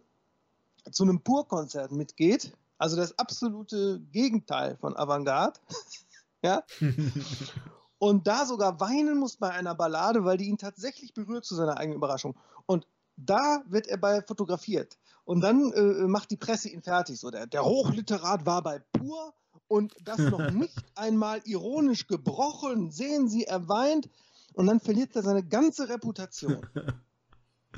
[0.91, 2.51] zu einem Pur-Konzert mitgeht.
[2.77, 5.59] Also das absolute Gegenteil von Avantgarde.
[6.43, 6.63] ja.
[7.99, 11.77] Und da sogar weinen muss bei einer Ballade, weil die ihn tatsächlich berührt zu seiner
[11.77, 12.35] eigenen Überraschung.
[12.67, 14.99] Und da wird er bei fotografiert.
[15.25, 17.19] Und dann äh, macht die Presse ihn fertig.
[17.19, 19.33] So, der, der Hochliterat war bei Pur
[19.67, 22.91] und das noch nicht einmal ironisch gebrochen.
[22.91, 24.09] Sehen Sie, er weint
[24.53, 26.65] und dann verliert er seine ganze Reputation.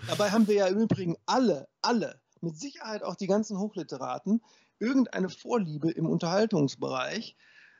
[0.07, 4.41] Dabei haben wir ja im Übrigen alle, alle, mit Sicherheit auch die ganzen Hochliteraten,
[4.79, 7.35] irgendeine Vorliebe im Unterhaltungsbereich,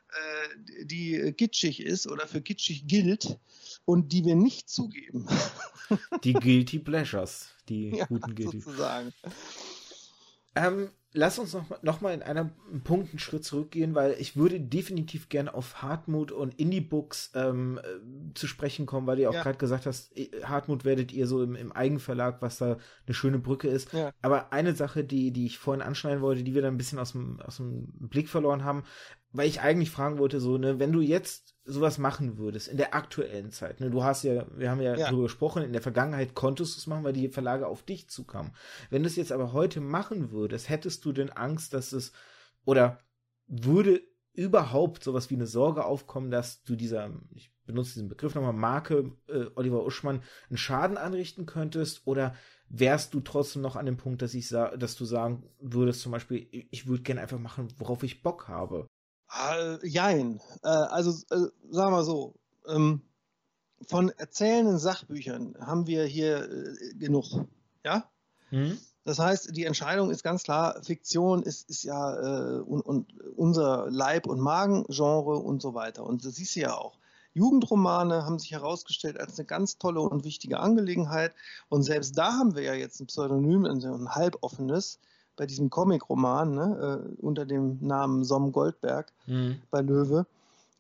[0.09, 3.39] äh, die kitschig ist oder für kitschig gilt
[3.85, 5.27] und die wir nicht zugeben.
[6.23, 8.59] Die Guilty Pleasures, die ja, guten Guilty.
[8.59, 9.13] Sozusagen.
[10.55, 12.51] Ähm, lass uns noch, noch mal in einem
[12.83, 18.33] Punkt einen Schritt zurückgehen, weil ich würde definitiv gerne auf Hartmut und Indie-Books ähm, äh,
[18.35, 19.41] zu sprechen kommen, weil du auch ja.
[19.41, 23.67] gerade gesagt hast, Hartmut werdet ihr so im, im Eigenverlag, was da eine schöne Brücke
[23.67, 23.91] ist.
[23.93, 24.11] Ja.
[24.21, 27.13] Aber eine Sache, die, die ich vorhin anschneiden wollte, die wir dann ein bisschen aus
[27.13, 28.83] dem, aus dem Blick verloren haben,
[29.31, 32.95] weil ich eigentlich fragen wollte, so, ne, wenn du jetzt sowas machen würdest in der
[32.95, 35.07] aktuellen Zeit, ne, du hast ja, wir haben ja, ja.
[35.07, 38.53] darüber gesprochen, in der Vergangenheit konntest du es machen, weil die Verlage auf dich zukamen.
[38.89, 42.11] Wenn du es jetzt aber heute machen würdest, hättest du denn Angst, dass es
[42.65, 42.99] oder
[43.47, 44.01] würde
[44.33, 49.11] überhaupt sowas wie eine Sorge aufkommen, dass du dieser, ich benutze diesen Begriff nochmal, Marke
[49.27, 52.35] äh, Oliver Uschmann einen Schaden anrichten könntest oder
[52.67, 56.47] wärst du trotzdem noch an dem Punkt, dass ich dass du sagen würdest, zum Beispiel,
[56.71, 58.87] ich würde gerne einfach machen, worauf ich Bock habe.
[59.37, 60.41] Äh, jein.
[60.63, 62.35] Äh, also, äh, sagen wir so,
[62.67, 63.01] ähm,
[63.87, 67.45] von erzählenden Sachbüchern haben wir hier äh, genug.
[67.83, 68.09] Ja?
[68.51, 68.77] Mhm.
[69.05, 73.89] Das heißt, die Entscheidung ist ganz klar, Fiktion ist, ist ja äh, und, und unser
[73.89, 76.03] Leib- und Magengenre und so weiter.
[76.03, 76.99] Und das siehst du ja auch.
[77.33, 81.33] Jugendromane haben sich herausgestellt als eine ganz tolle und wichtige Angelegenheit.
[81.69, 84.99] Und selbst da haben wir ja jetzt ein Pseudonym, ein halboffenes,
[85.39, 89.61] bei diesem Comic-Roman ne, äh, unter dem Namen Som Goldberg mhm.
[89.71, 90.25] bei Löwe.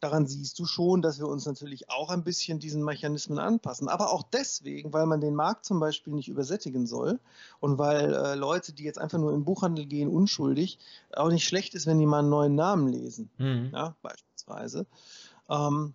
[0.01, 3.87] Daran siehst du schon, dass wir uns natürlich auch ein bisschen diesen Mechanismen anpassen.
[3.87, 7.19] Aber auch deswegen, weil man den Markt zum Beispiel nicht übersättigen soll
[7.61, 10.77] und weil äh, Leute, die jetzt einfach nur in den Buchhandel gehen, unschuldig,
[11.15, 13.29] auch nicht schlecht ist, wenn die mal einen neuen Namen lesen.
[13.37, 13.69] Mhm.
[13.71, 14.85] Ja, beispielsweise.
[15.49, 15.93] Ähm,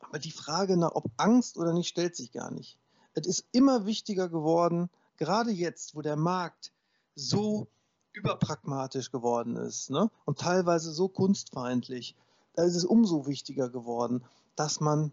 [0.00, 2.76] aber die Frage nach, ob Angst oder nicht, stellt sich gar nicht.
[3.14, 6.72] Es ist immer wichtiger geworden, gerade jetzt, wo der Markt
[7.14, 7.68] so
[8.12, 10.10] überpragmatisch geworden ist ne?
[10.24, 12.14] und teilweise so kunstfeindlich
[12.54, 14.24] da ist es umso wichtiger geworden,
[14.56, 15.12] dass man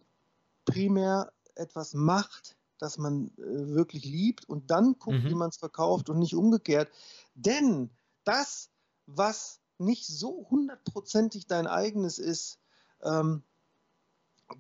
[0.66, 5.30] primär etwas macht, das man äh, wirklich liebt und dann guckt, mhm.
[5.30, 6.90] wie man es verkauft und nicht umgekehrt.
[7.34, 7.90] Denn
[8.24, 8.70] das,
[9.06, 12.60] was nicht so hundertprozentig dein eigenes ist,
[13.04, 13.44] ähm,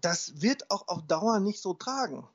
[0.02, 2.28] das wird auch auf Dauer nicht so tragen.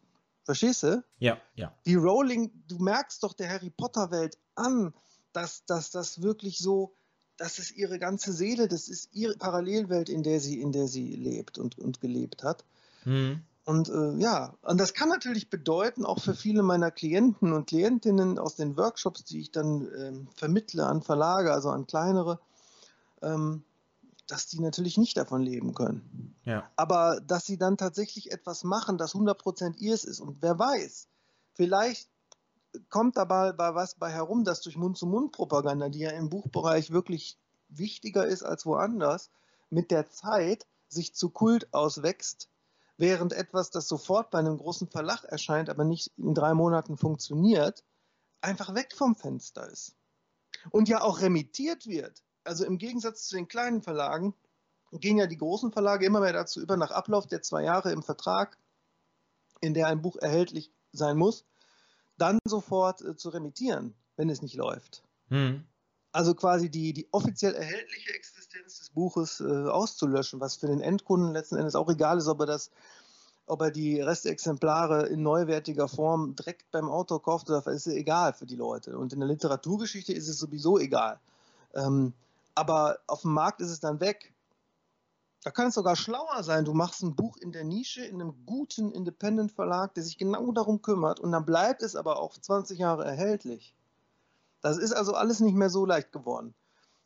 [0.45, 1.03] Verstehst du?
[1.19, 1.75] Ja, ja.
[1.87, 4.95] Die Rowling, du merkst doch der Harry Potter Welt an,
[5.33, 6.95] dass, dass das wirklich so
[7.37, 11.17] das ist ihre ganze Seele, das ist ihre Parallelwelt, in der sie, in der sie
[11.17, 12.65] lebt und, und gelebt hat.
[13.05, 13.43] Mhm.
[13.65, 18.39] Und äh, ja, und das kann natürlich bedeuten, auch für viele meiner Klienten und Klientinnen
[18.39, 22.39] aus den Workshops, die ich dann ähm, vermittle an Verlage, also an kleinere,
[23.23, 23.65] ähm,
[24.27, 26.37] dass die natürlich nicht davon leben können.
[26.45, 26.71] Ja.
[26.77, 30.21] Aber dass sie dann tatsächlich etwas machen, das 100% ihrs ist.
[30.21, 31.09] Und wer weiß,
[31.53, 32.09] vielleicht
[32.89, 38.27] kommt dabei bei was bei herum, dass durch Mund-zu-Mund-Propaganda, die ja im Buchbereich wirklich wichtiger
[38.27, 39.31] ist als woanders,
[39.71, 42.49] mit der Zeit sich zu Kult auswächst,
[42.97, 47.85] während etwas, das sofort bei einem großen Verlag erscheint, aber nicht in drei Monaten funktioniert,
[48.41, 49.97] einfach weg vom Fenster ist.
[50.71, 52.23] Und ja auch remittiert wird.
[52.45, 54.35] Also im Gegensatz zu den kleinen Verlagen
[54.93, 58.03] gehen ja die großen Verlage immer mehr dazu über, nach Ablauf der zwei Jahre im
[58.03, 58.59] Vertrag,
[59.61, 61.45] in der ein Buch erhältlich sein muss,
[62.19, 65.03] dann sofort äh, zu remittieren, wenn es nicht läuft.
[65.29, 65.65] Hm.
[66.13, 71.33] Also quasi die, die offiziell erhältliche Existenz des Buches äh, auszulöschen, was für den Endkunden
[71.33, 72.71] letzten Endes auch egal ist, ob er das
[73.47, 78.47] ob er die Restexemplare in neuwertiger Form direkt beim Autor kauft oder ist egal für
[78.47, 78.97] die Leute.
[78.97, 81.21] Und in der Literaturgeschichte ist es sowieso egal.
[81.75, 82.15] Ähm,
[82.55, 84.35] aber auf dem Markt ist es dann weg.
[85.43, 86.65] Da kann es sogar schlauer sein.
[86.65, 90.81] Du machst ein Buch in der Nische, in einem guten Independent-Verlag, der sich genau darum
[90.81, 93.75] kümmert und dann bleibt es aber auch 20 Jahre erhältlich.
[94.63, 96.55] Das ist also alles nicht mehr so leicht geworden.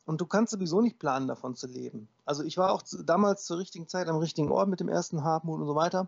[0.05, 2.07] Und du kannst sowieso nicht planen, davon zu leben.
[2.25, 5.59] Also ich war auch damals zur richtigen Zeit am richtigen Ort mit dem ersten Hartmut
[5.59, 6.07] und so weiter.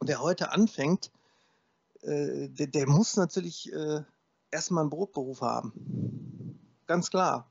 [0.00, 1.12] Und der heute anfängt,
[2.00, 4.02] äh, der, der, muss natürlich äh,
[4.50, 6.58] erstmal einen Brotberuf haben.
[6.86, 7.50] Ganz klar.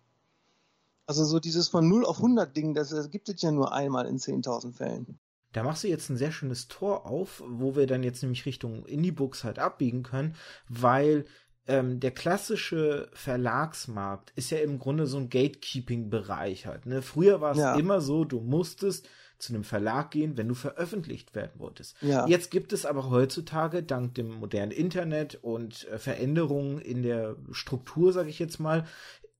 [1.06, 4.08] Also so dieses von 0 auf 100 Ding, das, das gibt es ja nur einmal
[4.08, 5.20] in 10.000 Fällen.
[5.51, 8.86] Da machst du jetzt ein sehr schönes Tor auf, wo wir dann jetzt nämlich Richtung
[8.86, 10.36] Indie-Books halt abbiegen können,
[10.68, 11.26] weil
[11.68, 16.86] ähm, der klassische Verlagsmarkt ist ja im Grunde so ein Gatekeeping-Bereich halt.
[16.86, 17.01] Ne?
[17.01, 17.76] Früher war es ja.
[17.76, 21.95] immer so, du musstest zu einem Verlag gehen, wenn du veröffentlicht werden wolltest.
[22.01, 22.26] Ja.
[22.28, 28.14] Jetzt gibt es aber heutzutage dank dem modernen Internet und äh, Veränderungen in der Struktur,
[28.14, 28.86] sage ich jetzt mal,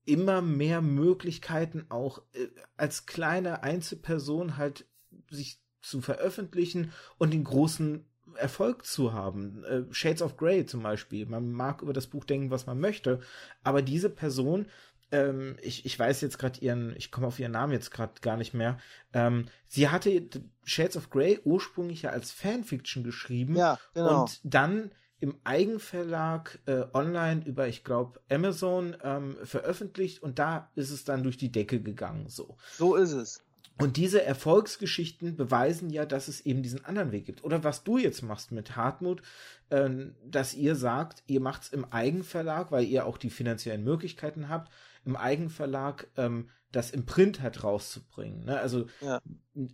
[0.04, 4.86] immer mehr Möglichkeiten auch äh, als kleine Einzelperson halt
[5.30, 8.04] sich zu veröffentlichen und den großen
[8.36, 9.64] Erfolg zu haben.
[9.64, 11.26] Äh, Shades of Grey zum Beispiel.
[11.26, 13.20] Man mag über das Buch denken, was man möchte,
[13.62, 14.66] aber diese Person,
[15.12, 18.36] ähm, ich, ich weiß jetzt gerade ihren, ich komme auf ihren Namen jetzt gerade gar
[18.36, 18.78] nicht mehr.
[19.12, 20.28] Ähm, sie hatte
[20.64, 24.22] Shades of Grey ursprünglich ja als Fanfiction geschrieben ja, genau.
[24.22, 24.90] und dann
[25.20, 31.22] im Eigenverlag äh, online über, ich glaube, Amazon ähm, veröffentlicht und da ist es dann
[31.22, 32.28] durch die Decke gegangen.
[32.28, 33.42] So, so ist es.
[33.76, 37.42] Und diese Erfolgsgeschichten beweisen ja, dass es eben diesen anderen Weg gibt.
[37.42, 39.22] Oder was du jetzt machst mit Hartmut,
[39.70, 39.90] äh,
[40.24, 44.70] dass ihr sagt, ihr macht es im Eigenverlag, weil ihr auch die finanziellen Möglichkeiten habt,
[45.04, 48.44] im Eigenverlag ähm, das im Print halt rauszubringen.
[48.44, 48.58] Ne?
[48.58, 49.20] Also ja.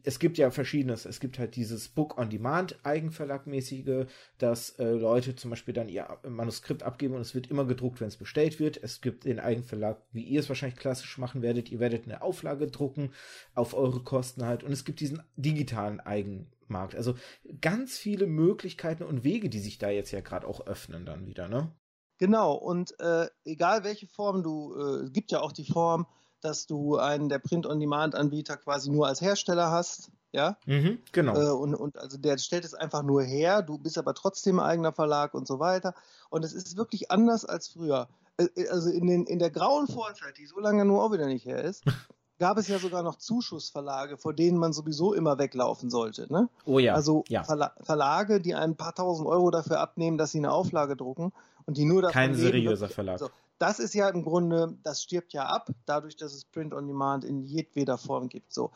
[0.02, 1.06] es gibt ja verschiedenes.
[1.06, 4.06] Es gibt halt dieses Book on Demand Eigenverlagmäßige,
[4.39, 8.09] dass äh, Leute zum Beispiel dann ihr Manuskript abgeben und es wird immer gedruckt, wenn
[8.09, 8.82] es bestellt wird.
[8.82, 11.70] Es gibt den Eigenverlag, wie ihr es wahrscheinlich klassisch machen werdet.
[11.70, 13.12] Ihr werdet eine Auflage drucken
[13.55, 14.62] auf eure Kosten halt.
[14.62, 16.94] Und es gibt diesen digitalen Eigenmarkt.
[16.94, 17.14] Also
[17.60, 21.48] ganz viele Möglichkeiten und Wege, die sich da jetzt ja gerade auch öffnen dann wieder,
[21.48, 21.72] ne?
[22.18, 26.06] Genau, und äh, egal welche Form du, äh, es gibt ja auch die Form,
[26.41, 30.11] dass du einen der Print-on-Demand-Anbieter quasi nur als Hersteller hast.
[30.33, 31.35] Ja, mhm, genau.
[31.35, 34.93] Äh, und, und also der stellt es einfach nur her, du bist aber trotzdem eigener
[34.93, 35.95] Verlag und so weiter.
[36.29, 38.09] Und es ist wirklich anders als früher.
[38.37, 41.27] Äh, äh, also in, den, in der grauen Vorzeit, die so lange nur auch wieder
[41.27, 41.83] nicht her ist,
[42.39, 46.33] gab es ja sogar noch Zuschussverlage, vor denen man sowieso immer weglaufen sollte.
[46.33, 46.49] Ne?
[46.65, 46.95] Oh ja.
[46.95, 47.45] Also ja.
[47.45, 51.33] Verla Verlage, die ein paar tausend Euro dafür abnehmen, dass sie eine Auflage drucken
[51.67, 53.21] und die nur davon Kein leben, seriöser Verlag.
[53.21, 53.31] Also,
[53.61, 57.24] das ist ja im Grunde, das stirbt ja ab, dadurch, dass es Print on Demand
[57.24, 58.53] in jedweder Form gibt.
[58.53, 58.73] So.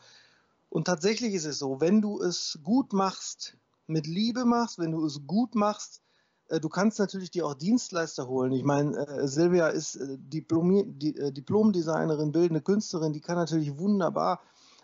[0.69, 3.57] Und tatsächlich ist es so, wenn du es gut machst,
[3.87, 6.03] mit Liebe machst, wenn du es gut machst,
[6.49, 8.51] äh, du kannst natürlich dir auch Dienstleister holen.
[8.51, 14.39] Ich meine, äh, Silvia ist äh, Diplomdesignerin, bildende Künstlerin, die kann natürlich wunderbar.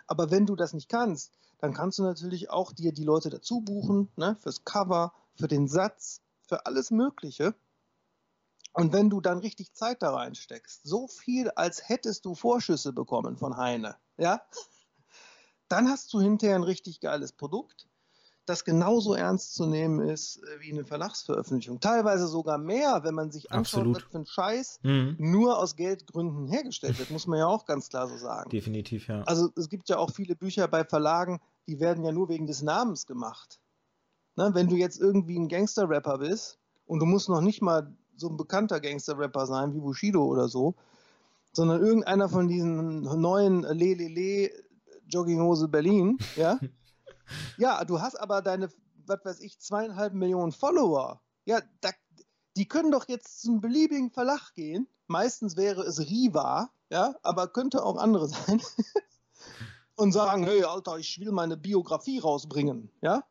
[0.08, 3.62] Aber wenn du das nicht kannst, dann kannst du natürlich auch dir die Leute dazu
[3.62, 7.54] buchen, ne, fürs Cover, für den Satz, für alles Mögliche.
[8.74, 13.38] Und wenn du dann richtig Zeit da reinsteckst, so viel, als hättest du Vorschüsse bekommen
[13.38, 14.42] von Heine, ja,
[15.68, 17.88] dann hast du hinterher ein richtig geiles Produkt,
[18.46, 21.80] das genauso ernst zu nehmen ist äh, wie eine Verlagsveröffentlichung.
[21.80, 23.96] Teilweise sogar mehr, wenn man sich anschaut, Absolut.
[23.96, 25.16] was für ein Scheiß Mhm.
[25.20, 28.50] nur aus Geldgründen hergestellt wird, muss man ja auch ganz klar so sagen.
[28.50, 29.22] Definitiv, ja.
[29.24, 32.62] Also es gibt ja auch viele Bücher bei Verlagen, die werden ja nur wegen des
[32.62, 33.60] Namens gemacht.
[34.36, 38.30] Ne, wenn du jetzt irgendwie ein Gangster-Rapper bist und du musst noch nicht mal so
[38.30, 40.76] ein bekannter Gangster-Rapper sein wie Bushido oder so,
[41.52, 44.52] sondern irgendeiner von diesen neuen Lelele
[45.08, 46.58] Jogginghose Berlin, ja.
[47.58, 48.70] ja, du hast aber deine,
[49.06, 51.22] was weiß ich, zweieinhalb Millionen Follower.
[51.44, 51.90] Ja, da,
[52.56, 54.88] die können doch jetzt zum beliebigen Verlag gehen.
[55.08, 58.62] Meistens wäre es Riva, ja, aber könnte auch andere sein.
[59.96, 63.24] und sagen, hey, Alter, ich will meine Biografie rausbringen, ja.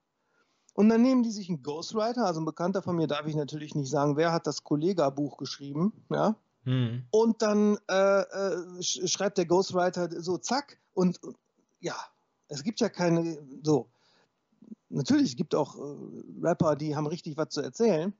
[0.74, 3.74] Und dann nehmen die sich einen Ghostwriter, also ein Bekannter von mir, darf ich natürlich
[3.74, 6.36] nicht sagen, wer hat das Kollega-Buch geschrieben, ja.
[6.64, 7.04] Mhm.
[7.10, 11.32] Und dann äh, äh, sch schreibt der Ghostwriter so, zack, und äh,
[11.80, 11.96] ja,
[12.48, 13.88] es gibt ja keine, so.
[14.90, 15.96] Natürlich, es gibt auch äh,
[16.42, 18.12] Rapper, die haben richtig was zu erzählen.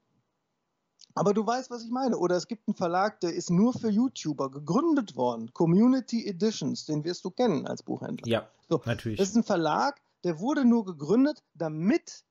[1.15, 2.17] Aber du weißt, was ich meine.
[2.17, 5.53] Oder es gibt einen Verlag, der ist nur für YouTuber gegründet worden.
[5.53, 8.29] Community Editions, den wirst du kennen als Buchhändler.
[8.29, 9.19] Ja, So, natürlich.
[9.19, 12.25] Das ist ein Verlag, der wurde nur gegründet, damit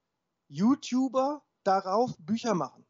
[0.50, 2.86] YouTuber darauf Bücher machen.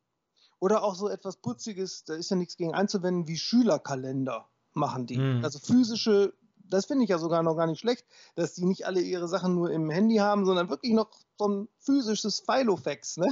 [0.59, 5.17] Oder auch so etwas Putziges, da ist ja nichts gegen einzuwenden, wie Schülerkalender machen die.
[5.17, 5.43] Mhm.
[5.43, 8.05] Also physische, das finde ich ja sogar noch gar nicht schlecht,
[8.35, 11.67] dass die nicht alle ihre Sachen nur im Handy haben, sondern wirklich noch so ein
[11.79, 13.17] physisches Filofax.
[13.17, 13.27] Ne?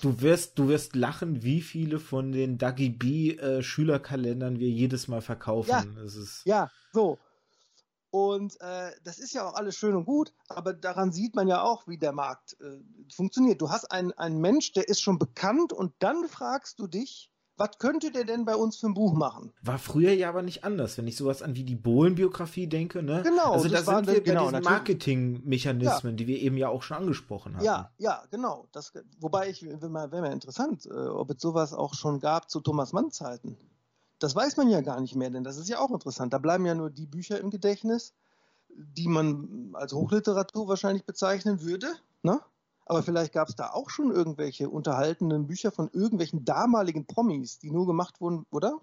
[0.00, 5.06] Du wirst, du wirst lachen, wie viele von den Dagi B äh, Schülerkalendern wir jedes
[5.06, 5.94] Mal verkaufen.
[5.96, 6.02] Ja.
[6.02, 7.18] Es ist, Ja, so.
[8.10, 11.62] Und äh, das ist ja auch alles schön und gut, aber daran sieht man ja
[11.62, 12.78] auch, wie der Markt äh,
[13.14, 13.60] funktioniert.
[13.60, 17.30] Du hast einen, einen Mensch, der ist schon bekannt und dann fragst du dich,
[17.60, 19.52] was könnte der denn bei uns für ein Buch machen?
[19.60, 23.20] War früher ja aber nicht anders, wenn ich sowas an wie die Bohlen-Biografie denke, ne?
[23.22, 24.64] Genau, Also da sind wir bei genau, diesen.
[24.64, 27.64] Marketingmechanismen, die wir eben ja auch schon angesprochen hatten.
[27.66, 28.66] Ja, ja, genau.
[28.72, 32.50] Das, wobei ich, wäre mal, wär mal interessant, äh, ob es sowas auch schon gab
[32.50, 33.58] zu Thomas Mann Zeiten.
[34.20, 36.32] Das weiß man ja gar nicht mehr, denn das ist ja auch interessant.
[36.32, 38.14] Da bleiben ja nur die Bücher im Gedächtnis,
[38.68, 41.88] die man als Hochliteratur wahrscheinlich bezeichnen würde.
[42.22, 42.40] Ne?
[42.86, 47.70] Aber vielleicht gab es da auch schon irgendwelche unterhaltenden Bücher von irgendwelchen damaligen Promis, die
[47.70, 48.80] nur gemacht wurden, oder?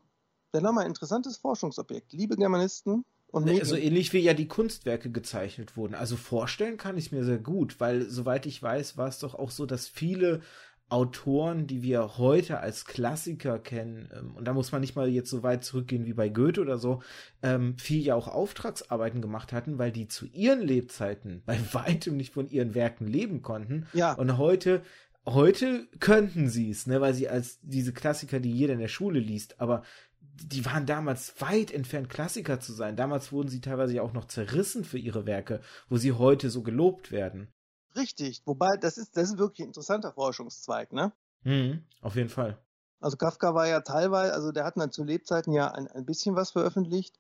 [0.52, 2.14] Wäre nochmal ein interessantes Forschungsobjekt.
[2.14, 3.68] Liebe Germanisten und Ne, Medien.
[3.68, 5.94] So ähnlich wie ja die Kunstwerke gezeichnet wurden.
[5.94, 9.52] Also vorstellen kann ich mir sehr gut, weil soweit ich weiß, war es doch auch
[9.52, 10.42] so, dass viele
[10.90, 15.30] Autoren, die wir heute als Klassiker kennen, ähm, und da muss man nicht mal jetzt
[15.30, 17.02] so weit zurückgehen wie bei Goethe oder so,
[17.44, 22.34] ähm, viel ja auch Auftragsarbeiten gemacht hatten, weil die zu ihren Lebzeiten bei weitem nicht
[22.34, 23.88] von ihren Werken leben konnten.
[23.92, 24.82] ja, Und heute,
[25.26, 29.20] heute könnten sie es, ne, weil sie als diese Klassiker, die jeder in der Schule
[29.20, 29.84] liest, aber
[30.22, 32.96] die waren damals weit entfernt, Klassiker zu sein.
[32.96, 36.62] Damals wurden sie teilweise ja auch noch zerrissen für ihre Werke, wo sie heute so
[36.62, 37.50] gelobt werden.
[37.98, 38.42] Richtig.
[38.46, 41.12] Wobei, das ist, das ist wirklich ein interessanter Forschungszweig, ne?
[41.44, 42.58] Mhm, auf jeden Fall.
[43.00, 46.36] Also Kafka war ja teilweise, also der hat dann zu Lebzeiten ja ein, ein bisschen
[46.36, 47.20] was veröffentlicht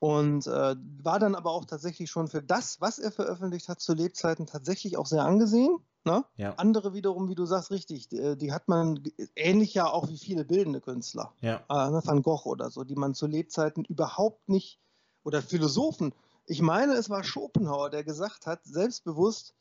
[0.00, 3.94] und äh, war dann aber auch tatsächlich schon für das, was er veröffentlicht hat zu
[3.94, 5.78] Lebzeiten, tatsächlich auch sehr angesehen.
[6.04, 6.24] Ne?
[6.36, 9.02] Ja, Andere wiederum, wie du sagst, richtig, die, die hat man
[9.36, 11.64] ähnlich ja auch wie viele bildende Künstler, ja.
[11.68, 14.78] äh, Van Gogh oder so, die man zu Lebzeiten überhaupt nicht,
[15.22, 16.14] oder Philosophen.
[16.46, 19.54] Ich meine, es war Schopenhauer, der gesagt hat, selbstbewusst,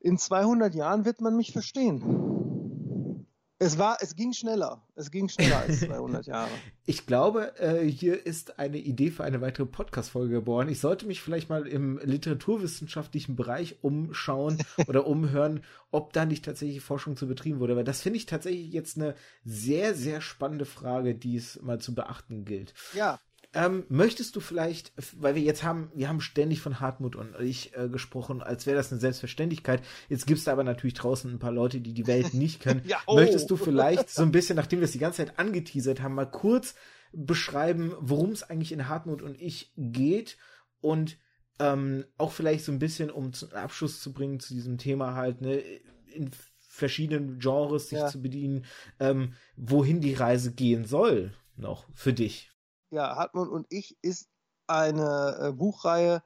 [0.00, 2.28] in 200 Jahren wird man mich verstehen.
[3.60, 4.86] Es war, es ging schneller.
[4.94, 6.50] Es ging schneller als 200 Jahre.
[6.86, 10.68] Ich glaube, äh, hier ist eine Idee für eine weitere Podcast-Folge geboren.
[10.68, 16.82] Ich sollte mich vielleicht mal im literaturwissenschaftlichen Bereich umschauen oder umhören, ob da nicht tatsächlich
[16.82, 17.74] Forschung zu betrieben wurde.
[17.74, 21.96] Weil das finde ich tatsächlich jetzt eine sehr, sehr spannende Frage, die es mal zu
[21.96, 22.74] beachten gilt.
[22.94, 23.18] Ja,
[23.54, 27.74] Ähm, möchtest du vielleicht, weil wir jetzt haben, wir haben ständig von Hartmut und ich
[27.74, 29.82] äh, gesprochen, als wäre das eine Selbstverständlichkeit.
[30.10, 32.82] Jetzt gibt es da aber natürlich draußen ein paar Leute, die die Welt nicht kennen.
[32.88, 33.14] Ja, oh.
[33.16, 36.30] Möchtest du vielleicht so ein bisschen, nachdem wir es die ganze Zeit angeteasert haben, mal
[36.30, 36.74] kurz
[37.12, 40.36] beschreiben, worum es eigentlich in Hartmut und ich geht
[40.80, 41.16] und
[41.58, 45.40] ähm, auch vielleicht so ein bisschen, um zum Abschluss zu bringen zu diesem Thema halt,
[45.40, 45.62] ne,
[46.06, 48.06] in verschiedenen Genres sich Ja.
[48.08, 48.64] zu bedienen,
[49.00, 52.50] ähm, wohin die Reise gehen soll noch für dich?
[52.90, 54.28] Ja, Hartmut und ich ist
[54.66, 56.22] eine äh, Buchreihe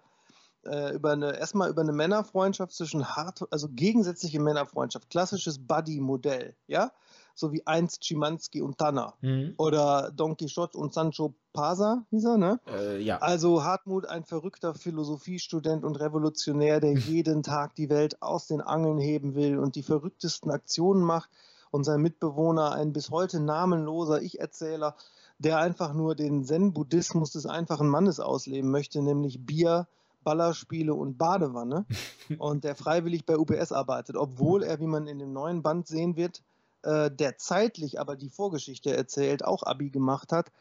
[0.65, 6.93] äh, über eine, erstmal über eine Männerfreundschaft zwischen hart, also gegensätzliche Männerfreundschaft, klassisches Buddy-Modell, ja,
[7.35, 9.55] so wie einst Schimanski und Tanner mhm.
[9.57, 12.61] oder Don Quixote und Sancho Pasa, hieß er, ne?
[12.67, 13.19] Äh, ja.
[13.19, 18.99] Also Hartmut, ein verrückter Philosophiestudent und Revolutionär, der jeden Tag die Welt aus den Angeln
[18.99, 21.31] heben will und die verrücktesten Aktionen macht
[21.71, 24.95] und sein Mitbewohner, ein bis heute namenloser Ich-Erzähler,
[25.43, 29.89] der einfach nur den Zen-Buddhismus des einfachen Mannes ausleben möchte, nämlich Bier,
[30.25, 31.85] Ballerspiele und Badewanne
[32.39, 36.17] und der freiwillig bei UPS arbeitet, obwohl er, wie man in dem neuen Band sehen
[36.17, 36.43] wird,
[36.83, 40.53] äh, der zeitlich aber die Vorgeschichte erzählt, auch Abi gemacht hat,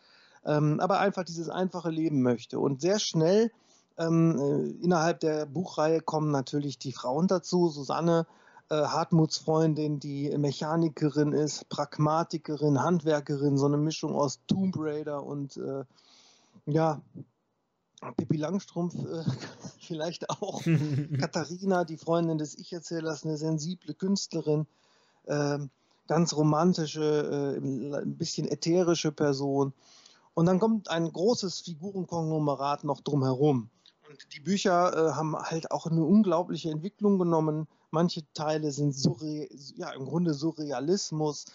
[0.46, 2.60] ähm, aber einfach dieses einfache Leben möchte.
[2.60, 3.52] Und sehr schnell
[3.98, 8.26] ähm, äh, innerhalb der Buchreihe kommen natürlich die Frauen dazu, Susanne,
[8.76, 15.84] Hartmuts Freundin, die Mechanikerin ist, Pragmatikerin, Handwerkerin, so eine Mischung aus Tomb Raider und äh,
[16.66, 17.02] ja,
[18.18, 19.24] Pippi Langstrumpf äh,
[19.80, 20.62] vielleicht auch.
[21.20, 24.66] Katharina, die Freundin des Ich-Erzählers, eine sensible Künstlerin,
[25.26, 25.60] äh,
[26.08, 29.74] ganz romantische, äh, ein bisschen ätherische Person.
[30.34, 33.70] Und dann kommt ein großes Figurenkonglomerat noch drumherum.
[34.10, 37.68] Und die Bücher äh, haben halt auch eine unglaubliche Entwicklung genommen.
[37.92, 41.46] Manche Teile sind surre ja, im Grunde Surrealismus.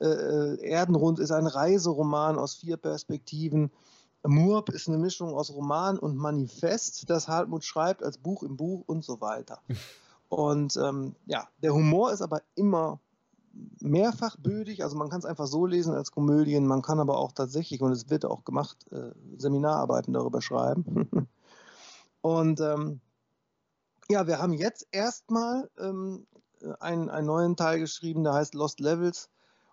[0.00, 3.70] Äh, äh, Erdenrund ist ein Reiseroman aus vier Perspektiven.
[4.22, 8.82] Murb ist eine Mischung aus Roman und Manifest, das Hartmut schreibt als Buch im Buch
[8.86, 9.60] und so weiter.
[10.28, 12.98] Und ähm, ja, der Humor ist aber immer
[13.80, 17.30] mehrfach bödig, also man kann es einfach so lesen als Komödien, man kann aber auch
[17.30, 21.08] tatsächlich, und es wird auch gemacht, äh, Seminararbeiten darüber schreiben.
[22.22, 23.00] und ähm,
[24.08, 26.26] ja, wir haben jetzt erstmal ähm,
[26.80, 29.28] einen, einen neuen Teil geschrieben, der heißt Lost Levels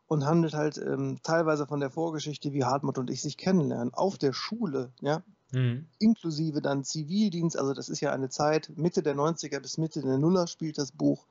[0.08, 4.18] und handelt halt ähm, teilweise von der Vorgeschichte, wie Hartmut und ich sich kennenlernen, auf
[4.18, 5.88] der Schule, ja, mhm.
[6.00, 10.18] inklusive dann Zivildienst, also das ist ja eine Zeit, Mitte der 90er bis Mitte der
[10.18, 11.26] Nuller spielt das Buch,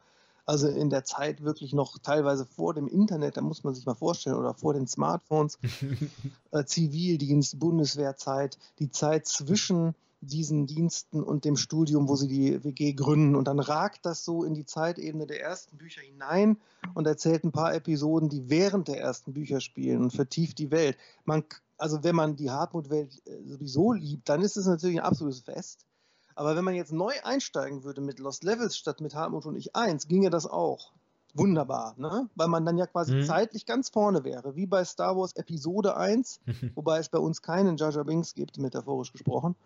[0.44, 3.94] also in der Zeit wirklich noch teilweise vor dem Internet, da muss man sich mal
[3.94, 5.58] vorstellen, oder vor den Smartphones,
[6.50, 12.92] äh, Zivildienst, Bundeswehrzeit, die Zeit zwischen diesen Diensten und dem Studium, wo sie die WG
[12.92, 13.34] gründen.
[13.34, 16.56] Und dann ragt das so in die Zeitebene der ersten Bücher hinein
[16.94, 20.96] und erzählt ein paar Episoden, die während der ersten Bücher spielen und vertieft die Welt.
[21.24, 21.44] Man,
[21.76, 25.86] also wenn man die Hartmut-Welt äh, sowieso liebt, dann ist es natürlich ein absolutes Fest.
[26.34, 29.76] Aber wenn man jetzt neu einsteigen würde mit Lost Levels statt mit Hartmut und ich
[29.76, 30.92] 1, ginge das auch.
[31.34, 32.28] Wunderbar, ne?
[32.34, 33.24] Weil man dann ja quasi mhm.
[33.24, 36.40] zeitlich ganz vorne wäre, wie bei Star Wars Episode 1,
[36.74, 39.56] wobei es bei uns keinen Jar Binks gibt, metaphorisch gesprochen.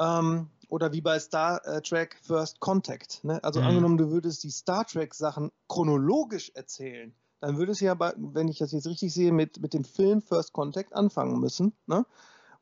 [0.00, 3.22] Ähm, oder wie bei Star äh, Trek First Contact.
[3.22, 3.42] Ne?
[3.44, 3.66] Also mhm.
[3.66, 8.48] angenommen, du würdest die Star Trek Sachen chronologisch erzählen, dann würde es ja, bei, wenn
[8.48, 12.06] ich das jetzt richtig sehe, mit, mit dem Film First Contact anfangen müssen, ne?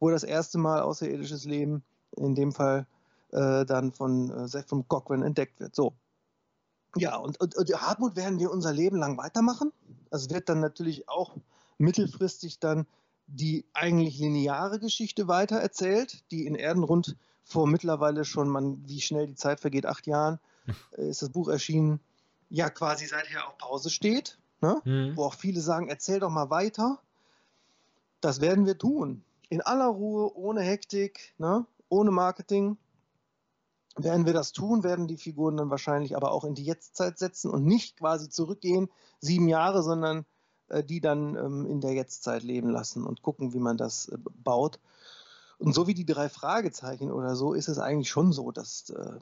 [0.00, 1.84] wo das erste Mal außerirdisches Leben
[2.16, 2.86] in dem Fall
[3.30, 5.74] äh, dann von äh, Seth von Cochrane entdeckt wird.
[5.74, 5.94] So.
[6.96, 9.72] Ja, und, und, und Hartmut werden wir unser Leben lang weitermachen.
[10.10, 11.36] Es wird dann natürlich auch
[11.78, 12.86] mittelfristig dann
[13.26, 19.34] die eigentlich lineare Geschichte weitererzählt, die in Erdenrund vor mittlerweile schon, man, wie schnell die
[19.34, 20.38] Zeit vergeht, acht Jahren,
[20.96, 22.00] äh, ist das Buch erschienen,
[22.48, 24.80] ja quasi seither auf Pause steht, ne?
[24.84, 25.16] Mhm.
[25.16, 27.00] wo auch viele sagen, erzähl doch mal weiter.
[28.20, 29.24] Das werden wir tun.
[29.48, 31.66] In aller Ruhe, ohne Hektik, ne?
[31.88, 32.76] ohne Marketing.
[33.96, 37.50] Werden wir das tun, werden die Figuren dann wahrscheinlich aber auch in die Jetztzeit setzen
[37.50, 38.88] und nicht quasi zurückgehen,
[39.20, 40.24] sieben Jahre, sondern
[40.80, 44.78] die dann ähm, in der Jetztzeit leben lassen und gucken, wie man das äh, baut.
[45.58, 49.18] Und so wie die drei Fragezeichen oder so, ist es eigentlich schon so, dass äh,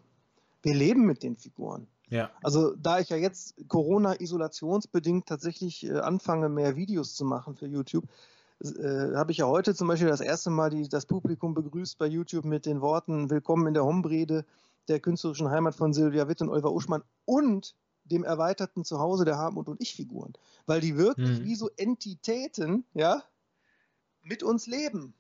[0.62, 1.86] wir leben mit den Figuren.
[2.08, 2.30] Ja.
[2.42, 8.04] Also da ich ja jetzt Corona-isolationsbedingt tatsächlich äh, anfange, mehr Videos zu machen für YouTube,
[8.62, 12.06] äh, habe ich ja heute zum Beispiel das erste Mal die, das Publikum begrüßt bei
[12.06, 14.44] YouTube mit den Worten Willkommen in der Hombrede
[14.88, 17.74] der künstlerischen Heimat von Silvia Witt und Oliver Uschmann und
[18.04, 20.32] dem erweiterten Zuhause der Hartmut und Ich-Figuren.
[20.66, 21.44] Weil die wirklich mhm.
[21.44, 23.22] wie so Entitäten, ja,
[24.22, 25.14] mit uns leben.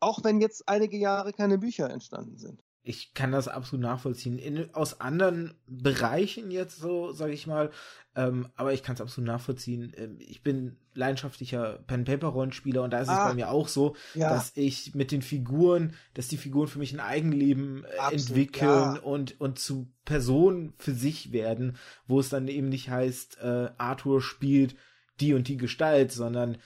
[0.00, 4.38] Auch wenn jetzt einige Jahre keine Bücher entstanden sind ich kann das absolut nachvollziehen.
[4.38, 7.70] In, aus anderen Bereichen jetzt so, sage ich mal,
[8.14, 9.92] ähm, aber ich kann es absolut nachvollziehen.
[9.96, 14.28] Ähm, ich bin leidenschaftlicher Pen-Paper-Rollenspieler und da ist ah, es bei mir auch so, ja.
[14.28, 18.68] dass ich mit den Figuren, dass die Figuren für mich ein Eigenleben äh, absolut, entwickeln
[18.68, 19.00] ja.
[19.00, 24.22] und, und zu Personen für sich werden, wo es dann eben nicht heißt, äh, Arthur
[24.22, 24.76] spielt
[25.18, 26.58] die und die Gestalt, sondern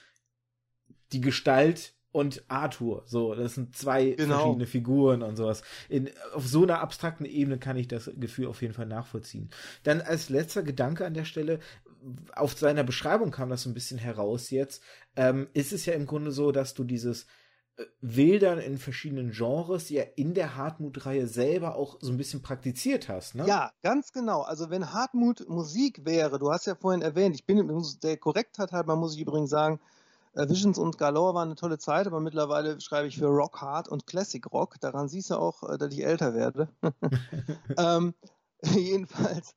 [1.13, 3.03] die Gestalt und Arthur.
[3.07, 4.37] So, das sind zwei Genau.
[4.39, 5.63] verschiedene Figuren und sowas.
[5.89, 9.51] In, auf so einer abstrakten Ebene kann ich das Gefühl auf jeden Fall nachvollziehen.
[9.85, 11.61] Dann als letzter Gedanke an der Stelle,
[12.35, 14.83] auf seiner Beschreibung kam das so ein bisschen heraus jetzt,
[15.17, 17.27] ähm, ist es ja im Grunde so, dass du dieses
[17.77, 23.09] äh, Wildern in verschiedenen Genres ja in der Hartmut-Reihe selber auch so ein bisschen praktiziert
[23.09, 23.47] hast, ne?
[23.47, 24.43] Ja, ganz genau.
[24.43, 27.59] Also wenn Hartmut Musik wäre, du hast ja vorhin erwähnt, ich bin
[28.03, 29.79] der Korrektheit halber muss ich übrigens sagen,
[30.35, 34.07] Visions und Galore waren eine tolle Zeit, aber mittlerweile schreibe ich für Rock Hard und
[34.07, 34.77] Classic Rock.
[34.81, 36.69] Daran siehst du auch, äh, dass ich älter werde.
[37.77, 38.15] ähm,
[38.63, 39.55] jedenfalls,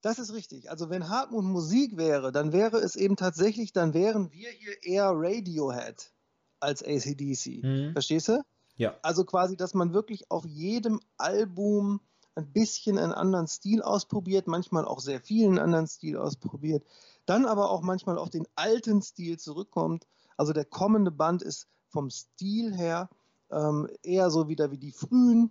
[0.00, 0.70] das ist richtig.
[0.70, 5.12] Also wenn Hartmut Musik wäre, dann wäre es eben tatsächlich, dann wären wir hier eher
[5.14, 6.12] Radiohead
[6.60, 7.62] als ACDC.
[7.62, 7.92] Mhm.
[7.92, 8.42] Verstehst du?
[8.76, 8.96] Ja.
[9.02, 12.00] Also quasi, dass man wirklich auf jedem Album
[12.34, 16.84] ein bisschen einen anderen Stil ausprobiert, manchmal auch sehr vielen anderen Stil ausprobiert,
[17.26, 20.06] dann aber auch manchmal auf den alten Stil zurückkommt.
[20.36, 23.08] Also der kommende Band ist vom Stil her
[23.50, 25.50] ähm, eher so wieder wie die frühen,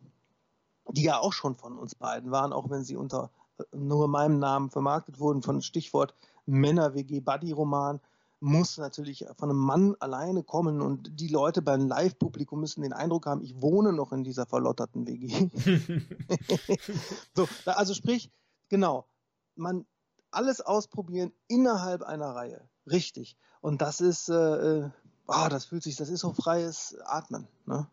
[0.89, 4.39] die ja auch schon von uns beiden waren, auch wenn sie unter äh, nur meinem
[4.39, 6.13] Namen vermarktet wurden, von Stichwort
[6.45, 8.01] Männer-WG-Buddy-Roman
[8.41, 13.25] muss natürlich von einem Mann alleine kommen und die Leute beim Live-Publikum müssen den Eindruck
[13.25, 15.49] haben, ich wohne noch in dieser verlotterten WG.
[17.33, 18.29] so, also sprich,
[18.67, 19.05] genau,
[19.55, 19.85] man
[20.33, 22.61] alles ausprobieren innerhalb einer Reihe.
[22.89, 23.37] Richtig.
[23.61, 24.89] Und das ist, äh,
[25.27, 27.47] ah, das fühlt sich, das ist so freies Atmen.
[27.65, 27.87] Ne?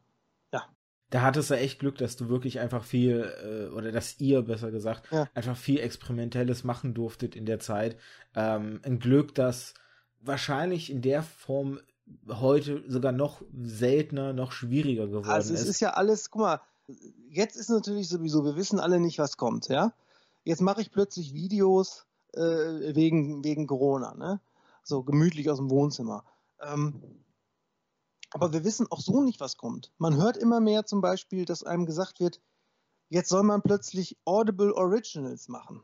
[1.10, 4.70] da hattest du echt Glück, dass du wirklich einfach viel, äh, oder dass ihr, besser
[4.70, 5.28] gesagt, Ja.
[5.34, 7.96] einfach viel Experimentelles machen durftet in der Zeit.
[8.34, 9.74] Ähm, ein Glück, das
[10.20, 11.80] wahrscheinlich in der Form
[12.28, 15.68] heute sogar noch seltener, noch schwieriger geworden Also es ist.
[15.68, 16.60] ist ja alles, guck mal,
[17.28, 19.92] jetzt ist natürlich sowieso, wir wissen alle nicht, was kommt, ja.
[20.44, 24.40] Jetzt mache ich plötzlich Videos äh, wegen, wegen Corona, ne?
[24.82, 26.24] So gemütlich aus dem Wohnzimmer.
[26.60, 27.02] Ähm,
[28.30, 29.92] aber wir wissen auch so nicht, was kommt.
[29.98, 32.40] Man hört immer mehr zum Beispiel, dass einem gesagt wird,
[33.08, 35.82] jetzt soll man plötzlich Audible Originals machen.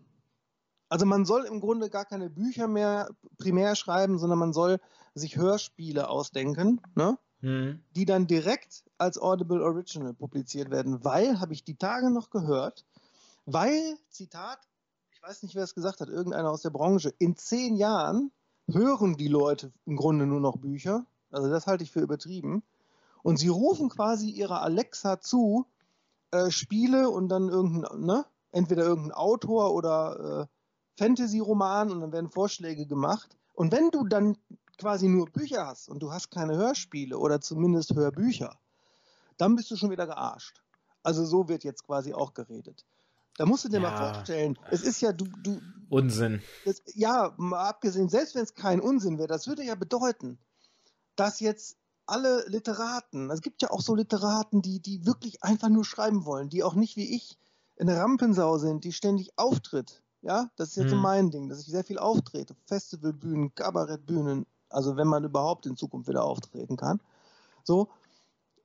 [0.88, 4.78] Also man soll im Grunde gar keine Bücher mehr primär schreiben, sondern man soll
[5.14, 7.18] sich Hörspiele ausdenken, ne?
[7.40, 7.82] Hm.
[7.94, 12.86] die dann direkt als Audible Original publiziert werden, weil, habe ich die Tage noch gehört,
[13.44, 14.58] weil, Zitat,
[15.16, 18.30] ich weiß nicht, wer es gesagt hat, irgendeiner aus der Branche, in zehn Jahren
[18.68, 22.62] hören die Leute im Grunde nur noch Bücher, also das halte ich für übertrieben,
[23.22, 25.66] und sie rufen quasi ihrer Alexa zu,
[26.32, 32.28] äh, Spiele und dann irgendein, ne, entweder irgendein Autor oder äh, Fantasy-Roman und dann werden
[32.28, 33.36] Vorschläge gemacht.
[33.54, 34.36] Und wenn du dann
[34.76, 38.58] quasi nur Bücher hast und du hast keine Hörspiele oder zumindest Hörbücher,
[39.38, 40.62] dann bist du schon wieder gearscht.
[41.02, 42.84] Also so wird jetzt quasi auch geredet.
[43.36, 43.80] Da musst du dir Ja.
[43.80, 45.60] mal vorstellen, es ist ja, du, du,
[45.90, 46.42] Unsinn.
[46.64, 50.38] das, ja, mal abgesehen, selbst wenn es kein Unsinn wäre, das würde ja bedeuten,
[51.16, 55.84] dass jetzt alle Literaten, es gibt ja auch so Literaten, die, die wirklich einfach nur
[55.84, 57.38] schreiben wollen, die auch nicht wie ich
[57.78, 60.02] eine Rampensau sind, die ständig auftritt.
[60.22, 61.02] Ja, das ist jetzt so Hm.
[61.02, 62.56] mein Ding, dass ich sehr viel auftrete.
[62.66, 67.00] Festivalbühnen, Kabarettbühnen, also wenn man überhaupt in Zukunft wieder auftreten kann.
[67.64, 67.90] So,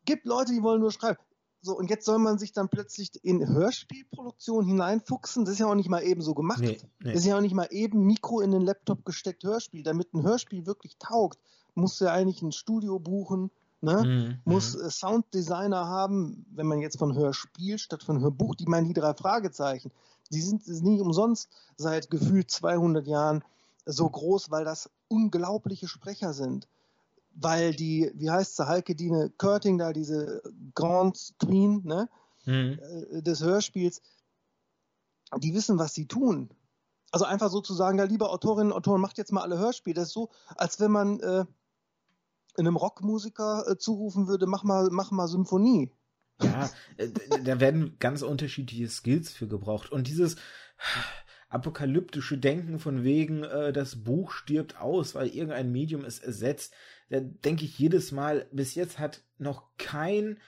[0.06, 1.20] gibt Leute, die wollen nur schreiben.
[1.64, 5.46] So, und jetzt soll man sich dann plötzlich in Hörspielproduktion hineinfuchsen.
[5.46, 6.62] Das ist ja auch nicht mal eben so gemacht.
[6.62, 7.14] Nee, nee.
[7.14, 9.84] Das ist ja auch nicht mal eben Mikro in den Laptop gesteckt Hörspiel.
[9.84, 11.40] Damit ein Hörspiel wirklich taugt,
[11.76, 13.52] musst du ja eigentlich ein Studio buchen,
[13.82, 14.02] ne?
[14.02, 14.86] Hm, muss hm.
[14.86, 19.14] äh, Sounddesigner haben, wenn man jetzt von Hörspiel statt von Hörbuch, die meinen die drei
[19.14, 19.92] Fragezeichen,
[20.32, 23.44] die sind es nicht umsonst seit gefühlt 200 Jahren
[23.86, 26.68] so groß, weil das unglaubliche Sprecher sind.
[27.34, 30.42] Weil die, wie heißt sie, Heike Dine Körting da, diese
[30.76, 32.10] Grand Queen ne,
[32.46, 32.80] Hm.
[32.80, 34.02] äh, des Hörspiels,
[35.38, 36.50] die wissen, was sie tun.
[37.12, 39.96] Also einfach so zu sagen, ja, liebe Autorinnen und Autoren, macht jetzt mal alle Hörspiele.
[39.96, 41.46] Das ist so, als wenn man äh,
[42.58, 45.92] einem Rockmusiker äh, zurufen würde, mach mal, mach mal Symphonie.
[46.42, 47.10] Ja, äh,
[47.44, 49.92] da werden ganz unterschiedliche Skills für gebraucht.
[49.92, 50.38] Und dieses
[51.50, 56.74] apokalyptische Denken von wegen, äh, das Buch stirbt aus, weil irgendein Medium es ersetzt,
[57.12, 60.40] da denke ich jedes Mal, bis jetzt hat noch kein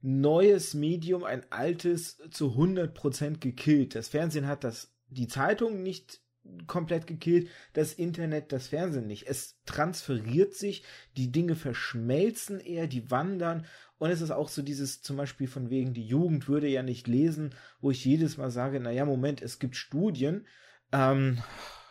[0.00, 3.94] neues Medium ein altes zu 100% gekillt.
[3.94, 6.20] Das Fernsehen hat das, die Zeitung nicht
[6.66, 9.26] komplett gekillt, das Internet, das Fernsehen nicht.
[9.26, 10.84] Es transferiert sich,
[11.16, 13.66] die Dinge verschmelzen eher, die wandern
[13.98, 17.08] und es ist auch so dieses zum Beispiel von wegen, die Jugend würde ja nicht
[17.08, 20.46] lesen, wo ich jedes Mal sage, naja, Moment, es gibt Studien,
[20.92, 21.42] ähm,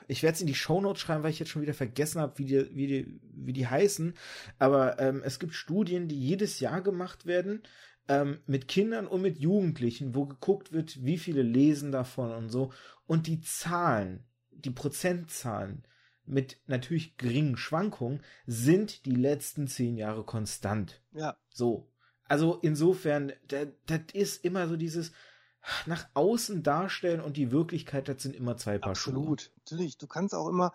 [0.07, 2.45] ich werde es in die Shownotes schreiben, weil ich jetzt schon wieder vergessen habe, wie
[2.45, 4.13] die, wie die, wie die heißen.
[4.59, 7.63] Aber ähm, es gibt Studien, die jedes Jahr gemacht werden
[8.07, 12.71] ähm, mit Kindern und mit Jugendlichen, wo geguckt wird, wie viele lesen davon und so.
[13.07, 15.83] Und die Zahlen, die Prozentzahlen
[16.25, 21.01] mit natürlich geringen Schwankungen, sind die letzten zehn Jahre konstant.
[21.13, 21.37] Ja.
[21.49, 21.91] So.
[22.27, 25.11] Also insofern, das ist immer so dieses
[25.85, 29.41] nach außen darstellen und die Wirklichkeit, das sind immer zwei Paar Absolut.
[29.41, 29.51] Schuhe.
[29.59, 29.97] Natürlich.
[29.97, 30.73] Du kannst auch immer,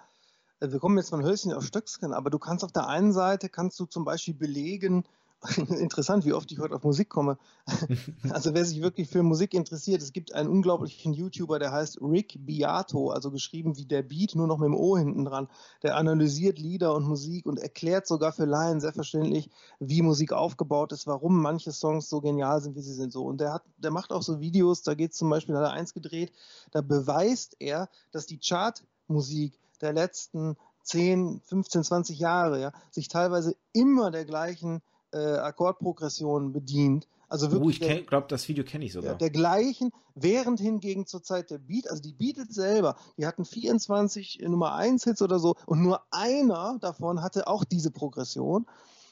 [0.61, 3.49] äh, wir kommen jetzt von Hölzchen auf Stöcksken, aber du kannst auf der einen Seite,
[3.49, 5.05] kannst du zum Beispiel belegen,
[5.57, 7.39] Interessant, wie oft ich heute auf Musik komme.
[8.31, 12.35] also wer sich wirklich für Musik interessiert, es gibt einen unglaublichen YouTuber, der heißt Rick
[12.45, 15.49] Beato, also geschrieben wie der Beat, nur noch mit dem O hinten dran.
[15.83, 19.49] Der analysiert Lieder und Musik und erklärt sogar für Laien sehr verständlich,
[19.79, 23.11] wie Musik aufgebaut ist, warum manche Songs so genial sind, wie sie sind.
[23.11, 23.25] So.
[23.25, 25.73] Und der hat, der macht auch so Videos, da geht es zum Beispiel, hat er
[25.73, 26.33] eins gedreht,
[26.71, 33.57] da beweist er, dass die Chartmusik der letzten 10, 15, 20 Jahre ja, sich teilweise
[33.73, 37.09] immer der gleichen äh, Akkordprogression bedient.
[37.29, 39.15] Also Oh, wirklich ich glaube, das Video kenne ich sogar.
[39.15, 44.41] der gleichen, während hingegen zur Zeit der Beat, also die Beatles selber, die hatten 24
[44.43, 48.67] Nummer 1 Hits oder so und nur einer davon hatte auch diese Progression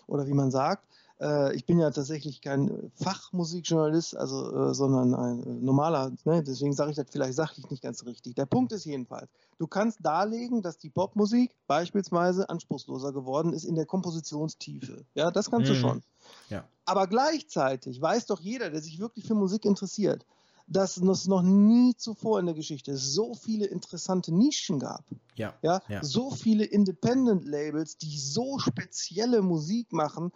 [0.09, 0.85] oder wie man sagt.
[1.20, 6.43] Äh, ich bin ja tatsächlich kein Fachmusikjournalist, also, äh, sondern ein äh, normaler, ne?
[6.43, 8.35] deswegen sage ich das vielleicht sachlich nicht ganz richtig.
[8.36, 9.28] Der Punkt ist jedenfalls,
[9.59, 15.05] du kannst darlegen, dass die Popmusik beispielsweise anspruchsloser geworden ist in der Kompositionstiefe.
[15.15, 15.78] Ja, das kannst du Mhm.
[15.78, 16.03] schon.
[16.51, 16.69] Ja.
[16.85, 20.24] Aber gleichzeitig weiß doch jeder, der sich wirklich für Musik interessiert,
[20.66, 25.05] dass es noch nie zuvor in der Geschichte so viele interessante Nischen gab.
[25.35, 25.55] Ja.
[25.62, 26.03] Ja, Ja.
[26.03, 30.32] so viele Independent-Labels, die so spezielle Musik machen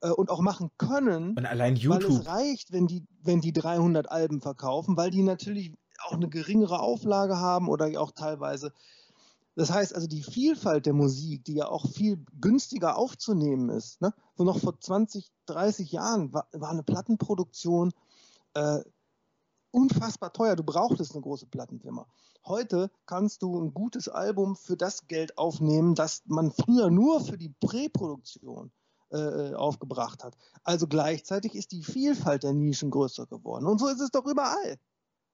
[0.00, 2.20] äh, und auch machen können, Und allein weil YouTube.
[2.20, 5.72] es reicht, wenn die, wenn die 300 Alben verkaufen, weil die natürlich
[6.04, 8.72] auch eine geringere Auflage haben oder auch teilweise.
[9.56, 14.14] Das heißt also, die Vielfalt der Musik, die ja auch viel günstiger aufzunehmen ist, ne?
[14.36, 17.92] wo noch vor 20, 30 Jahren war, war eine Plattenproduktion
[18.54, 18.80] äh,
[19.70, 20.56] unfassbar teuer.
[20.56, 22.06] Du brauchtest eine große Plattenfirma.
[22.46, 27.36] Heute kannst du ein gutes Album für das Geld aufnehmen, das man früher nur für
[27.36, 28.72] die Präproduktion
[29.12, 30.36] äh, aufgebracht hat.
[30.64, 33.66] Also gleichzeitig ist die Vielfalt der Nischen größer geworden.
[33.66, 34.78] Und so ist es doch überall.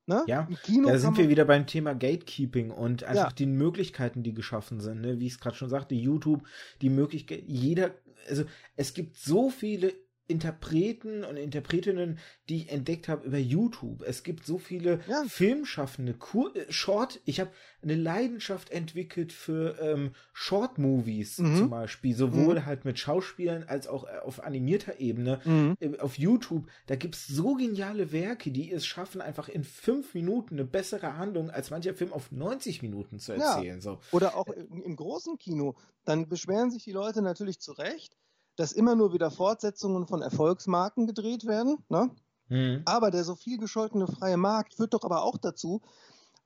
[0.09, 0.23] Ne?
[0.29, 0.49] Ja,
[0.85, 3.33] Da sind wir wieder beim Thema Gatekeeping und einfach Ja.
[3.37, 5.01] die Möglichkeiten, die geschaffen sind.
[5.01, 5.19] Ne?
[5.19, 6.45] Wie ich es gerade schon sagte, YouTube,
[6.81, 7.91] die Möglichkeit, jeder,
[8.29, 8.45] also
[8.77, 9.93] es gibt so viele
[10.29, 14.03] Interpreten und Interpretinnen, die ich entdeckt habe über YouTube.
[14.03, 15.23] Es gibt so viele Ja.
[15.29, 17.21] Filmschaffende, Kur äh, Short.
[17.25, 17.51] Ich habe
[17.83, 21.57] eine Leidenschaft entwickelt für ähm, Short-Movies Mhm.
[21.57, 25.77] zum Beispiel, sowohl halt mit Schauspielern als auch äh, auf animierter Ebene Mhm.
[26.01, 30.65] auf YouTube, da gibt's so geniale Werke, die es schaffen, einfach in fünf Minuten eine
[30.65, 33.57] bessere Handlung als mancher Film auf 90 Minuten zu Ja.
[33.57, 33.81] erzählen.
[33.81, 34.01] So.
[34.13, 35.77] Oder auch im, im großen Kino.
[36.05, 38.17] Dann beschweren sich die Leute natürlich zu Recht,
[38.57, 41.79] dass immer nur wieder Fortsetzungen von Erfolgsmarken gedreht werden.
[41.89, 42.11] Ne?
[42.49, 42.83] Mhm.
[42.85, 45.83] Aber der so viel gescholtene freie Markt führt doch aber auch dazu,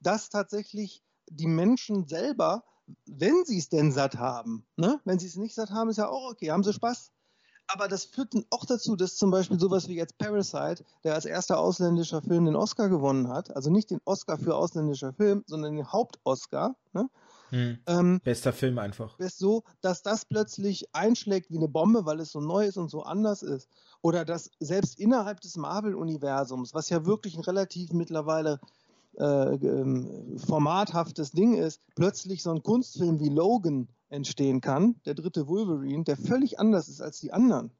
[0.00, 2.64] dass tatsächlich die Menschen selber,
[3.06, 5.00] wenn sie es denn satt haben, ne?
[5.04, 7.12] wenn sie es nicht satt haben, ist ja auch okay, haben sie Spaß.
[7.72, 11.24] Aber das führt dann auch dazu, dass zum Beispiel sowas wie jetzt Parasite, der als
[11.24, 15.76] erster ausländischer Film den Oscar gewonnen hat, also nicht den Oscar für ausländischer Film, sondern
[15.76, 17.08] den Haupt-Oscar, ne?
[17.50, 17.78] Mhm.
[17.86, 19.18] ähm, Bester Film einfach.
[19.18, 22.90] ist so, dass das plötzlich einschlägt wie eine Bombe, weil es so neu ist und
[22.90, 23.68] so anders ist.
[24.02, 28.60] Oder dass selbst innerhalb des Marvel-Universums, was ja wirklich ein relativ mittlerweile
[29.18, 35.48] äh, ähm, formathaftes Ding ist, plötzlich so ein Kunstfilm wie Logan entstehen kann, der dritte
[35.48, 37.70] Wolverine, der völlig anders ist als die anderen.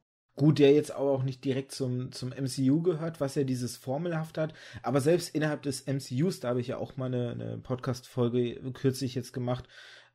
[0.41, 4.39] Gut, der jetzt aber auch nicht direkt zum, zum MCU gehört, was ja dieses Formelhaft
[4.39, 4.55] hat.
[4.81, 9.13] Aber selbst innerhalb des MCUs, da habe ich ja auch mal eine, eine Podcast-Folge kürzlich
[9.13, 9.67] jetzt gemacht,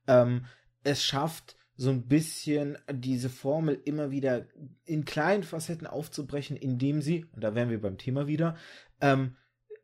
[0.09, 0.47] ähm,
[0.83, 4.47] es schafft so ein bisschen diese Formel immer wieder
[4.85, 8.57] in kleinen Facetten aufzubrechen, indem sie, und da wären wir beim Thema wieder,
[9.01, 9.37] ähm,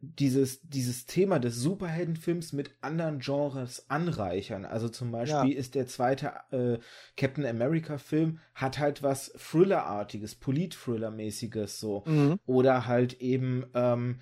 [0.04, 4.64] dieses, dieses Thema des Superheldenfilms mit anderen Genres anreichern.
[4.64, 5.58] Also zum Beispiel Ja.
[5.58, 6.78] ist der zweite äh,
[7.16, 12.02] Captain America Film hat halt was Thriller-artiges, Polit-Thriller-mäßiges so.
[12.06, 12.40] Mhm.
[12.46, 14.18] Oder halt eben ähm,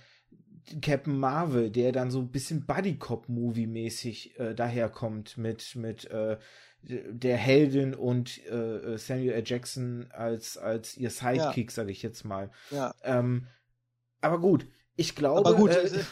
[0.82, 6.36] Captain Marvel, der dann so ein bisschen Buddy-Cop-Movie-mäßig äh, daherkommt mit, mit äh,
[6.82, 9.42] der Heldin und äh, Samuel L.
[9.46, 12.50] Jackson als, als ihr Sidekick, sage ich jetzt mal.
[12.70, 13.46] Ja, Ähm,
[14.20, 14.66] aber gut,
[15.00, 16.04] ich glaube, aber gut, äh,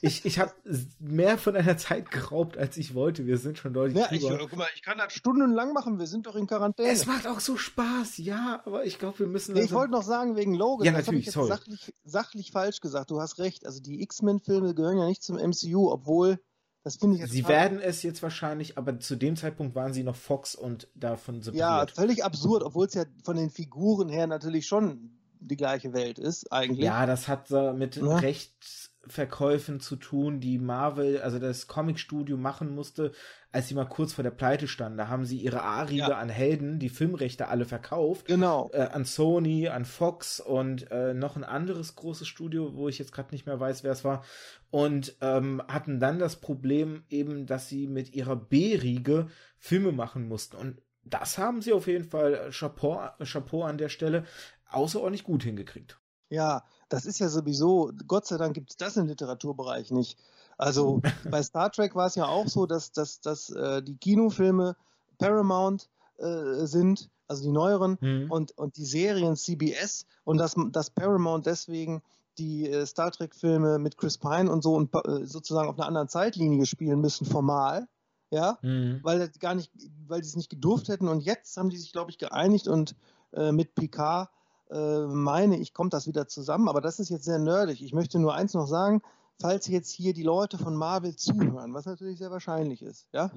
[0.00, 0.52] ich, ich habe
[0.98, 3.26] mehr von einer Zeit geraubt, als ich wollte.
[3.26, 4.38] Wir sind schon deutlich ja, ich, drüber.
[4.38, 6.88] guck mal, ich kann das stundenlang machen, wir sind doch in Quarantäne.
[6.90, 9.54] es macht auch so Spaß, ja, aber ich glaube, wir müssen.
[9.54, 12.50] Nee, ich wollte noch sagen, wegen Logan, Ja, das habe natürlich, ich jetzt sachlich, sachlich
[12.50, 13.10] falsch gesagt.
[13.10, 13.66] Du hast recht.
[13.66, 16.40] Also die X-Men-Filme gehören ja nicht zum MCU, obwohl,
[16.82, 20.02] das finde ich jetzt Sie werden es jetzt wahrscheinlich, aber zu dem Zeitpunkt waren sie
[20.02, 21.90] noch Fox und davon Ja, separiert.
[21.92, 26.50] völlig absurd, obwohl es ja von den Figuren her natürlich schon die gleiche Welt ist,
[26.52, 26.84] eigentlich.
[26.84, 28.16] Ja, das hat äh, mit Ja.
[28.16, 33.12] Rechtsverkäufen zu tun, die Marvel, also das Comicstudio machen musste,
[33.52, 34.98] als sie mal kurz vor der Pleite standen.
[34.98, 36.18] Da haben sie ihre A-Riege ja.
[36.18, 38.26] an Helden, die Filmrechte alle verkauft.
[38.26, 38.70] Genau.
[38.72, 43.12] Äh, an Sony, an Fox und äh, noch ein anderes großes Studio, wo ich jetzt
[43.12, 44.24] gerade nicht mehr weiß, wer es war.
[44.70, 50.56] Und ähm, hatten dann das Problem eben, dass sie mit ihrer B-Riege Filme machen mussten.
[50.56, 54.24] Und das haben sie auf jeden Fall, äh, Chapeau, Chapeau an der Stelle,
[54.74, 55.98] außerordentlich gut hingekriegt.
[56.30, 60.18] Ja, das ist ja sowieso, Gott sei Dank gibt es das im Literaturbereich nicht.
[60.58, 64.76] Also bei Star Trek war es ja auch so, dass, dass, dass äh, die Kinofilme
[65.18, 65.88] Paramount
[66.18, 68.30] äh, sind, also die neueren, mhm.
[68.30, 72.02] und, und die Serien CBS und dass, dass Paramount deswegen
[72.38, 76.08] die äh, Star Trek-Filme mit Chris Pine und so und äh, sozusagen auf einer anderen
[76.08, 77.86] Zeitlinie spielen müssen, formal,
[78.30, 79.00] ja, mhm.
[79.02, 79.70] weil das gar nicht,
[80.06, 82.96] weil sie es nicht gedurft hätten und jetzt haben die sich, glaube ich, geeinigt und
[83.32, 84.30] äh, mit Picard
[84.74, 87.80] äh, meine ich, kommt das wieder zusammen, aber das ist jetzt sehr nerdig.
[87.82, 89.02] Ich möchte nur eins noch sagen,
[89.40, 93.30] falls jetzt hier die Leute von Marvel zuhören, was natürlich sehr wahrscheinlich ist, ja.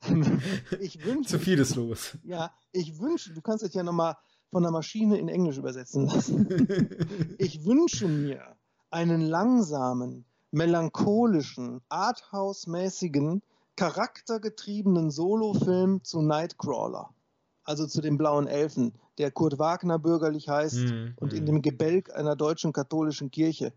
[0.80, 1.30] ich wünsche.
[1.30, 2.16] Zu viel ist los.
[2.22, 4.16] Ja, ich wünsche, du kannst es ja nochmal
[4.50, 6.46] von der Maschine in Englisch übersetzen lassen.
[7.38, 8.56] ich wünsche mir
[8.90, 13.42] einen langsamen, melancholischen, arthouse-mäßigen,
[13.76, 17.10] charaktergetriebenen Solofilm zu Nightcrawler.
[17.64, 22.14] Also zu den blauen Elfen, der Kurt Wagner bürgerlich heißt mm, und in dem Gebälk
[22.14, 23.72] einer deutschen katholischen Kirche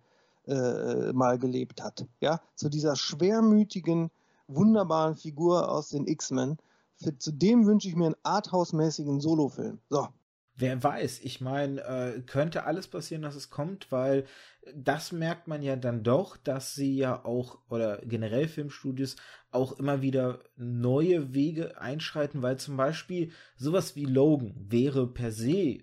[0.47, 2.05] äh, mal gelebt hat.
[2.19, 4.11] Ja, zu dieser schwermütigen,
[4.47, 6.57] wunderbaren Figur aus den X-Men.
[7.17, 9.79] Zu dem wünsche ich mir einen arthouse-mäßigen Solofilm.
[9.89, 10.07] So.
[10.61, 14.25] Wer weiß, ich meine, äh, könnte alles passieren, dass es kommt, weil
[14.75, 19.15] das merkt man ja dann doch, dass sie ja auch, oder generell Filmstudios,
[19.49, 25.79] auch immer wieder neue Wege einschreiten, weil zum Beispiel sowas wie Logan wäre per se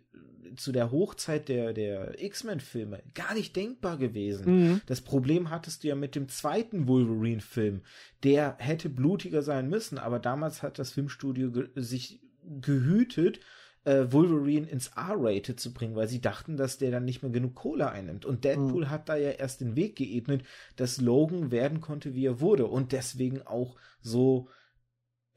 [0.56, 4.46] zu der Hochzeit der, der X-Men-Filme gar nicht denkbar gewesen.
[4.46, 4.80] Mhm.
[4.86, 7.82] Das Problem hattest du ja mit dem zweiten Wolverine-Film.
[8.22, 12.20] Der hätte blutiger sein müssen, aber damals hat das Filmstudio sich
[12.60, 13.40] gehütet,
[13.84, 17.54] äh, Wolverine ins R-Rated zu bringen, weil sie dachten, dass der dann nicht mehr genug
[17.54, 18.24] Kohle einnimmt.
[18.24, 18.90] Und Deadpool mhm.
[18.90, 20.44] hat da ja erst den Weg geebnet,
[20.76, 22.66] dass Logan werden konnte, wie er wurde.
[22.66, 24.48] Und deswegen auch so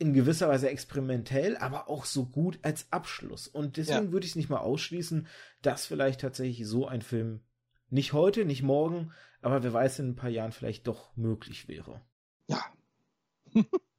[0.02, 3.48] in gewisser Weise experimentell, aber auch so gut als Abschluss.
[3.48, 4.12] Und deswegen ja.
[4.12, 5.28] würde ich es nicht mal ausschließen,
[5.62, 7.42] dass vielleicht tatsächlich so ein Film
[7.92, 9.12] nicht heute, nicht morgen,
[9.42, 12.02] aber wer weiß, in ein paar Jahren vielleicht doch möglich wäre.
[12.48, 12.64] Ja.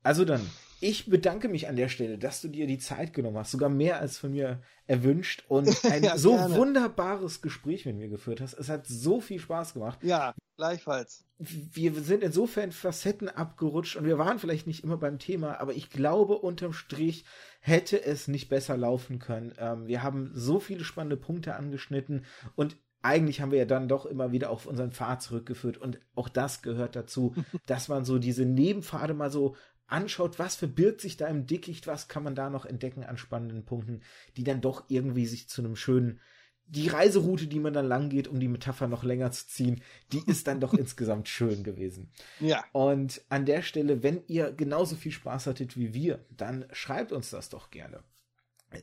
[0.03, 0.45] also dann,
[0.83, 4.01] ich bedanke mich an der Stelle, dass du dir die Zeit genommen hast, sogar mehr
[4.01, 6.57] als von mir erwünscht und ein ja, so gerne.
[6.57, 8.55] wunderbares Gespräch mit mir geführt hast.
[8.55, 10.01] Es hat so viel Spaß gemacht.
[10.03, 11.25] Ja, gleichfalls.
[11.39, 15.89] Wir sind insofern Facetten abgerutscht und wir waren vielleicht nicht immer beim Thema, aber ich
[15.89, 17.25] glaube, unterm Strich
[17.61, 19.53] hätte es nicht besser laufen können.
[19.59, 22.25] Ähm, wir haben so viele spannende Punkte angeschnitten
[22.57, 26.29] und eigentlich haben wir ja dann doch immer wieder auf unseren Pfad zurückgeführt und auch
[26.29, 27.35] das gehört dazu,
[27.67, 29.57] dass man so diese Nebenpfade mal so
[29.93, 33.65] anschaut, was verbirgt sich da im Dickicht, was kann man da noch entdecken an spannenden
[33.65, 34.01] Punkten,
[34.37, 36.21] die dann doch irgendwie sich zu einem schönen,
[36.67, 39.83] die Reiseroute, die man dann lang geht, um die Metapher noch länger zu ziehen,
[40.13, 42.11] die ist dann doch insgesamt schön gewesen.
[42.41, 42.65] Ja.
[42.73, 47.31] Und an der Stelle, wenn ihr genauso viel Spaß hattet wie wir, dann schreibt uns
[47.31, 48.03] das doch gerne.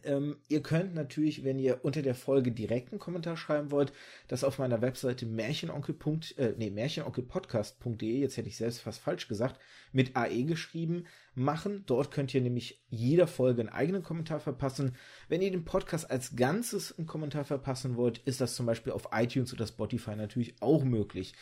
[0.03, 3.93] Ähm, ihr könnt natürlich, wenn ihr unter der Folge direkt einen Kommentar schreiben wollt,
[4.27, 5.95] das auf meiner Webseite märchenonkel.
[6.37, 9.59] Äh, nee, märchenonkelpodcast.de, jetzt hätte ich selbst fast falsch gesagt,
[9.91, 11.05] mit AE geschrieben,
[11.35, 11.83] machen.
[11.85, 14.95] Dort könnt ihr nämlich jeder Folge einen eigenen Kommentar verpassen.
[15.27, 19.09] Wenn ihr den Podcast als Ganzes einen Kommentar verpassen wollt, ist das zum Beispiel auf
[19.11, 21.33] iTunes oder Spotify natürlich auch möglich.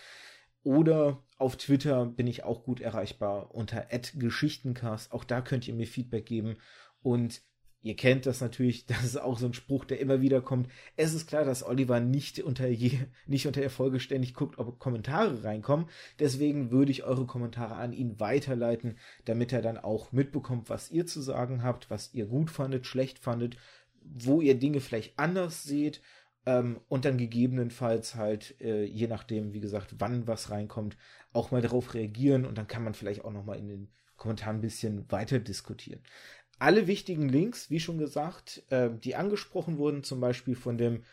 [0.63, 5.13] Oder auf Twitter bin ich auch gut erreichbar unter @geschichtencast.
[5.13, 6.57] Auch da könnt ihr mir Feedback geben
[7.01, 7.41] und
[7.87, 10.69] Ihr kennt das natürlich, das ist auch so ein Spruch, der immer wieder kommt.
[10.97, 14.77] Es ist klar, dass Oliver nicht unter, je, nicht unter der Folge ständig guckt, ob
[14.77, 15.87] Kommentare reinkommen.
[16.19, 21.05] Deswegen würde ich eure Kommentare an ihn weiterleiten, damit er dann auch mitbekommt, was ihr
[21.05, 23.55] zu sagen habt, was ihr gut fandet, schlecht fandet,
[24.01, 26.01] wo ihr Dinge vielleicht anders seht
[26.45, 30.97] ähm, und dann gegebenenfalls halt, äh, je nachdem, wie gesagt, wann was reinkommt,
[31.31, 33.87] auch mal darauf reagieren und dann kann man vielleicht auch noch mal in den
[34.17, 36.01] Kommentaren ein bisschen weiter diskutieren
[36.59, 41.03] alle wichtigen Links, wie schon gesagt, äh, die angesprochen wurden, zum Beispiel von dem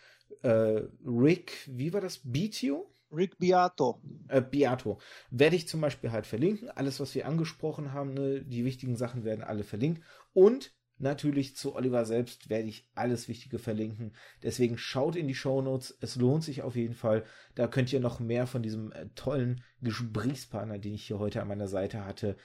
[0.42, 2.20] äh, Rick, wie war das?
[2.24, 2.90] Beatio?
[3.12, 4.00] Rick Beato.
[4.28, 4.98] Äh, Beato.
[5.30, 6.68] Werde ich zum Beispiel halt verlinken.
[6.70, 10.02] Alles, was wir angesprochen haben, ne, die wichtigen Sachen werden alle verlinkt.
[10.32, 14.14] Und natürlich zu Oliver selbst werde ich alles Wichtige verlinken.
[14.42, 15.96] Deswegen schaut in die Show Notes.
[16.00, 17.24] Es lohnt sich auf jeden Fall.
[17.54, 21.48] Da könnt ihr noch mehr von diesem äh, tollen Gesprächspartner, den ich hier heute an
[21.48, 22.36] meiner Seite hatte,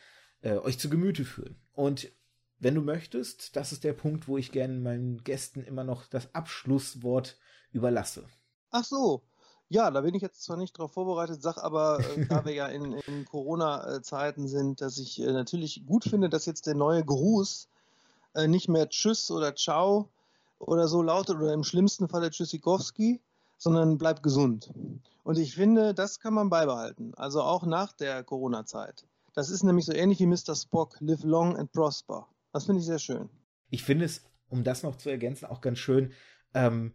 [0.42, 1.60] äh, euch zu Gemüte führen.
[1.74, 2.12] Und
[2.60, 6.34] wenn du möchtest, das ist der Punkt, wo ich gerne meinen Gästen immer noch das
[6.36, 7.38] Abschlusswort
[7.72, 8.26] überlasse.
[8.72, 9.24] Ach so.
[9.72, 12.66] Ja, da bin ich jetzt zwar nicht darauf vorbereitet, sag aber, äh, da wir ja
[12.68, 17.70] in, in Corona-Zeiten sind, dass ich äh, natürlich gut finde, dass jetzt der neue Gruß
[18.34, 20.10] äh, nicht mehr Tschüss oder Ciao
[20.58, 23.22] oder so lautet oder im schlimmsten Falle Tschüssikowski,
[23.58, 24.74] sondern bleib gesund.
[25.24, 29.06] Und ich finde, das kann man beibehalten, also auch nach der Corona-Zeit.
[29.34, 30.56] Das ist nämlich so ähnlich wie Mr.
[30.56, 32.28] Spock, live long and prosper.
[32.60, 33.30] Das finde ich sehr schön.
[33.70, 36.12] Ich finde es, um das noch zu ergänzen, auch ganz schön,
[36.54, 36.94] ähm,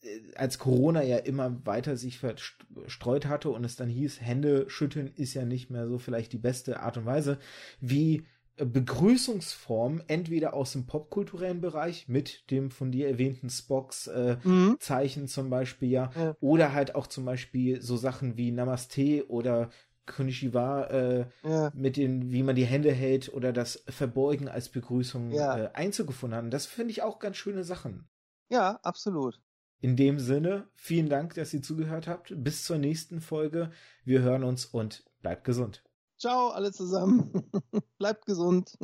[0.00, 5.12] äh, als Corona ja immer weiter sich verstreut hatte und es dann hieß, Hände schütteln
[5.16, 7.38] ist ja nicht mehr so vielleicht die beste Art und Weise,
[7.80, 8.26] wie
[8.56, 14.76] Begrüßungsform entweder aus dem popkulturellen Bereich mit dem von dir erwähnten Spocks äh, mhm.
[14.80, 19.68] Zeichen zum Beispiel ja, ja, oder halt auch zum Beispiel so Sachen wie Namaste oder
[20.06, 21.70] Konnichiwa äh, ja.
[21.74, 25.58] mit den, wie man die Hände hält oder das Verbeugen als Begrüßung ja.
[25.58, 26.50] äh, Einzug gefunden haben.
[26.50, 28.08] Das finde ich auch ganz schöne Sachen.
[28.48, 29.40] Ja, absolut.
[29.80, 32.32] In dem Sinne, vielen Dank, dass ihr zugehört habt.
[32.36, 33.70] Bis zur nächsten Folge.
[34.04, 35.82] Wir hören uns und bleibt gesund.
[36.18, 37.30] Ciao, alle zusammen.
[37.98, 38.78] Bleibt gesund.